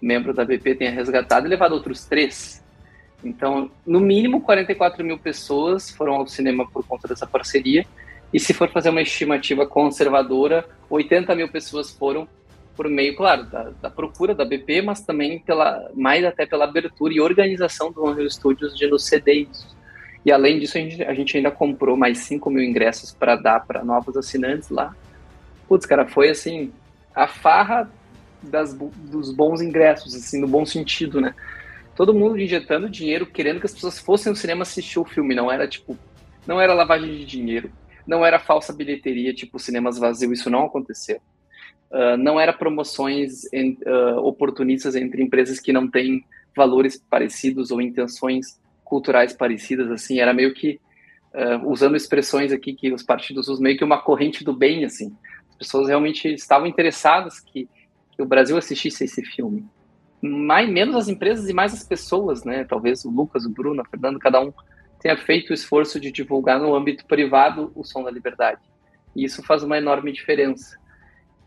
membro 0.00 0.34
da 0.34 0.44
BP 0.44 0.76
tenha 0.76 0.90
resgatado 0.90 1.46
e 1.46 1.50
levado 1.50 1.72
outros 1.72 2.04
três. 2.04 2.62
Então, 3.24 3.70
no 3.86 4.00
mínimo 4.00 4.40
44 4.40 5.04
mil 5.04 5.18
pessoas 5.18 5.90
foram 5.90 6.14
ao 6.14 6.26
cinema 6.26 6.68
por 6.68 6.84
conta 6.84 7.06
dessa 7.06 7.26
parceria. 7.26 7.86
E 8.32 8.40
se 8.40 8.52
for 8.52 8.68
fazer 8.70 8.88
uma 8.88 9.02
estimativa 9.02 9.66
conservadora, 9.66 10.66
80 10.90 11.34
mil 11.34 11.48
pessoas 11.48 11.90
foram 11.90 12.26
por 12.74 12.88
meio, 12.88 13.14
claro, 13.14 13.44
da, 13.44 13.70
da, 13.82 13.90
procura 13.90 14.34
da 14.34 14.44
BP, 14.44 14.80
mas 14.82 15.02
também 15.02 15.38
pela 15.38 15.90
mais 15.94 16.24
até 16.24 16.46
pela 16.46 16.64
abertura 16.64 17.12
e 17.12 17.20
organização 17.20 17.92
do 17.92 18.02
Unreal 18.02 18.30
Studios 18.30 18.74
de 18.74 18.86
nos 18.86 19.04
ceder 19.04 19.46
isso. 19.50 19.76
E 20.24 20.30
além 20.30 20.58
disso, 20.58 20.78
a 20.78 20.80
gente, 20.80 21.02
a 21.02 21.14
gente 21.14 21.36
ainda 21.36 21.50
comprou 21.50 21.96
mais 21.96 22.18
5 22.18 22.48
mil 22.50 22.62
ingressos 22.62 23.12
para 23.12 23.34
dar 23.34 23.66
para 23.66 23.84
novos 23.84 24.16
assinantes 24.16 24.68
lá. 24.70 24.94
Putz, 25.68 25.84
cara, 25.84 26.06
foi 26.06 26.30
assim, 26.30 26.72
a 27.14 27.26
farra 27.26 27.90
das, 28.42 28.74
dos 28.74 29.32
bons 29.32 29.60
ingressos, 29.60 30.14
assim, 30.14 30.40
no 30.40 30.46
bom 30.46 30.64
sentido, 30.64 31.20
né? 31.20 31.34
Todo 31.96 32.14
mundo 32.14 32.38
injetando 32.38 32.88
dinheiro, 32.88 33.26
querendo 33.26 33.60
que 33.60 33.66
as 33.66 33.74
pessoas 33.74 33.98
fossem 33.98 34.30
no 34.30 34.36
cinema 34.36 34.62
assistir 34.62 34.98
o 34.98 35.04
filme. 35.04 35.34
Não 35.34 35.50
era 35.50 35.66
tipo, 35.66 35.96
não 36.46 36.60
era 36.60 36.72
lavagem 36.72 37.10
de 37.10 37.24
dinheiro, 37.24 37.70
não 38.06 38.24
era 38.24 38.38
falsa 38.38 38.72
bilheteria, 38.72 39.34
tipo 39.34 39.58
cinemas 39.58 39.98
vazios, 39.98 40.40
isso 40.40 40.50
não 40.50 40.64
aconteceu. 40.66 41.20
Uh, 41.90 42.16
não 42.16 42.40
era 42.40 42.52
promoções 42.52 43.42
uh, 43.44 44.18
oportunistas 44.20 44.96
entre 44.96 45.22
empresas 45.22 45.60
que 45.60 45.72
não 45.72 45.86
têm 45.86 46.24
valores 46.56 46.96
parecidos 46.96 47.70
ou 47.70 47.82
intenções 47.82 48.58
culturais 48.92 49.32
parecidas, 49.32 49.90
assim, 49.90 50.20
era 50.20 50.34
meio 50.34 50.52
que, 50.52 50.78
uh, 51.32 51.66
usando 51.66 51.96
expressões 51.96 52.52
aqui 52.52 52.74
que 52.74 52.92
os 52.92 53.02
partidos 53.02 53.48
usam, 53.48 53.62
meio 53.62 53.78
que 53.78 53.82
uma 53.82 54.02
corrente 54.02 54.44
do 54.44 54.52
bem, 54.52 54.84
assim. 54.84 55.16
As 55.48 55.56
pessoas 55.56 55.88
realmente 55.88 56.28
estavam 56.28 56.66
interessadas 56.66 57.40
que, 57.40 57.66
que 58.10 58.20
o 58.20 58.26
Brasil 58.26 58.54
assistisse 58.54 59.04
esse 59.04 59.22
filme. 59.22 59.64
Mais, 60.20 60.68
menos 60.68 60.94
as 60.94 61.08
empresas 61.08 61.48
e 61.48 61.54
mais 61.54 61.72
as 61.72 61.82
pessoas, 61.82 62.44
né? 62.44 62.64
Talvez 62.64 63.02
o 63.06 63.10
Lucas, 63.10 63.46
o 63.46 63.50
Bruno, 63.50 63.80
a 63.80 63.84
Fernando, 63.86 64.18
cada 64.18 64.42
um 64.42 64.52
tenha 65.00 65.16
feito 65.16 65.52
o 65.52 65.54
esforço 65.54 65.98
de 65.98 66.12
divulgar 66.12 66.60
no 66.60 66.74
âmbito 66.74 67.06
privado 67.06 67.72
o 67.74 67.82
som 67.82 68.02
da 68.02 68.10
liberdade. 68.10 68.60
E 69.16 69.24
isso 69.24 69.42
faz 69.42 69.62
uma 69.62 69.78
enorme 69.78 70.12
diferença. 70.12 70.78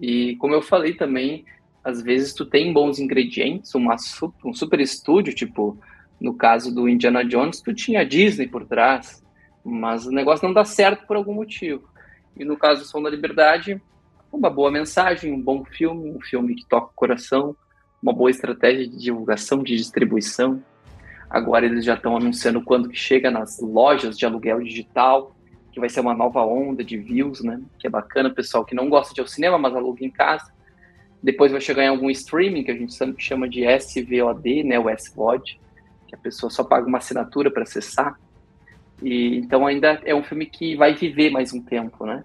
E 0.02 0.36
como 0.38 0.56
eu 0.56 0.64
falei 0.64 0.96
também, 0.96 1.46
às 1.84 2.02
vezes 2.02 2.34
tu 2.34 2.44
tem 2.44 2.74
bons 2.74 2.98
ingredientes, 2.98 3.76
uma, 3.76 3.96
um 4.44 4.52
super 4.52 4.80
estúdio, 4.80 5.32
tipo 5.32 5.78
no 6.20 6.34
caso 6.34 6.74
do 6.74 6.88
Indiana 6.88 7.24
Jones, 7.24 7.62
tu 7.62 7.74
tinha 7.74 8.02
a 8.02 8.04
Disney 8.04 8.48
por 8.48 8.66
trás, 8.66 9.24
mas 9.64 10.06
o 10.06 10.12
negócio 10.12 10.48
não 10.48 10.54
dá 10.54 10.64
certo 10.64 11.06
por 11.06 11.16
algum 11.16 11.34
motivo. 11.34 11.90
E 12.38 12.44
no 12.44 12.58
caso 12.58 12.82
do 12.82 12.88
Som 12.88 13.02
da 13.02 13.10
Liberdade, 13.10 13.82
uma 14.32 14.50
boa 14.50 14.72
mensagem, 14.72 15.32
um 15.34 15.42
bom 15.42 15.64
filme, 15.64 16.10
um 16.10 16.22
filme 16.22 16.56
que 16.56 16.66
toca 16.66 16.88
o 16.88 16.96
coração, 16.96 17.56
uma 18.02 18.14
boa 18.14 18.30
estratégia 18.30 18.88
de 18.88 18.98
divulgação, 18.98 19.64
de 19.64 19.76
distribuição. 19.76 20.62
Agora 21.30 21.66
eles 21.66 21.84
já 21.84 21.96
estão 21.96 22.16
anunciando 22.16 22.62
quando 22.62 22.90
que 22.90 22.98
chega 22.98 23.32
nas 23.32 23.60
lojas 23.60 24.18
de 24.18 24.26
aluguel 24.26 24.62
digital, 24.62 25.36
que 25.72 25.80
vai 25.80 25.90
ser 25.90 26.02
uma 26.02 26.14
nova 26.14 26.46
onda 26.46 26.84
de 26.84 26.98
views, 26.98 27.42
né? 27.42 27.62
Que 27.80 27.88
é 27.88 27.90
bacana, 27.90 28.30
pessoal 28.30 28.64
que 28.64 28.76
não 28.76 28.90
gosta 28.90 29.14
de 29.14 29.20
ir 29.20 29.24
ao 29.24 29.28
cinema, 29.28 29.58
mas 29.58 29.76
aluga 29.76 30.06
em 30.06 30.10
casa. 30.10 30.54
Depois 31.22 31.52
vai 31.52 31.60
chegar 31.60 31.84
em 31.84 31.88
algum 31.88 32.10
streaming, 32.12 32.64
que 32.64 32.72
a 32.72 32.76
gente 32.76 32.94
chama 33.18 33.50
de 33.50 33.66
SVOD, 33.66 34.64
né, 34.64 34.78
o 34.78 34.90
SVOD, 34.90 35.60
a 36.16 36.18
pessoa 36.18 36.50
só 36.50 36.64
paga 36.64 36.88
uma 36.88 36.98
assinatura 36.98 37.52
para 37.52 37.64
acessar. 37.64 38.18
E, 39.02 39.38
então 39.38 39.68
ainda 39.68 40.00
é 40.06 40.16
um 40.16 40.24
filme 40.24 40.46
que 40.46 40.76
vai 40.76 40.94
viver 40.94 41.30
mais 41.30 41.54
um 41.54 41.62
tempo, 41.62 42.06
né? 42.06 42.24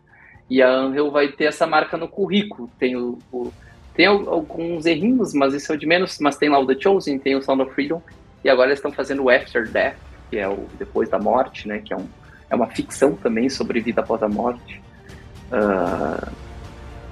E 0.49 0.63
a 0.63 0.69
Anvil 0.69 1.11
vai 1.11 1.29
ter 1.29 1.45
essa 1.45 1.67
marca 1.67 1.97
no 1.97 2.09
currículo. 2.09 2.71
Tem 2.79 2.97
o, 2.97 3.19
o 3.33 3.53
tem 3.95 4.07
alguns 4.07 4.87
errinhos, 4.87 5.35
mas 5.35 5.53
isso 5.53 5.73
é 5.73 5.75
o 5.75 5.79
de 5.79 5.87
menos. 5.87 6.19
Mas 6.21 6.37
tem 6.37 6.49
lá 6.49 6.59
o 6.59 6.67
The 6.67 6.77
Chosen, 6.81 7.19
tem 7.19 7.37
o 7.37 7.43
Sound 7.43 7.63
of 7.63 7.75
Freedom. 7.75 8.03
E 8.43 8.49
agora 8.49 8.69
eles 8.69 8.79
estão 8.79 8.93
fazendo 8.93 9.25
o 9.25 9.31
After 9.31 9.69
Death, 9.69 9.97
que 10.31 10.39
é 10.39 10.49
o 10.49 10.67
Depois 10.79 11.09
da 11.09 11.19
Morte, 11.19 11.69
né? 11.69 11.81
Que 11.85 11.93
é, 11.93 11.97
um, 11.97 12.07
é 12.49 12.55
uma 12.55 12.67
ficção 12.69 13.15
também 13.15 13.49
sobre 13.49 13.81
vida 13.81 14.01
após 14.01 14.23
a 14.23 14.29
morte. 14.29 14.81
Uh, 15.53 16.33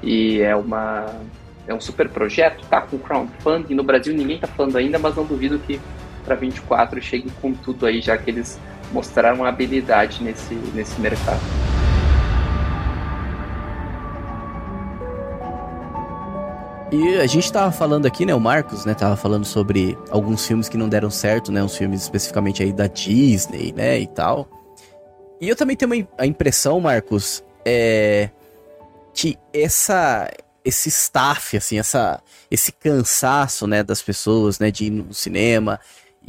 e 0.02 0.40
é 0.40 0.54
uma 0.54 1.06
é 1.66 1.74
um 1.74 1.80
super 1.80 2.08
projeto, 2.08 2.64
tá 2.66 2.80
com 2.80 2.98
crowdfunding. 2.98 3.74
No 3.74 3.82
Brasil 3.82 4.14
ninguém 4.14 4.38
tá 4.38 4.46
falando 4.46 4.76
ainda, 4.76 4.98
mas 4.98 5.14
não 5.14 5.24
duvido 5.24 5.58
que 5.58 5.78
para 6.28 6.36
24 6.36 7.00
chegue 7.00 7.30
com 7.40 7.54
tudo 7.54 7.86
aí, 7.86 8.02
já 8.02 8.18
que 8.18 8.30
eles 8.30 8.60
mostraram 8.92 9.44
habilidade 9.44 10.22
nesse, 10.22 10.54
nesse 10.74 11.00
mercado. 11.00 11.40
E 16.92 17.16
a 17.16 17.26
gente 17.26 17.50
tava 17.50 17.72
falando 17.72 18.06
aqui, 18.06 18.26
né, 18.26 18.34
o 18.34 18.40
Marcos, 18.40 18.84
né, 18.84 18.94
tava 18.94 19.16
falando 19.16 19.44
sobre 19.44 19.96
alguns 20.10 20.46
filmes 20.46 20.68
que 20.68 20.76
não 20.76 20.88
deram 20.88 21.10
certo, 21.10 21.50
né, 21.50 21.62
uns 21.62 21.76
filmes 21.76 22.02
especificamente 22.02 22.62
aí 22.62 22.72
da 22.72 22.86
Disney, 22.86 23.72
né, 23.72 23.98
e 23.98 24.06
tal. 24.06 24.48
E 25.40 25.48
eu 25.48 25.56
também 25.56 25.76
tenho 25.76 26.06
a 26.18 26.26
impressão, 26.26 26.80
Marcos, 26.80 27.42
é 27.64 28.30
que 29.14 29.36
essa 29.52 30.30
esse 30.64 30.90
staff, 30.90 31.56
assim, 31.56 31.78
essa 31.78 32.22
esse 32.50 32.72
cansaço, 32.72 33.66
né, 33.66 33.82
das 33.82 34.02
pessoas, 34.02 34.58
né, 34.58 34.70
de 34.70 34.86
ir 34.86 34.90
no 34.90 35.14
cinema 35.14 35.80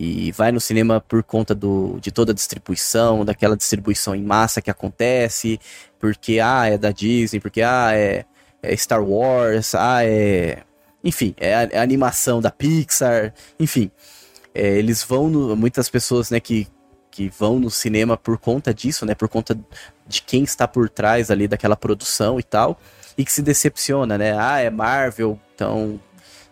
e 0.01 0.31
vai 0.31 0.51
no 0.51 0.61
cinema 0.61 1.01
por 1.01 1.21
conta 1.23 1.53
do, 1.53 1.97
de 1.99 2.11
toda 2.11 2.31
a 2.31 2.35
distribuição, 2.35 3.25
daquela 3.25 3.57
distribuição 3.57 4.15
em 4.15 4.23
massa 4.23 4.61
que 4.61 4.71
acontece, 4.71 5.59
porque 5.99 6.39
ah, 6.39 6.67
é 6.67 6.77
da 6.77 6.91
Disney, 6.91 7.39
porque 7.39 7.61
ah, 7.61 7.91
é 7.93 8.25
é 8.61 8.75
Star 8.75 9.03
Wars, 9.03 9.73
ah, 9.75 10.03
é. 10.03 10.63
Enfim, 11.03 11.33
é 11.37 11.55
a, 11.55 11.63
é 11.63 11.77
a 11.77 11.81
animação 11.81 12.41
da 12.41 12.51
Pixar, 12.51 13.33
enfim. 13.59 13.89
É, 14.53 14.77
eles 14.77 15.03
vão 15.03 15.29
no, 15.29 15.55
muitas 15.55 15.89
pessoas, 15.89 16.29
né, 16.29 16.39
que, 16.39 16.67
que 17.09 17.29
vão 17.29 17.59
no 17.59 17.69
cinema 17.69 18.17
por 18.17 18.37
conta 18.37 18.73
disso, 18.73 19.05
né, 19.05 19.15
por 19.15 19.29
conta 19.29 19.57
de 20.07 20.21
quem 20.21 20.43
está 20.43 20.67
por 20.67 20.89
trás 20.89 21.31
ali 21.31 21.47
daquela 21.47 21.77
produção 21.77 22.39
e 22.39 22.43
tal, 22.43 22.77
e 23.17 23.23
que 23.23 23.31
se 23.31 23.41
decepciona, 23.41 24.17
né? 24.17 24.37
Ah, 24.37 24.59
é 24.59 24.69
Marvel, 24.69 25.39
então 25.55 25.99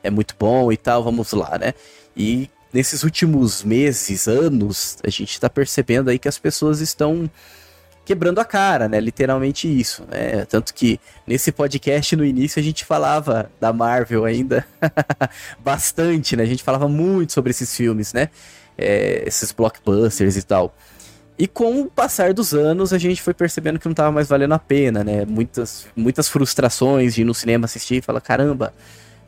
é 0.03 0.09
muito 0.09 0.35
bom 0.37 0.71
e 0.71 0.77
tal, 0.77 1.03
vamos 1.03 1.33
lá, 1.33 1.57
né? 1.57 1.73
E 2.15 2.49
nesses 2.73 3.03
últimos 3.03 3.63
meses, 3.63 4.27
anos, 4.27 4.97
a 5.03 5.09
gente 5.09 5.31
está 5.31 5.49
percebendo 5.49 6.09
aí 6.09 6.19
que 6.19 6.27
as 6.27 6.37
pessoas 6.37 6.81
estão 6.81 7.29
quebrando 8.07 8.39
a 8.39 8.45
cara, 8.45 8.87
né? 8.87 9.01
Literalmente 9.01 9.67
isso, 9.67 10.05
né? 10.09 10.45
Tanto 10.45 10.73
que 10.73 10.97
nesse 11.27 11.51
podcast 11.51 12.15
no 12.15 12.23
início 12.23 12.57
a 12.57 12.63
gente 12.63 12.85
falava 12.85 13.51
da 13.59 13.73
Marvel 13.73 14.23
ainda 14.23 14.65
bastante, 15.59 16.35
né? 16.37 16.43
A 16.43 16.47
gente 16.47 16.63
falava 16.63 16.87
muito 16.87 17.33
sobre 17.33 17.51
esses 17.51 17.75
filmes, 17.75 18.13
né? 18.13 18.29
É, 18.77 19.23
esses 19.27 19.51
blockbusters 19.51 20.37
e 20.37 20.43
tal. 20.43 20.73
E 21.37 21.47
com 21.47 21.81
o 21.81 21.85
passar 21.87 22.33
dos 22.33 22.53
anos, 22.53 22.93
a 22.93 22.97
gente 22.97 23.21
foi 23.21 23.33
percebendo 23.33 23.77
que 23.77 23.85
não 23.85 23.91
estava 23.91 24.11
mais 24.11 24.29
valendo 24.29 24.53
a 24.53 24.59
pena, 24.59 25.03
né? 25.03 25.25
Muitas, 25.25 25.85
muitas 25.93 26.29
frustrações 26.29 27.13
de 27.13 27.21
ir 27.21 27.25
no 27.25 27.33
cinema 27.33 27.65
assistir 27.65 27.97
e 27.97 28.01
falar, 28.01 28.21
caramba, 28.21 28.73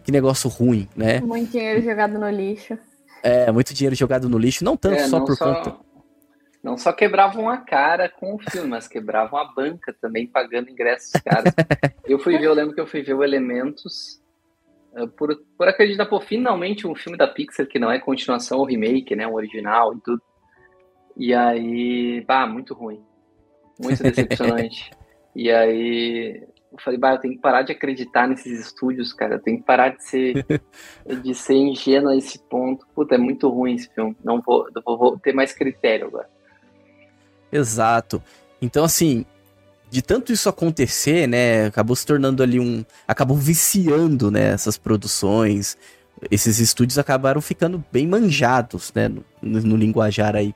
que 0.05 0.11
negócio 0.11 0.49
ruim, 0.49 0.87
né? 0.95 1.19
Muito 1.19 1.51
dinheiro 1.51 1.83
jogado 1.83 2.17
no 2.17 2.29
lixo. 2.29 2.77
É, 3.23 3.51
muito 3.51 3.73
dinheiro 3.73 3.95
jogado 3.95 4.29
no 4.29 4.37
lixo, 4.37 4.63
não 4.63 4.77
tanto 4.77 4.95
é, 4.95 5.07
só 5.07 5.19
não 5.19 5.25
por 5.25 5.35
só... 5.35 5.53
conta 5.53 5.89
não 6.61 6.77
só 6.77 6.91
quebravam 6.91 7.49
a 7.49 7.57
cara 7.57 8.09
com 8.09 8.35
o 8.35 8.39
filme, 8.39 8.69
mas 8.69 8.87
quebravam 8.87 9.39
a 9.39 9.45
banca 9.45 9.93
também, 9.93 10.27
pagando 10.27 10.69
ingressos 10.69 11.11
caros. 11.21 11.53
eu 12.05 12.19
fui 12.19 12.37
ver, 12.37 12.45
eu 12.45 12.53
lembro 12.53 12.73
que 12.75 12.81
eu 12.81 12.87
fui 12.87 13.01
ver 13.01 13.13
o 13.13 13.23
Elementos, 13.23 14.21
uh, 14.93 15.07
por, 15.07 15.35
por 15.57 15.67
acreditar, 15.67 16.05
pô, 16.05 16.19
finalmente 16.19 16.85
um 16.85 16.95
filme 16.95 17.17
da 17.17 17.27
Pixar 17.27 17.65
que 17.65 17.79
não 17.79 17.91
é 17.91 17.99
continuação 17.99 18.59
ou 18.59 18.65
remake, 18.65 19.15
né, 19.15 19.25
um 19.25 19.35
original 19.35 19.95
e 19.95 20.01
tudo. 20.01 20.21
E 21.15 21.33
aí, 21.33 22.23
bah, 22.25 22.45
muito 22.45 22.73
ruim. 22.73 23.01
Muito 23.81 24.03
decepcionante. 24.03 24.91
e 25.33 25.49
aí, 25.49 26.45
eu 26.71 26.79
falei, 26.79 26.99
bah, 26.99 27.13
eu 27.13 27.17
tenho 27.17 27.33
que 27.33 27.41
parar 27.41 27.63
de 27.63 27.71
acreditar 27.71 28.27
nesses 28.27 28.59
estúdios, 28.59 29.11
cara. 29.11 29.35
Eu 29.35 29.39
tenho 29.39 29.57
que 29.57 29.63
parar 29.63 29.89
de 29.89 30.03
ser, 30.03 30.45
de 31.23 31.33
ser 31.33 31.55
ingênuo 31.55 32.09
a 32.09 32.15
esse 32.15 32.37
ponto. 32.37 32.85
Puta, 32.93 33.15
é 33.15 33.17
muito 33.17 33.49
ruim 33.49 33.75
esse 33.75 33.89
filme. 33.93 34.15
Não 34.23 34.41
vou, 34.41 34.67
vou, 34.85 34.97
vou 34.97 35.17
ter 35.17 35.33
mais 35.33 35.51
critério 35.51 36.07
agora. 36.07 36.29
Exato. 37.51 38.21
Então, 38.61 38.83
assim, 38.83 39.25
de 39.89 40.01
tanto 40.01 40.31
isso 40.31 40.47
acontecer, 40.47 41.27
né, 41.27 41.65
acabou 41.65 41.95
se 41.95 42.05
tornando 42.05 42.43
ali 42.43 42.59
um. 42.59 42.85
acabou 43.07 43.35
viciando, 43.35 44.29
né, 44.29 44.51
essas 44.51 44.77
produções. 44.77 45.75
Esses 46.29 46.59
estúdios 46.59 46.99
acabaram 46.99 47.41
ficando 47.41 47.83
bem 47.91 48.05
manjados, 48.05 48.91
né, 48.93 49.07
no, 49.07 49.23
no 49.41 49.75
linguajar 49.75 50.35
aí. 50.35 50.53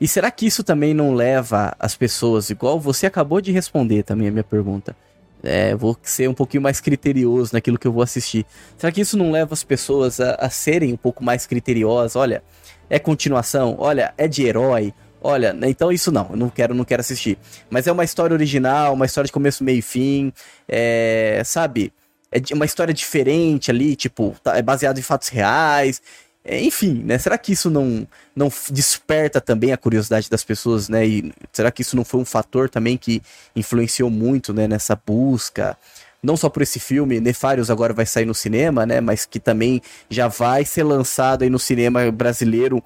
E 0.00 0.08
será 0.08 0.30
que 0.30 0.46
isso 0.46 0.62
também 0.62 0.92
não 0.92 1.14
leva 1.14 1.74
as 1.78 1.96
pessoas, 1.96 2.50
igual 2.50 2.78
você 2.80 3.06
acabou 3.06 3.40
de 3.40 3.52
responder 3.52 4.02
também 4.02 4.28
a 4.28 4.30
minha 4.30 4.44
pergunta? 4.44 4.96
É, 5.42 5.74
vou 5.74 5.96
ser 6.02 6.28
um 6.28 6.34
pouquinho 6.34 6.62
mais 6.62 6.80
criterioso 6.80 7.52
naquilo 7.52 7.78
que 7.78 7.86
eu 7.86 7.92
vou 7.92 8.02
assistir. 8.02 8.46
Será 8.78 8.90
que 8.90 9.00
isso 9.00 9.16
não 9.16 9.30
leva 9.30 9.52
as 9.52 9.62
pessoas 9.62 10.18
a, 10.20 10.34
a 10.34 10.50
serem 10.50 10.92
um 10.92 10.96
pouco 10.96 11.22
mais 11.22 11.46
criteriosas? 11.46 12.16
Olha, 12.16 12.42
é 12.88 12.98
continuação? 12.98 13.76
Olha, 13.78 14.14
é 14.16 14.26
de 14.26 14.44
herói? 14.44 14.94
olha, 15.24 15.54
né, 15.54 15.70
então 15.70 15.90
isso 15.90 16.12
não, 16.12 16.28
eu 16.30 16.36
não 16.36 16.50
quero, 16.50 16.74
não 16.74 16.84
quero 16.84 17.00
assistir. 17.00 17.38
Mas 17.70 17.86
é 17.86 17.92
uma 17.92 18.04
história 18.04 18.34
original, 18.34 18.92
uma 18.92 19.06
história 19.06 19.26
de 19.26 19.32
começo, 19.32 19.64
meio 19.64 19.78
e 19.78 19.82
fim, 19.82 20.30
é, 20.68 21.40
sabe? 21.44 21.90
É 22.30 22.54
uma 22.54 22.66
história 22.66 22.92
diferente 22.92 23.70
ali, 23.70 23.96
tipo, 23.96 24.36
tá, 24.42 24.58
é 24.58 24.62
baseado 24.62 24.98
em 24.98 25.02
fatos 25.02 25.28
reais. 25.28 26.02
É, 26.44 26.62
enfim, 26.62 27.02
né? 27.04 27.16
Será 27.16 27.38
que 27.38 27.52
isso 27.52 27.70
não, 27.70 28.06
não 28.36 28.50
desperta 28.70 29.40
também 29.40 29.72
a 29.72 29.78
curiosidade 29.78 30.28
das 30.28 30.44
pessoas, 30.44 30.90
né? 30.90 31.06
E 31.06 31.32
será 31.50 31.70
que 31.70 31.80
isso 31.80 31.96
não 31.96 32.04
foi 32.04 32.20
um 32.20 32.24
fator 32.24 32.68
também 32.68 32.98
que 32.98 33.22
influenciou 33.56 34.10
muito, 34.10 34.52
né, 34.52 34.68
nessa 34.68 34.94
busca? 34.94 35.76
Não 36.22 36.36
só 36.36 36.50
por 36.50 36.62
esse 36.62 36.78
filme, 36.78 37.18
Nefários 37.20 37.70
agora 37.70 37.94
vai 37.94 38.04
sair 38.04 38.26
no 38.26 38.34
cinema, 38.34 38.84
né? 38.84 39.00
Mas 39.00 39.24
que 39.24 39.40
também 39.40 39.80
já 40.10 40.28
vai 40.28 40.66
ser 40.66 40.82
lançado 40.82 41.42
aí 41.42 41.50
no 41.50 41.58
cinema 41.58 42.10
brasileiro, 42.12 42.82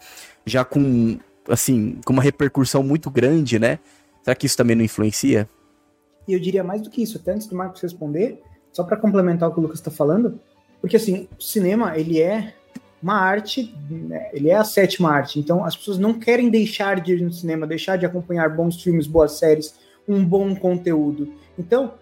já 0.47 0.65
com 0.65 1.19
assim, 1.49 1.99
com 2.05 2.13
uma 2.13 2.23
repercussão 2.23 2.83
muito 2.83 3.11
grande, 3.11 3.59
né? 3.59 3.79
Será 4.23 4.35
que 4.35 4.47
isso 4.47 4.57
também 4.57 4.77
não 4.77 4.85
influencia? 4.85 5.49
E 6.29 6.33
eu 6.33 6.39
diria 6.39 6.63
mais 6.63 6.83
do 6.83 6.91
que 6.91 7.03
isso, 7.03 7.19
até 7.19 7.33
antes 7.33 7.47
do 7.47 7.57
Marcos 7.57 7.81
responder, 7.81 8.41
só 8.71 8.85
para 8.85 8.97
complementar 8.97 9.49
o 9.49 9.53
que 9.53 9.59
o 9.59 9.63
Lucas 9.63 9.79
está 9.79 9.91
falando, 9.91 10.39
porque 10.81 10.97
assim, 10.97 11.27
o 11.39 11.43
cinema, 11.43 11.97
ele 11.97 12.21
é 12.21 12.55
uma 13.03 13.15
arte, 13.15 13.75
né? 13.89 14.31
ele 14.33 14.51
é 14.51 14.57
a 14.57 14.65
sétima 14.65 15.11
arte, 15.11 15.39
então 15.39 15.65
as 15.65 15.77
pessoas 15.77 15.99
não 15.99 16.15
querem 16.15 16.51
deixar 16.51 17.01
de 17.01 17.13
ir 17.13 17.23
no 17.23 17.33
cinema, 17.33 17.67
deixar 17.67 17.97
de 17.97 18.05
acompanhar 18.05 18.49
bons 18.49 18.83
filmes, 18.83 19.07
boas 19.07 19.33
séries, 19.39 19.75
um 20.07 20.25
bom 20.25 20.55
conteúdo. 20.55 21.33
Então, 21.59 21.95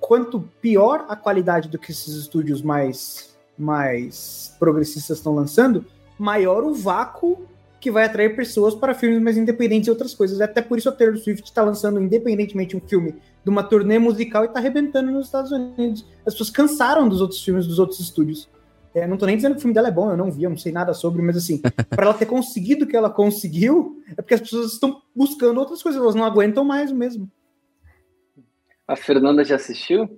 quanto 0.00 0.40
pior 0.60 1.06
a 1.08 1.16
qualidade 1.16 1.68
do 1.68 1.78
que 1.78 1.90
esses 1.90 2.14
estúdios 2.14 2.62
mais, 2.62 3.36
mais 3.56 4.54
progressistas 4.58 5.18
estão 5.18 5.34
lançando, 5.34 5.84
maior 6.18 6.64
o 6.64 6.74
vácuo 6.74 7.46
que 7.80 7.90
vai 7.90 8.04
atrair 8.04 8.34
pessoas 8.34 8.74
para 8.74 8.94
filmes 8.94 9.22
mais 9.22 9.36
independentes 9.36 9.86
e 9.86 9.90
outras 9.90 10.12
coisas. 10.12 10.40
Até 10.40 10.60
por 10.60 10.78
isso 10.78 10.88
a 10.88 10.92
Taylor 10.92 11.16
Swift 11.16 11.44
está 11.44 11.62
lançando 11.62 12.00
independentemente 12.00 12.76
um 12.76 12.80
filme 12.80 13.14
de 13.44 13.50
uma 13.50 13.62
turnê 13.62 13.98
musical 13.98 14.42
e 14.44 14.46
está 14.46 14.58
arrebentando 14.58 15.12
nos 15.12 15.26
Estados 15.26 15.52
Unidos. 15.52 16.04
As 16.26 16.34
pessoas 16.34 16.50
cansaram 16.50 17.08
dos 17.08 17.20
outros 17.20 17.42
filmes 17.42 17.66
dos 17.66 17.78
outros 17.78 18.00
estúdios. 18.00 18.48
É, 18.98 19.06
não 19.06 19.16
tô 19.16 19.26
nem 19.26 19.36
dizendo 19.36 19.52
que 19.52 19.58
o 19.58 19.60
filme 19.60 19.74
dela 19.74 19.88
é 19.88 19.92
bom, 19.92 20.10
eu 20.10 20.16
não 20.16 20.30
vi, 20.30 20.44
eu 20.44 20.50
não 20.50 20.56
sei 20.56 20.72
nada 20.72 20.94
sobre, 20.94 21.22
mas 21.22 21.36
assim, 21.36 21.60
para 21.90 22.06
ela 22.06 22.14
ter 22.14 22.26
conseguido 22.26 22.84
o 22.84 22.88
que 22.88 22.96
ela 22.96 23.10
conseguiu, 23.10 24.02
é 24.12 24.16
porque 24.16 24.34
as 24.34 24.40
pessoas 24.40 24.72
estão 24.72 25.02
buscando 25.14 25.58
outras 25.58 25.82
coisas, 25.82 26.00
elas 26.00 26.14
não 26.14 26.24
aguentam 26.24 26.64
mais 26.64 26.90
o 26.90 26.96
mesmo. 26.96 27.30
A 28.86 28.96
Fernanda 28.96 29.44
já 29.44 29.56
assistiu? 29.56 30.08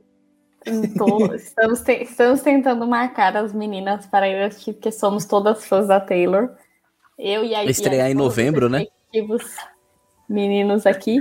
Tô, 0.96 1.34
estamos, 1.34 1.80
te, 1.80 2.02
estamos 2.02 2.42
tentando 2.42 2.86
marcar 2.86 3.36
as 3.36 3.52
meninas 3.52 4.06
para 4.06 4.28
ir 4.28 4.42
assistir, 4.42 4.74
porque 4.74 4.92
somos 4.92 5.24
todas 5.24 5.64
fãs 5.64 5.88
da 5.88 5.98
Taylor. 5.98 6.50
Eu 7.18 7.44
e 7.44 7.54
a 7.54 7.58
Vai 7.58 7.70
estrear 7.70 8.10
em 8.10 8.14
novembro, 8.14 8.68
né? 8.68 8.86
Meninos 10.28 10.86
aqui, 10.86 11.18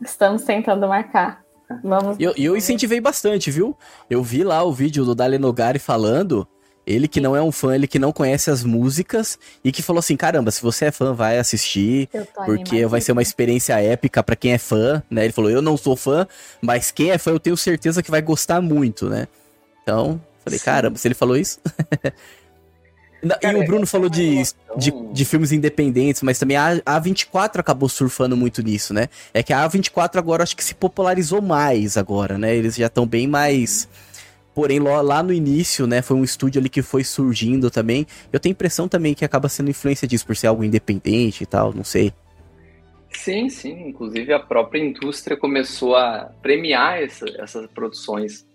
estamos 0.00 0.44
tentando 0.44 0.86
marcar. 0.86 1.44
Vamos. 1.82 2.18
E 2.18 2.22
eu, 2.22 2.32
eu, 2.36 2.56
incentivei 2.56 3.00
bastante, 3.00 3.50
viu? 3.50 3.76
Eu 4.08 4.22
vi 4.22 4.44
lá 4.44 4.62
o 4.62 4.72
vídeo 4.72 5.04
do 5.04 5.14
Dale 5.14 5.38
Nogari 5.38 5.78
falando. 5.78 6.46
Ele 6.86 7.08
que 7.08 7.20
não 7.20 7.34
é 7.34 7.42
um 7.42 7.50
fã, 7.50 7.74
ele 7.74 7.86
que 7.86 7.98
não 7.98 8.12
conhece 8.12 8.50
as 8.50 8.62
músicas 8.62 9.38
e 9.64 9.72
que 9.72 9.82
falou 9.82 9.98
assim: 9.98 10.16
caramba, 10.16 10.50
se 10.50 10.62
você 10.62 10.86
é 10.86 10.92
fã, 10.92 11.12
vai 11.12 11.38
assistir, 11.38 12.08
porque 12.44 12.86
vai 12.86 13.00
ser 13.00 13.12
uma 13.12 13.22
experiência 13.22 13.80
épica 13.80 14.22
para 14.22 14.36
quem 14.36 14.52
é 14.52 14.58
fã, 14.58 15.02
né? 15.10 15.24
Ele 15.24 15.32
falou: 15.32 15.50
eu 15.50 15.60
não 15.60 15.76
sou 15.76 15.96
fã, 15.96 16.26
mas 16.60 16.90
quem 16.90 17.10
é 17.10 17.18
fã 17.18 17.30
eu 17.30 17.40
tenho 17.40 17.56
certeza 17.56 18.02
que 18.02 18.10
vai 18.10 18.22
gostar 18.22 18.60
muito, 18.60 19.08
né? 19.08 19.26
Então, 19.82 20.20
Falei, 20.46 20.60
Sim. 20.60 20.64
caramba, 20.64 20.96
se 20.96 21.08
ele 21.08 21.14
falou 21.14 21.36
isso. 21.36 21.58
Cara, 23.40 23.58
e 23.58 23.62
o 23.62 23.66
Bruno 23.66 23.84
falou 23.84 24.08
de, 24.08 24.40
de, 24.76 24.92
de, 25.12 25.24
filmes 25.24 25.50
independentes, 25.50 26.22
mas 26.22 26.38
também 26.38 26.56
a, 26.56 26.80
a 26.86 26.98
24 27.00 27.60
acabou 27.60 27.88
surfando 27.88 28.36
muito 28.36 28.62
nisso, 28.62 28.94
né? 28.94 29.08
É 29.34 29.42
que 29.42 29.52
a 29.52 29.68
A24 29.68 30.16
agora 30.16 30.44
acho 30.44 30.56
que 30.56 30.62
se 30.62 30.74
popularizou 30.74 31.42
mais 31.42 31.96
agora, 31.96 32.38
né? 32.38 32.54
Eles 32.54 32.76
já 32.76 32.86
estão 32.86 33.04
bem 33.04 33.26
mais. 33.26 33.88
Porém, 34.56 34.78
lá 34.80 35.22
no 35.22 35.34
início, 35.34 35.86
né, 35.86 36.00
foi 36.00 36.16
um 36.16 36.24
estúdio 36.24 36.58
ali 36.58 36.70
que 36.70 36.80
foi 36.80 37.04
surgindo 37.04 37.70
também. 37.70 38.06
Eu 38.32 38.40
tenho 38.40 38.54
impressão 38.54 38.88
também 38.88 39.12
que 39.12 39.22
acaba 39.22 39.50
sendo 39.50 39.68
influência 39.68 40.08
disso, 40.08 40.24
por 40.24 40.34
ser 40.34 40.46
algo 40.46 40.64
independente 40.64 41.42
e 41.42 41.46
tal, 41.46 41.74
não 41.74 41.84
sei. 41.84 42.10
Sim, 43.10 43.50
sim. 43.50 43.86
Inclusive 43.86 44.32
a 44.32 44.40
própria 44.40 44.80
indústria 44.80 45.36
começou 45.36 45.94
a 45.94 46.32
premiar 46.40 47.02
essa, 47.02 47.26
essas 47.38 47.66
produções, 47.66 48.48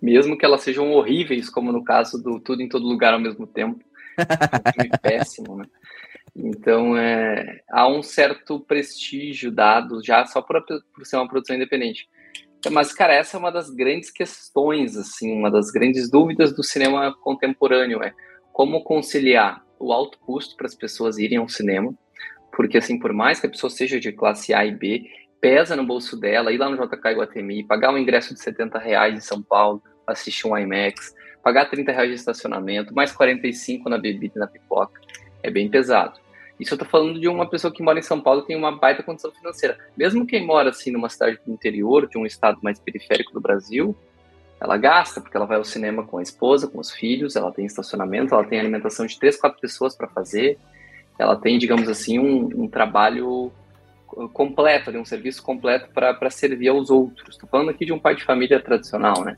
mesmo 0.00 0.38
que 0.38 0.44
elas 0.44 0.60
sejam 0.60 0.92
horríveis, 0.92 1.50
como 1.50 1.72
no 1.72 1.82
caso 1.82 2.22
do 2.22 2.38
Tudo 2.38 2.62
em 2.62 2.68
Todo 2.68 2.86
Lugar 2.86 3.12
ao 3.12 3.20
mesmo 3.20 3.44
tempo. 3.44 3.80
Um 4.16 4.72
filme 4.72 4.90
péssimo, 5.02 5.56
né? 5.56 5.66
Então, 6.36 6.96
é, 6.96 7.62
há 7.68 7.88
um 7.88 8.00
certo 8.00 8.60
prestígio 8.60 9.50
dado 9.50 10.04
já 10.04 10.24
só 10.24 10.40
por, 10.40 10.64
por 10.94 11.04
ser 11.04 11.16
uma 11.16 11.26
produção 11.26 11.56
independente. 11.56 12.08
Mas, 12.70 12.92
cara, 12.92 13.14
essa 13.14 13.36
é 13.36 13.40
uma 13.40 13.52
das 13.52 13.70
grandes 13.70 14.10
questões, 14.10 14.96
assim, 14.96 15.32
uma 15.32 15.50
das 15.50 15.70
grandes 15.70 16.10
dúvidas 16.10 16.52
do 16.52 16.64
cinema 16.64 17.14
contemporâneo 17.14 18.02
é 18.02 18.12
como 18.52 18.82
conciliar 18.82 19.64
o 19.78 19.92
alto 19.92 20.18
custo 20.18 20.56
para 20.56 20.66
as 20.66 20.74
pessoas 20.74 21.18
irem 21.18 21.38
ao 21.38 21.48
cinema, 21.48 21.94
porque, 22.52 22.78
assim, 22.78 22.98
por 22.98 23.12
mais 23.12 23.38
que 23.38 23.46
a 23.46 23.50
pessoa 23.50 23.70
seja 23.70 24.00
de 24.00 24.10
classe 24.10 24.52
A 24.52 24.66
e 24.66 24.72
B, 24.72 25.04
pesa 25.40 25.76
no 25.76 25.86
bolso 25.86 26.18
dela 26.18 26.52
ir 26.52 26.58
lá 26.58 26.68
no 26.68 26.76
JK 26.76 27.12
Iguatemi, 27.12 27.62
pagar 27.62 27.92
um 27.92 27.98
ingresso 27.98 28.34
de 28.34 28.40
70 28.40 28.78
reais 28.78 29.14
em 29.14 29.20
São 29.20 29.40
Paulo, 29.40 29.80
assistir 30.04 30.48
um 30.48 30.58
IMAX, 30.58 31.14
pagar 31.42 31.66
30 31.66 31.92
reais 31.92 32.08
de 32.08 32.16
estacionamento, 32.16 32.92
mais 32.92 33.12
45 33.12 33.88
na 33.88 33.98
bebida 33.98 34.34
e 34.36 34.38
na 34.40 34.48
pipoca, 34.48 35.00
é 35.42 35.50
bem 35.50 35.68
pesado. 35.68 36.18
Isso 36.58 36.74
eu 36.74 36.78
tô 36.78 36.84
falando 36.84 37.20
de 37.20 37.28
uma 37.28 37.48
pessoa 37.48 37.72
que 37.72 37.82
mora 37.82 37.98
em 37.98 38.02
São 38.02 38.20
Paulo 38.20 38.40
e 38.40 38.46
tem 38.46 38.56
uma 38.56 38.72
baita 38.72 39.02
condição 39.02 39.30
financeira. 39.30 39.78
Mesmo 39.96 40.26
quem 40.26 40.44
mora 40.44 40.70
assim 40.70 40.90
numa 40.90 41.08
cidade 41.08 41.38
do 41.46 41.52
interior, 41.52 42.08
de 42.08 42.18
um 42.18 42.26
estado 42.26 42.58
mais 42.62 42.78
periférico 42.80 43.32
do 43.32 43.40
Brasil, 43.40 43.96
ela 44.60 44.76
gasta, 44.76 45.20
porque 45.20 45.36
ela 45.36 45.46
vai 45.46 45.56
ao 45.56 45.64
cinema 45.64 46.02
com 46.04 46.18
a 46.18 46.22
esposa, 46.22 46.66
com 46.66 46.80
os 46.80 46.90
filhos, 46.90 47.36
ela 47.36 47.52
tem 47.52 47.64
estacionamento, 47.64 48.34
ela 48.34 48.44
tem 48.44 48.58
alimentação 48.58 49.06
de 49.06 49.16
três, 49.18 49.36
quatro 49.36 49.60
pessoas 49.60 49.96
para 49.96 50.08
fazer, 50.08 50.58
ela 51.16 51.36
tem, 51.36 51.58
digamos 51.58 51.88
assim, 51.88 52.18
um, 52.18 52.64
um 52.64 52.68
trabalho 52.68 53.52
completo, 54.32 54.90
um 54.90 55.04
serviço 55.04 55.42
completo 55.42 55.90
para 55.92 56.30
servir 56.30 56.68
aos 56.68 56.90
outros. 56.90 57.34
Estou 57.34 57.48
falando 57.48 57.70
aqui 57.70 57.84
de 57.84 57.92
um 57.92 57.98
pai 57.98 58.16
de 58.16 58.24
família 58.24 58.60
tradicional, 58.60 59.24
né? 59.24 59.36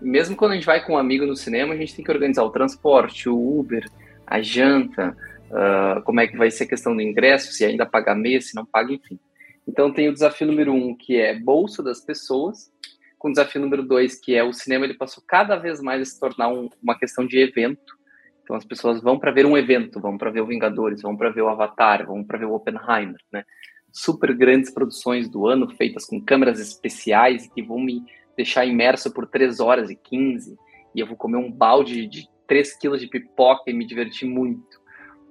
Mesmo 0.00 0.36
quando 0.36 0.52
a 0.52 0.54
gente 0.54 0.66
vai 0.66 0.84
com 0.84 0.92
um 0.92 0.98
amigo 0.98 1.26
no 1.26 1.34
cinema, 1.34 1.74
a 1.74 1.76
gente 1.76 1.94
tem 1.94 2.04
que 2.04 2.10
organizar 2.10 2.44
o 2.44 2.50
transporte, 2.50 3.28
o 3.28 3.58
Uber, 3.58 3.88
a 4.26 4.40
janta, 4.40 5.16
uh, 5.50 6.02
como 6.02 6.20
é 6.20 6.26
que 6.26 6.36
vai 6.36 6.50
ser 6.50 6.64
a 6.64 6.68
questão 6.68 6.94
do 6.94 7.02
ingresso, 7.02 7.52
se 7.52 7.64
ainda 7.64 7.86
paga 7.86 8.14
mês, 8.14 8.50
se 8.50 8.54
não 8.54 8.64
paga, 8.64 8.92
enfim. 8.92 9.18
Então 9.66 9.92
tem 9.92 10.08
o 10.08 10.12
desafio 10.12 10.46
número 10.46 10.72
um, 10.72 10.96
que 10.96 11.16
é 11.16 11.38
bolso 11.38 11.82
das 11.82 12.00
pessoas, 12.00 12.72
com 13.18 13.28
o 13.28 13.32
desafio 13.32 13.60
número 13.60 13.82
dois, 13.82 14.18
que 14.18 14.34
é 14.34 14.42
o 14.42 14.52
cinema, 14.52 14.84
ele 14.84 14.94
passou 14.94 15.22
cada 15.26 15.56
vez 15.56 15.80
mais 15.80 16.00
a 16.00 16.04
se 16.04 16.18
tornar 16.18 16.48
um, 16.48 16.70
uma 16.82 16.98
questão 16.98 17.26
de 17.26 17.38
evento. 17.38 17.98
Então 18.42 18.56
as 18.56 18.64
pessoas 18.64 19.02
vão 19.02 19.18
para 19.18 19.32
ver 19.32 19.44
um 19.44 19.58
evento, 19.58 20.00
vão 20.00 20.16
para 20.16 20.30
ver 20.30 20.40
o 20.40 20.46
Vingadores, 20.46 21.02
vão 21.02 21.16
para 21.16 21.28
ver 21.28 21.42
o 21.42 21.48
Avatar, 21.48 22.06
vão 22.06 22.24
para 22.24 22.38
ver 22.38 22.46
o 22.46 22.54
Oppenheimer, 22.54 23.20
né? 23.30 23.44
Super 23.92 24.34
grandes 24.34 24.70
produções 24.70 25.28
do 25.28 25.46
ano, 25.46 25.68
feitas 25.76 26.06
com 26.06 26.20
câmeras 26.20 26.60
especiais 26.60 27.46
que 27.52 27.62
vão 27.62 27.78
me 27.80 28.04
deixar 28.36 28.64
imerso 28.64 29.12
por 29.12 29.26
3 29.26 29.60
horas 29.60 29.90
e 29.90 29.96
15, 29.96 30.56
e 30.94 31.00
eu 31.00 31.06
vou 31.06 31.16
comer 31.16 31.36
um 31.36 31.50
balde 31.50 32.06
de 32.06 32.28
3 32.46 32.78
quilos 32.78 33.00
de 33.00 33.08
pipoca 33.08 33.70
e 33.70 33.74
me 33.74 33.84
divertir 33.84 34.28
muito. 34.28 34.78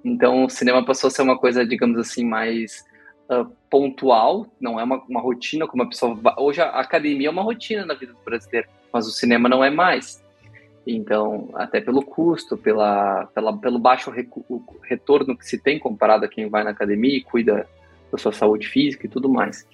Então, 0.04 0.44
o 0.44 0.50
cinema 0.50 0.84
passou 0.84 1.08
a 1.08 1.10
ser 1.10 1.22
uma 1.22 1.38
coisa, 1.38 1.66
digamos 1.66 1.98
assim, 1.98 2.24
mais 2.24 2.84
uh, 3.28 3.50
pontual, 3.70 4.46
não 4.60 4.78
é 4.78 4.84
uma, 4.84 5.02
uma 5.08 5.20
rotina 5.20 5.66
como 5.66 5.82
a 5.82 5.86
pessoa. 5.86 6.18
Hoje 6.38 6.60
a 6.60 6.70
academia 6.80 7.28
é 7.28 7.30
uma 7.30 7.42
rotina 7.42 7.84
na 7.84 7.94
vida 7.94 8.12
do 8.12 8.18
brasileiro, 8.24 8.68
mas 8.92 9.06
o 9.06 9.10
cinema 9.10 9.48
não 9.48 9.62
é 9.62 9.70
mais. 9.70 10.22
Então, 10.86 11.50
até 11.54 11.80
pelo 11.80 12.02
custo, 12.02 12.56
pela, 12.56 13.26
pela, 13.34 13.56
pelo 13.56 13.78
baixo 13.78 14.12
retorno 14.82 15.36
que 15.36 15.46
se 15.46 15.58
tem 15.58 15.78
comparado 15.78 16.24
a 16.24 16.28
quem 16.28 16.48
vai 16.48 16.64
na 16.64 16.70
academia 16.70 17.18
e 17.18 17.22
cuida 17.22 17.68
da 18.10 18.16
sua 18.16 18.32
saúde 18.32 18.66
física 18.66 19.04
e 19.04 19.08
tudo 19.08 19.28
mais. 19.28 19.66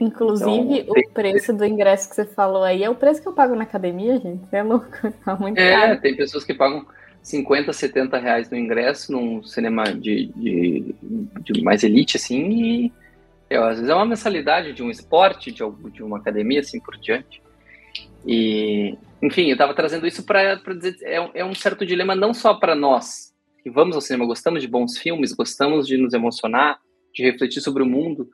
Inclusive, 0.00 0.80
então, 0.80 0.94
o 0.94 1.10
preço 1.12 1.52
do 1.52 1.64
ingresso 1.64 2.08
que 2.08 2.14
você 2.14 2.24
falou 2.24 2.62
aí 2.62 2.82
é 2.82 2.90
o 2.90 2.94
preço 2.94 3.20
que 3.20 3.28
eu 3.28 3.32
pago 3.32 3.54
na 3.54 3.64
academia, 3.64 4.18
gente. 4.18 4.44
É 4.50 4.62
louco, 4.62 4.86
tá 5.24 5.36
muito 5.36 5.58
é, 5.58 5.72
caro. 5.72 6.00
tem 6.00 6.16
pessoas 6.16 6.44
que 6.44 6.54
pagam 6.54 6.86
50, 7.28 7.72
70 7.74 8.18
reais 8.18 8.50
no 8.50 8.56
ingresso 8.56 9.12
num 9.12 9.42
cinema 9.42 9.84
de, 9.84 10.32
de, 10.34 10.94
de 11.42 11.62
mais 11.62 11.84
elite, 11.84 12.16
assim, 12.16 12.90
e 13.50 13.54
às 13.54 13.76
vezes 13.76 13.90
é 13.90 13.94
uma 13.94 14.06
mensalidade 14.06 14.72
de 14.72 14.82
um 14.82 14.90
esporte, 14.90 15.52
de, 15.52 15.62
de 15.92 16.02
uma 16.02 16.16
academia, 16.16 16.60
assim 16.60 16.80
por 16.80 16.96
diante. 16.96 17.42
E, 18.26 18.96
enfim, 19.22 19.46
eu 19.46 19.52
estava 19.52 19.74
trazendo 19.74 20.06
isso 20.06 20.24
para 20.24 20.54
dizer, 20.74 20.96
é, 21.02 21.40
é 21.40 21.44
um 21.44 21.54
certo 21.54 21.84
dilema 21.84 22.14
não 22.14 22.32
só 22.32 22.54
para 22.54 22.74
nós, 22.74 23.34
que 23.62 23.68
vamos 23.68 23.94
ao 23.94 24.00
cinema, 24.00 24.24
gostamos 24.24 24.62
de 24.62 24.68
bons 24.68 24.96
filmes, 24.96 25.34
gostamos 25.34 25.86
de 25.86 25.98
nos 25.98 26.14
emocionar, 26.14 26.78
de 27.14 27.22
refletir 27.22 27.60
sobre 27.60 27.82
o 27.82 27.86
mundo, 27.86 28.26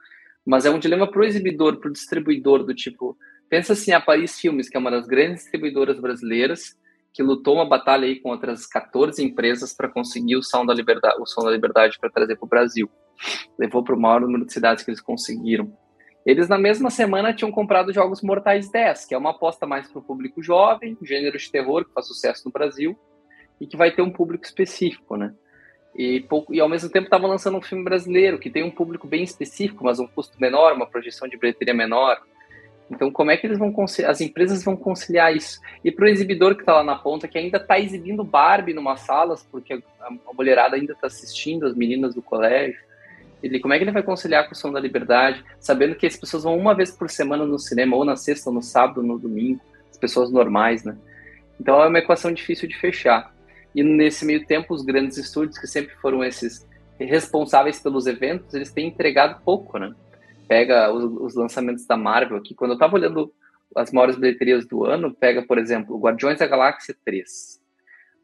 mas 0.46 0.66
é 0.66 0.70
um 0.70 0.78
dilema 0.78 1.10
para 1.10 1.20
o 1.20 1.24
exibidor, 1.24 1.78
para 1.78 1.90
o 1.90 1.92
distribuidor, 1.92 2.62
do 2.62 2.74
tipo, 2.74 3.18
pensa 3.48 3.72
assim, 3.72 3.90
a 3.90 4.00
Paris 4.00 4.38
Filmes, 4.38 4.68
que 4.68 4.76
é 4.76 4.80
uma 4.80 4.90
das 4.90 5.06
grandes 5.06 5.42
distribuidoras 5.42 5.98
brasileiras, 5.98 6.76
que 7.14 7.22
lutou 7.22 7.54
uma 7.54 7.64
batalha 7.64 8.06
aí 8.06 8.18
com 8.18 8.30
outras 8.30 8.66
14 8.66 9.24
empresas 9.24 9.72
para 9.72 9.88
conseguir 9.88 10.36
o 10.36 10.42
Som 10.42 10.66
da 10.66 10.74
Liberdade, 10.74 11.14
o 11.20 11.24
Som 11.24 11.44
da 11.44 11.50
Liberdade 11.52 11.96
para 11.98 12.10
trazer 12.10 12.34
para 12.34 12.44
o 12.44 12.48
Brasil. 12.48 12.90
Levou 13.56 13.84
para 13.84 13.94
o 13.94 14.00
maior 14.00 14.20
número 14.20 14.44
de 14.44 14.52
cidades 14.52 14.84
que 14.84 14.90
eles 14.90 15.00
conseguiram. 15.00 15.72
Eles, 16.26 16.48
na 16.48 16.58
mesma 16.58 16.90
semana, 16.90 17.32
tinham 17.32 17.52
comprado 17.52 17.92
Jogos 17.92 18.20
Mortais 18.20 18.68
10, 18.68 19.04
que 19.04 19.14
é 19.14 19.18
uma 19.18 19.30
aposta 19.30 19.64
mais 19.64 19.88
para 19.88 20.00
o 20.00 20.02
público 20.02 20.42
jovem, 20.42 20.98
gênero 21.02 21.38
de 21.38 21.50
terror, 21.50 21.84
que 21.84 21.92
faz 21.92 22.08
sucesso 22.08 22.42
no 22.46 22.50
Brasil, 22.50 22.98
e 23.60 23.66
que 23.66 23.76
vai 23.76 23.92
ter 23.92 24.02
um 24.02 24.10
público 24.10 24.44
específico, 24.44 25.16
né? 25.16 25.32
E, 25.94 26.20
pouco, 26.22 26.52
e 26.52 26.60
ao 26.60 26.68
mesmo 26.68 26.90
tempo 26.90 27.06
estava 27.06 27.28
lançando 27.28 27.56
um 27.56 27.62
filme 27.62 27.84
brasileiro 27.84 28.40
que 28.40 28.50
tem 28.50 28.64
um 28.64 28.70
público 28.70 29.06
bem 29.06 29.22
específico, 29.22 29.84
mas 29.84 30.00
um 30.00 30.08
custo 30.08 30.36
menor, 30.40 30.72
uma 30.72 30.86
projeção 30.86 31.28
de 31.28 31.36
bilheteria 31.36 31.74
menor. 31.74 32.20
Então, 32.90 33.10
como 33.10 33.30
é 33.30 33.36
que 33.36 33.46
eles 33.46 33.58
vão 33.58 33.74
as 34.06 34.20
empresas 34.20 34.62
vão 34.62 34.76
conciliar 34.76 35.34
isso? 35.34 35.60
E 35.82 35.90
para 35.90 36.04
o 36.04 36.08
exibidor 36.08 36.54
que 36.54 36.62
está 36.62 36.74
lá 36.74 36.84
na 36.84 36.96
ponta, 36.96 37.26
que 37.26 37.38
ainda 37.38 37.56
está 37.56 37.78
exibindo 37.78 38.22
Barbie 38.22 38.74
numa 38.74 38.96
salas, 38.96 39.42
porque 39.50 39.82
a, 40.00 40.08
mulherada 40.34 40.76
ainda 40.76 40.92
está 40.92 41.06
assistindo, 41.06 41.66
as 41.66 41.74
meninas 41.74 42.14
do 42.14 42.22
colégio, 42.22 42.78
ele, 43.42 43.58
como 43.60 43.74
é 43.74 43.78
que 43.78 43.84
ele 43.84 43.90
vai 43.90 44.02
conciliar 44.02 44.46
com 44.46 44.52
o 44.52 44.56
som 44.56 44.72
da 44.72 44.80
liberdade, 44.80 45.44
sabendo 45.58 45.94
que 45.94 46.06
as 46.06 46.16
pessoas 46.16 46.44
vão 46.44 46.56
uma 46.56 46.74
vez 46.74 46.90
por 46.90 47.10
semana 47.10 47.44
no 47.44 47.58
cinema, 47.58 47.96
ou 47.96 48.04
na 48.04 48.16
sexta, 48.16 48.48
ou 48.48 48.54
no 48.54 48.62
sábado, 48.62 49.00
ou 49.00 49.06
no 49.06 49.18
domingo, 49.18 49.60
as 49.90 49.98
pessoas 49.98 50.30
normais, 50.30 50.82
né? 50.84 50.96
Então 51.60 51.82
é 51.82 51.88
uma 51.88 51.98
equação 51.98 52.32
difícil 52.32 52.68
de 52.68 52.76
fechar. 52.76 53.34
E 53.74 53.82
nesse 53.82 54.24
meio 54.24 54.46
tempo, 54.46 54.72
os 54.72 54.82
grandes 54.82 55.18
estúdios, 55.18 55.58
que 55.58 55.66
sempre 55.66 55.94
foram 55.96 56.24
esses 56.24 56.66
responsáveis 56.98 57.80
pelos 57.80 58.06
eventos, 58.06 58.54
eles 58.54 58.72
têm 58.72 58.88
entregado 58.88 59.42
pouco, 59.42 59.78
né? 59.78 59.94
Pega 60.48 60.92
os, 60.92 61.04
os 61.04 61.34
lançamentos 61.34 61.86
da 61.86 61.96
Marvel 61.96 62.36
aqui, 62.36 62.54
quando 62.54 62.72
eu 62.72 62.78
tava 62.78 62.96
olhando 62.96 63.32
as 63.74 63.90
maiores 63.92 64.16
bilheterias 64.16 64.66
do 64.66 64.84
ano, 64.84 65.14
pega, 65.14 65.42
por 65.42 65.58
exemplo, 65.58 65.98
Guardiões 65.98 66.38
da 66.38 66.46
Galáxia 66.46 66.94
3, 67.04 67.60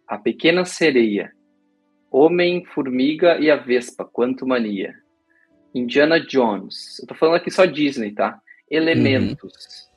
A 0.07 0.19
Pequena 0.19 0.65
Sereia, 0.65 1.33
Homem, 2.11 2.65
Formiga 2.65 3.39
e 3.39 3.51
a 3.51 3.57
Vespa, 3.57 4.05
Quanto 4.05 4.47
Mania, 4.47 4.95
Indiana 5.75 6.21
Jones, 6.21 6.99
eu 7.01 7.07
tô 7.07 7.15
falando 7.15 7.37
aqui 7.37 7.51
só 7.51 7.65
Disney, 7.65 8.13
tá? 8.13 8.41
Elementos, 8.71 9.89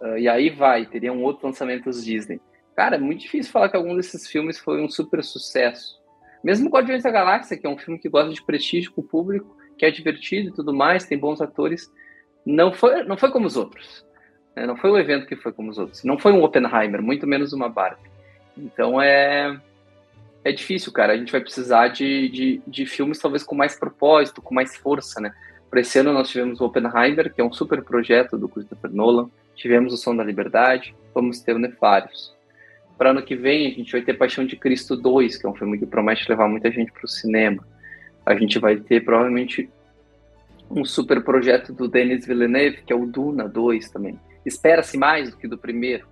uhum. 0.00 0.12
uh, 0.12 0.18
e 0.18 0.28
aí 0.28 0.50
vai, 0.50 0.86
teriam 0.86 1.22
outros 1.22 1.44
lançamentos 1.44 2.04
Disney. 2.04 2.40
Cara, 2.74 2.96
é 2.96 2.98
muito 2.98 3.22
difícil 3.22 3.52
falar 3.52 3.70
que 3.70 3.76
algum 3.76 3.96
desses 3.96 4.28
filmes 4.28 4.58
foi 4.58 4.82
um 4.82 4.88
super 4.88 5.22
sucesso. 5.24 5.98
Mesmo 6.44 6.68
Guardiões 6.68 7.02
da 7.02 7.10
Galáxia, 7.10 7.56
que 7.56 7.66
é 7.66 7.70
um 7.70 7.78
filme 7.78 7.98
que 7.98 8.08
gosta 8.08 8.32
de 8.32 8.44
prestígio 8.44 8.92
com 8.92 9.00
o 9.00 9.04
público, 9.04 9.56
que 9.78 9.84
é 9.84 9.90
divertido 9.90 10.48
e 10.48 10.52
tudo 10.52 10.72
mais, 10.72 11.04
tem 11.04 11.18
bons 11.18 11.40
atores, 11.40 11.92
não 12.44 12.72
foi, 12.72 13.02
não 13.04 13.16
foi 13.16 13.30
como 13.30 13.46
os 13.46 13.56
outros. 13.56 14.04
Né? 14.54 14.66
Não 14.66 14.76
foi 14.76 14.90
um 14.90 14.98
evento 14.98 15.26
que 15.26 15.36
foi 15.36 15.52
como 15.52 15.70
os 15.70 15.78
outros. 15.78 16.04
Não 16.04 16.18
foi 16.18 16.32
um 16.32 16.42
Oppenheimer, 16.42 17.02
muito 17.02 17.26
menos 17.26 17.52
uma 17.52 17.68
Barbie. 17.68 18.10
Então 18.56 19.00
é 19.00 19.60
é 20.46 20.52
difícil, 20.52 20.92
cara. 20.92 21.12
A 21.12 21.16
gente 21.16 21.32
vai 21.32 21.40
precisar 21.40 21.88
de, 21.88 22.28
de, 22.28 22.62
de 22.64 22.86
filmes 22.86 23.18
talvez 23.18 23.42
com 23.42 23.56
mais 23.56 23.76
propósito, 23.76 24.40
com 24.40 24.54
mais 24.54 24.76
força, 24.76 25.20
né? 25.20 25.34
Para 25.68 25.80
esse 25.80 25.98
ano 25.98 26.12
nós 26.12 26.28
tivemos 26.28 26.60
o 26.60 26.64
Oppenheimer, 26.64 27.34
que 27.34 27.40
é 27.40 27.44
um 27.44 27.52
super 27.52 27.82
projeto 27.82 28.38
do 28.38 28.48
Christopher 28.48 28.92
Nolan. 28.92 29.28
Tivemos 29.56 29.92
o 29.92 29.96
Som 29.96 30.14
da 30.14 30.22
Liberdade. 30.22 30.94
Vamos 31.12 31.40
ter 31.40 31.56
o 31.56 31.58
Nefários. 31.58 32.32
Para 32.96 33.10
ano 33.10 33.22
que 33.22 33.34
vem, 33.34 33.66
a 33.66 33.70
gente 33.70 33.90
vai 33.90 34.02
ter 34.02 34.14
Paixão 34.14 34.46
de 34.46 34.54
Cristo 34.54 34.96
2, 34.96 35.36
que 35.36 35.46
é 35.46 35.48
um 35.48 35.54
filme 35.54 35.78
que 35.78 35.84
promete 35.84 36.28
levar 36.28 36.48
muita 36.48 36.70
gente 36.70 36.92
para 36.92 37.04
o 37.04 37.08
cinema. 37.08 37.66
A 38.26 38.34
gente 38.34 38.58
vai 38.58 38.76
ter 38.76 39.04
provavelmente 39.04 39.70
um 40.70 40.84
super 40.84 41.22
projeto 41.22 41.72
do 41.72 41.86
Denis 41.86 42.26
Villeneuve, 42.26 42.82
que 42.82 42.92
é 42.92 42.96
o 42.96 43.06
Duna 43.06 43.48
2 43.48 43.90
também. 43.90 44.18
Espera-se 44.44 44.98
mais 44.98 45.30
do 45.30 45.36
que 45.36 45.46
do 45.46 45.56
primeiro. 45.56 46.06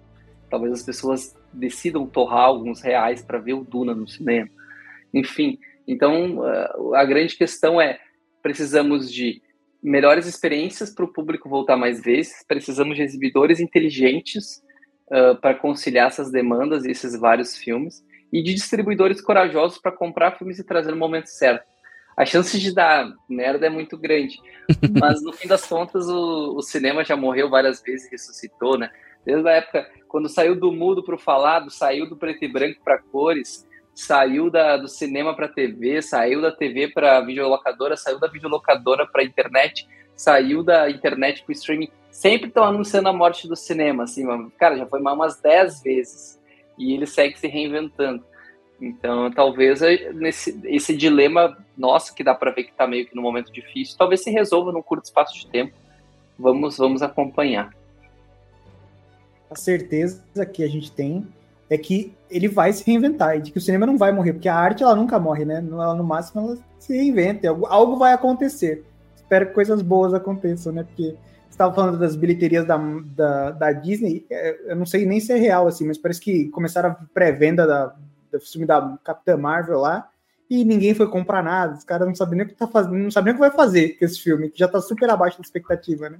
Talvez 0.48 0.72
as 0.72 0.82
pessoas 0.82 1.36
decidam 1.52 2.06
torrar 2.06 2.44
alguns 2.44 2.80
reais 2.80 3.22
para 3.22 3.38
ver 3.38 3.54
o 3.54 3.64
Duna 3.64 3.94
no 3.94 4.06
cinema. 4.06 4.48
Enfim, 5.12 5.58
então 5.86 6.40
a 6.94 7.04
grande 7.04 7.36
questão 7.36 7.80
é 7.80 7.98
precisamos 8.42 9.10
de 9.12 9.42
melhores 9.82 10.26
experiências 10.26 10.90
para 10.90 11.04
o 11.04 11.12
público 11.12 11.48
voltar 11.48 11.76
mais 11.76 12.02
vezes, 12.02 12.42
precisamos 12.48 12.96
de 12.96 13.02
exibidores 13.02 13.60
inteligentes 13.60 14.62
uh, 15.08 15.38
para 15.40 15.54
conciliar 15.54 16.08
essas 16.08 16.30
demandas 16.30 16.86
e 16.86 16.90
esses 16.90 17.18
vários 17.18 17.56
filmes, 17.56 18.02
e 18.32 18.42
de 18.42 18.54
distribuidores 18.54 19.20
corajosos 19.20 19.78
para 19.78 19.92
comprar 19.92 20.38
filmes 20.38 20.58
e 20.58 20.64
trazer 20.64 20.90
no 20.90 20.96
momento 20.96 21.26
certo. 21.26 21.73
A 22.16 22.24
chance 22.24 22.58
de 22.58 22.72
dar 22.72 23.12
merda 23.28 23.66
é 23.66 23.70
muito 23.70 23.98
grande, 23.98 24.40
mas 25.00 25.22
no 25.22 25.32
fim 25.32 25.48
das 25.48 25.66
contas 25.66 26.08
o, 26.08 26.56
o 26.56 26.62
cinema 26.62 27.04
já 27.04 27.16
morreu 27.16 27.50
várias 27.50 27.82
vezes, 27.82 28.10
ressuscitou, 28.10 28.78
né? 28.78 28.90
Desde 29.24 29.48
a 29.48 29.52
época 29.52 29.86
quando 30.14 30.28
saiu 30.28 30.54
do 30.54 30.70
mudo 30.70 31.02
para 31.02 31.16
o 31.16 31.18
falado, 31.18 31.70
saiu 31.70 32.08
do 32.08 32.16
preto 32.16 32.44
e 32.44 32.46
branco 32.46 32.80
para 32.84 33.02
cores, 33.02 33.66
saiu 33.92 34.48
da, 34.48 34.76
do 34.76 34.86
cinema 34.86 35.34
para 35.34 35.48
TV, 35.48 36.00
saiu 36.02 36.40
da 36.40 36.52
TV 36.52 36.86
para 36.86 37.20
videolocadora, 37.20 37.96
saiu 37.96 38.20
da 38.20 38.28
videolocadora 38.28 39.08
para 39.08 39.24
internet, 39.24 39.88
saiu 40.14 40.62
da 40.62 40.88
internet 40.88 41.42
para 41.42 41.52
streaming. 41.52 41.88
Sempre 42.12 42.46
estão 42.46 42.62
anunciando 42.62 43.08
a 43.08 43.12
morte 43.12 43.48
do 43.48 43.56
cinema, 43.56 44.04
assim, 44.04 44.24
cara, 44.50 44.78
já 44.78 44.86
foi 44.86 45.00
umas 45.00 45.40
10 45.40 45.82
vezes. 45.82 46.40
E 46.78 46.94
ele 46.94 47.06
segue 47.06 47.36
se 47.36 47.48
reinventando. 47.48 48.24
Então, 48.80 49.30
talvez 49.30 49.80
nesse, 50.14 50.60
esse 50.64 50.96
dilema 50.96 51.56
nosso, 51.76 52.14
que 52.14 52.24
dá 52.24 52.34
para 52.34 52.50
ver 52.50 52.64
que 52.64 52.70
está 52.70 52.86
meio 52.86 53.06
que 53.06 53.14
no 53.14 53.22
momento 53.22 53.52
difícil, 53.52 53.96
talvez 53.96 54.22
se 54.22 54.30
resolva 54.30 54.72
num 54.72 54.82
curto 54.82 55.04
espaço 55.04 55.34
de 55.38 55.46
tempo. 55.46 55.72
Vamos, 56.38 56.76
vamos 56.76 57.02
acompanhar. 57.02 57.70
A 59.50 59.56
certeza 59.56 60.22
que 60.52 60.64
a 60.64 60.68
gente 60.68 60.90
tem 60.90 61.26
é 61.70 61.78
que 61.78 62.12
ele 62.30 62.48
vai 62.48 62.72
se 62.72 62.84
reinventar 62.84 63.36
e 63.36 63.40
de 63.40 63.50
que 63.50 63.58
o 63.58 63.60
cinema 63.60 63.86
não 63.86 63.96
vai 63.96 64.12
morrer, 64.12 64.32
porque 64.32 64.48
a 64.48 64.56
arte 64.56 64.82
ela 64.82 64.94
nunca 64.94 65.18
morre, 65.18 65.44
né? 65.44 65.64
Ela, 65.66 65.94
no 65.94 66.04
máximo 66.04 66.42
ela 66.42 66.58
se 66.78 66.94
reinventa, 66.94 67.48
algo, 67.48 67.66
algo 67.66 67.96
vai 67.96 68.12
acontecer. 68.12 68.84
Espero 69.14 69.46
que 69.46 69.52
coisas 69.52 69.80
boas 69.80 70.12
aconteçam, 70.12 70.72
né? 70.72 70.82
Porque 70.82 71.14
estava 71.48 71.72
falando 71.72 71.98
das 71.98 72.16
bilheterias 72.16 72.66
da, 72.66 72.76
da, 72.76 73.50
da, 73.52 73.72
Disney, 73.72 74.26
é, 74.28 74.72
eu 74.72 74.76
não 74.76 74.84
sei 74.84 75.06
nem 75.06 75.20
se 75.20 75.32
é 75.32 75.36
real, 75.36 75.66
assim, 75.66 75.86
mas 75.86 75.96
parece 75.96 76.20
que 76.20 76.48
começaram 76.48 76.90
a 76.90 76.94
pré-venda 77.14 77.66
da, 77.66 77.94
do 78.38 78.44
filme 78.44 78.66
da 78.66 78.96
Capitã 79.02 79.36
Marvel 79.36 79.80
lá, 79.80 80.08
e 80.48 80.64
ninguém 80.64 80.94
foi 80.94 81.08
comprar 81.08 81.42
nada, 81.42 81.74
os 81.74 81.84
caras 81.84 82.06
não 82.06 82.14
sabem 82.14 82.36
nem 82.36 82.46
o 82.46 82.48
que 82.48 82.54
tá 82.54 82.66
fazendo, 82.66 82.96
não 82.96 83.10
sabem 83.10 83.32
nem 83.32 83.34
o 83.34 83.42
que 83.42 83.48
vai 83.48 83.56
fazer 83.56 83.98
com 83.98 84.04
esse 84.04 84.20
filme, 84.20 84.50
que 84.50 84.58
já 84.58 84.68
tá 84.68 84.80
super 84.80 85.08
abaixo 85.08 85.38
da 85.38 85.42
expectativa, 85.42 86.10
né? 86.10 86.18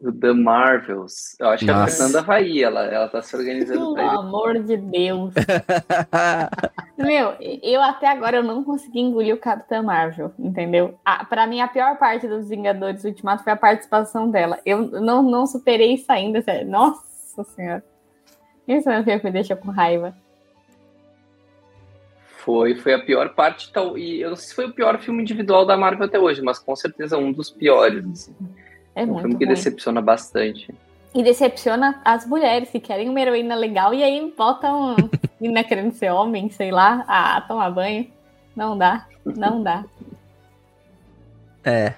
O 0.00 0.12
The 0.12 0.32
Marvels. 0.32 1.36
Eu 1.40 1.48
acho 1.48 1.66
Nossa. 1.66 1.84
que 1.84 1.90
a 1.90 1.96
Fernanda 1.96 2.22
vai 2.22 2.44
ir, 2.44 2.62
ela, 2.62 2.84
ela 2.84 3.08
tá 3.08 3.20
se 3.20 3.34
organizando 3.34 3.94
Pelo 3.94 4.10
amor 4.10 4.62
de 4.62 4.76
Deus. 4.76 5.34
Meu, 6.96 7.34
eu 7.40 7.82
até 7.82 8.06
agora 8.06 8.36
eu 8.36 8.44
não 8.44 8.62
consegui 8.62 9.00
engolir 9.00 9.34
o 9.34 9.38
Capitão 9.38 9.82
Marvel, 9.82 10.32
entendeu? 10.38 10.96
Ah, 11.04 11.24
para 11.24 11.48
mim, 11.48 11.60
a 11.60 11.66
pior 11.66 11.98
parte 11.98 12.28
dos 12.28 12.48
Vingadores 12.48 13.02
Ultimato 13.02 13.42
foi 13.42 13.52
a 13.52 13.56
participação 13.56 14.30
dela. 14.30 14.60
Eu 14.64 14.82
não, 15.00 15.20
não 15.20 15.46
superei 15.48 15.94
isso 15.94 16.10
ainda. 16.12 16.42
Sério. 16.42 16.70
Nossa 16.70 17.42
Senhora. 17.56 17.84
Isso 18.68 18.88
é 18.88 19.00
o 19.00 19.04
que 19.04 19.24
me 19.24 19.32
deixa 19.32 19.56
com 19.56 19.70
raiva. 19.70 20.14
Foi, 22.48 22.74
foi 22.76 22.94
a 22.94 22.98
pior 22.98 23.34
parte. 23.34 23.70
Tal, 23.70 23.98
e 23.98 24.22
eu 24.22 24.30
não 24.30 24.36
sei 24.36 24.48
se 24.48 24.54
foi 24.54 24.64
o 24.64 24.72
pior 24.72 24.98
filme 24.98 25.20
individual 25.20 25.66
da 25.66 25.76
Marvel 25.76 26.06
até 26.06 26.18
hoje, 26.18 26.40
mas 26.40 26.58
com 26.58 26.74
certeza 26.74 27.18
um 27.18 27.30
dos 27.30 27.50
piores. 27.50 28.02
Assim. 28.10 28.34
É, 28.94 29.04
um 29.04 29.18
filme 29.18 29.36
que 29.36 29.44
ruim. 29.44 29.54
decepciona 29.54 30.00
bastante. 30.00 30.74
E 31.14 31.22
decepciona 31.22 32.00
as 32.02 32.26
mulheres 32.26 32.70
que 32.70 32.80
querem 32.80 33.10
uma 33.10 33.20
heroína 33.20 33.54
legal 33.54 33.92
e 33.92 34.02
aí 34.02 34.32
botam 34.34 34.96
menina 35.38 35.62
querendo 35.62 35.92
ser 35.92 36.10
homem, 36.10 36.48
sei 36.48 36.70
lá, 36.70 37.04
a 37.06 37.38
tomar 37.42 37.68
banho. 37.68 38.06
Não 38.56 38.78
dá, 38.78 39.06
não 39.26 39.62
dá. 39.62 39.84
É. 41.62 41.92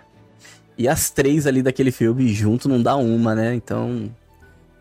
E 0.77 0.89
as 0.89 1.11
três 1.11 1.47
ali 1.47 1.63
daquele 1.63 1.93
filme 1.93 2.27
junto 2.27 2.69
não 2.69 2.83
dá 2.83 2.97
uma, 2.97 3.37
né? 3.37 3.55
Então, 3.55 4.11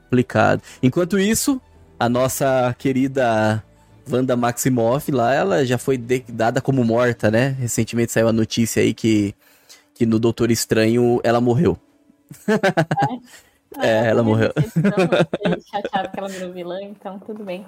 complicado. 0.05 0.63
Enquanto 0.81 1.19
isso, 1.19 1.61
a 1.99 2.09
nossa 2.09 2.75
querida 2.75 3.63
Wanda 4.11 4.35
Maximoff 4.35 5.11
lá, 5.11 5.33
ela 5.33 5.65
já 5.65 5.77
foi 5.77 5.97
dada 5.97 6.61
como 6.61 6.83
morta, 6.83 7.29
né? 7.29 7.55
Recentemente 7.59 8.11
saiu 8.11 8.27
a 8.27 8.33
notícia 8.33 8.81
aí 8.81 8.93
que, 8.93 9.35
que 9.93 10.05
no 10.05 10.19
Doutor 10.19 10.51
Estranho 10.51 11.19
ela 11.23 11.41
morreu. 11.41 11.77
É, 13.77 13.87
é 14.05 14.07
ela 14.07 14.23
morreu. 14.23 14.51
chateado 15.69 16.11
que 16.11 16.19
ela 16.19 16.29
virou 16.29 16.53
vilã, 16.53 16.81
então 16.81 17.19
tudo 17.19 17.43
bem. 17.43 17.65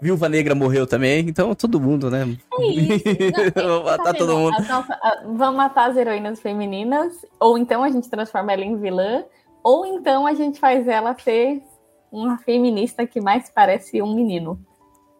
Viúva 0.00 0.30
Negra 0.30 0.54
morreu 0.54 0.86
também, 0.86 1.28
então 1.28 1.54
todo 1.54 1.78
mundo, 1.78 2.10
né? 2.10 2.24
É 2.58 2.66
isso. 2.66 3.04
Não, 3.54 3.64
Vamos 3.68 3.84
matar 3.84 4.04
tá 4.04 4.14
todo 4.14 4.36
mundo. 4.36 4.56
Nossa, 4.66 4.98
vamos 5.24 5.56
matar 5.56 5.90
as 5.90 5.96
heroínas 5.96 6.40
femininas, 6.40 7.12
ou 7.38 7.58
então 7.58 7.84
a 7.84 7.90
gente 7.90 8.08
transforma 8.08 8.52
ela 8.52 8.64
em 8.64 8.78
vilã, 8.78 9.24
ou 9.62 9.84
então 9.84 10.26
a 10.26 10.32
gente 10.32 10.58
faz 10.58 10.88
ela 10.88 11.14
ser 11.18 11.62
uma 12.10 12.38
feminista 12.38 13.06
que 13.06 13.20
mais 13.20 13.50
parece 13.50 14.00
um 14.00 14.14
menino. 14.14 14.58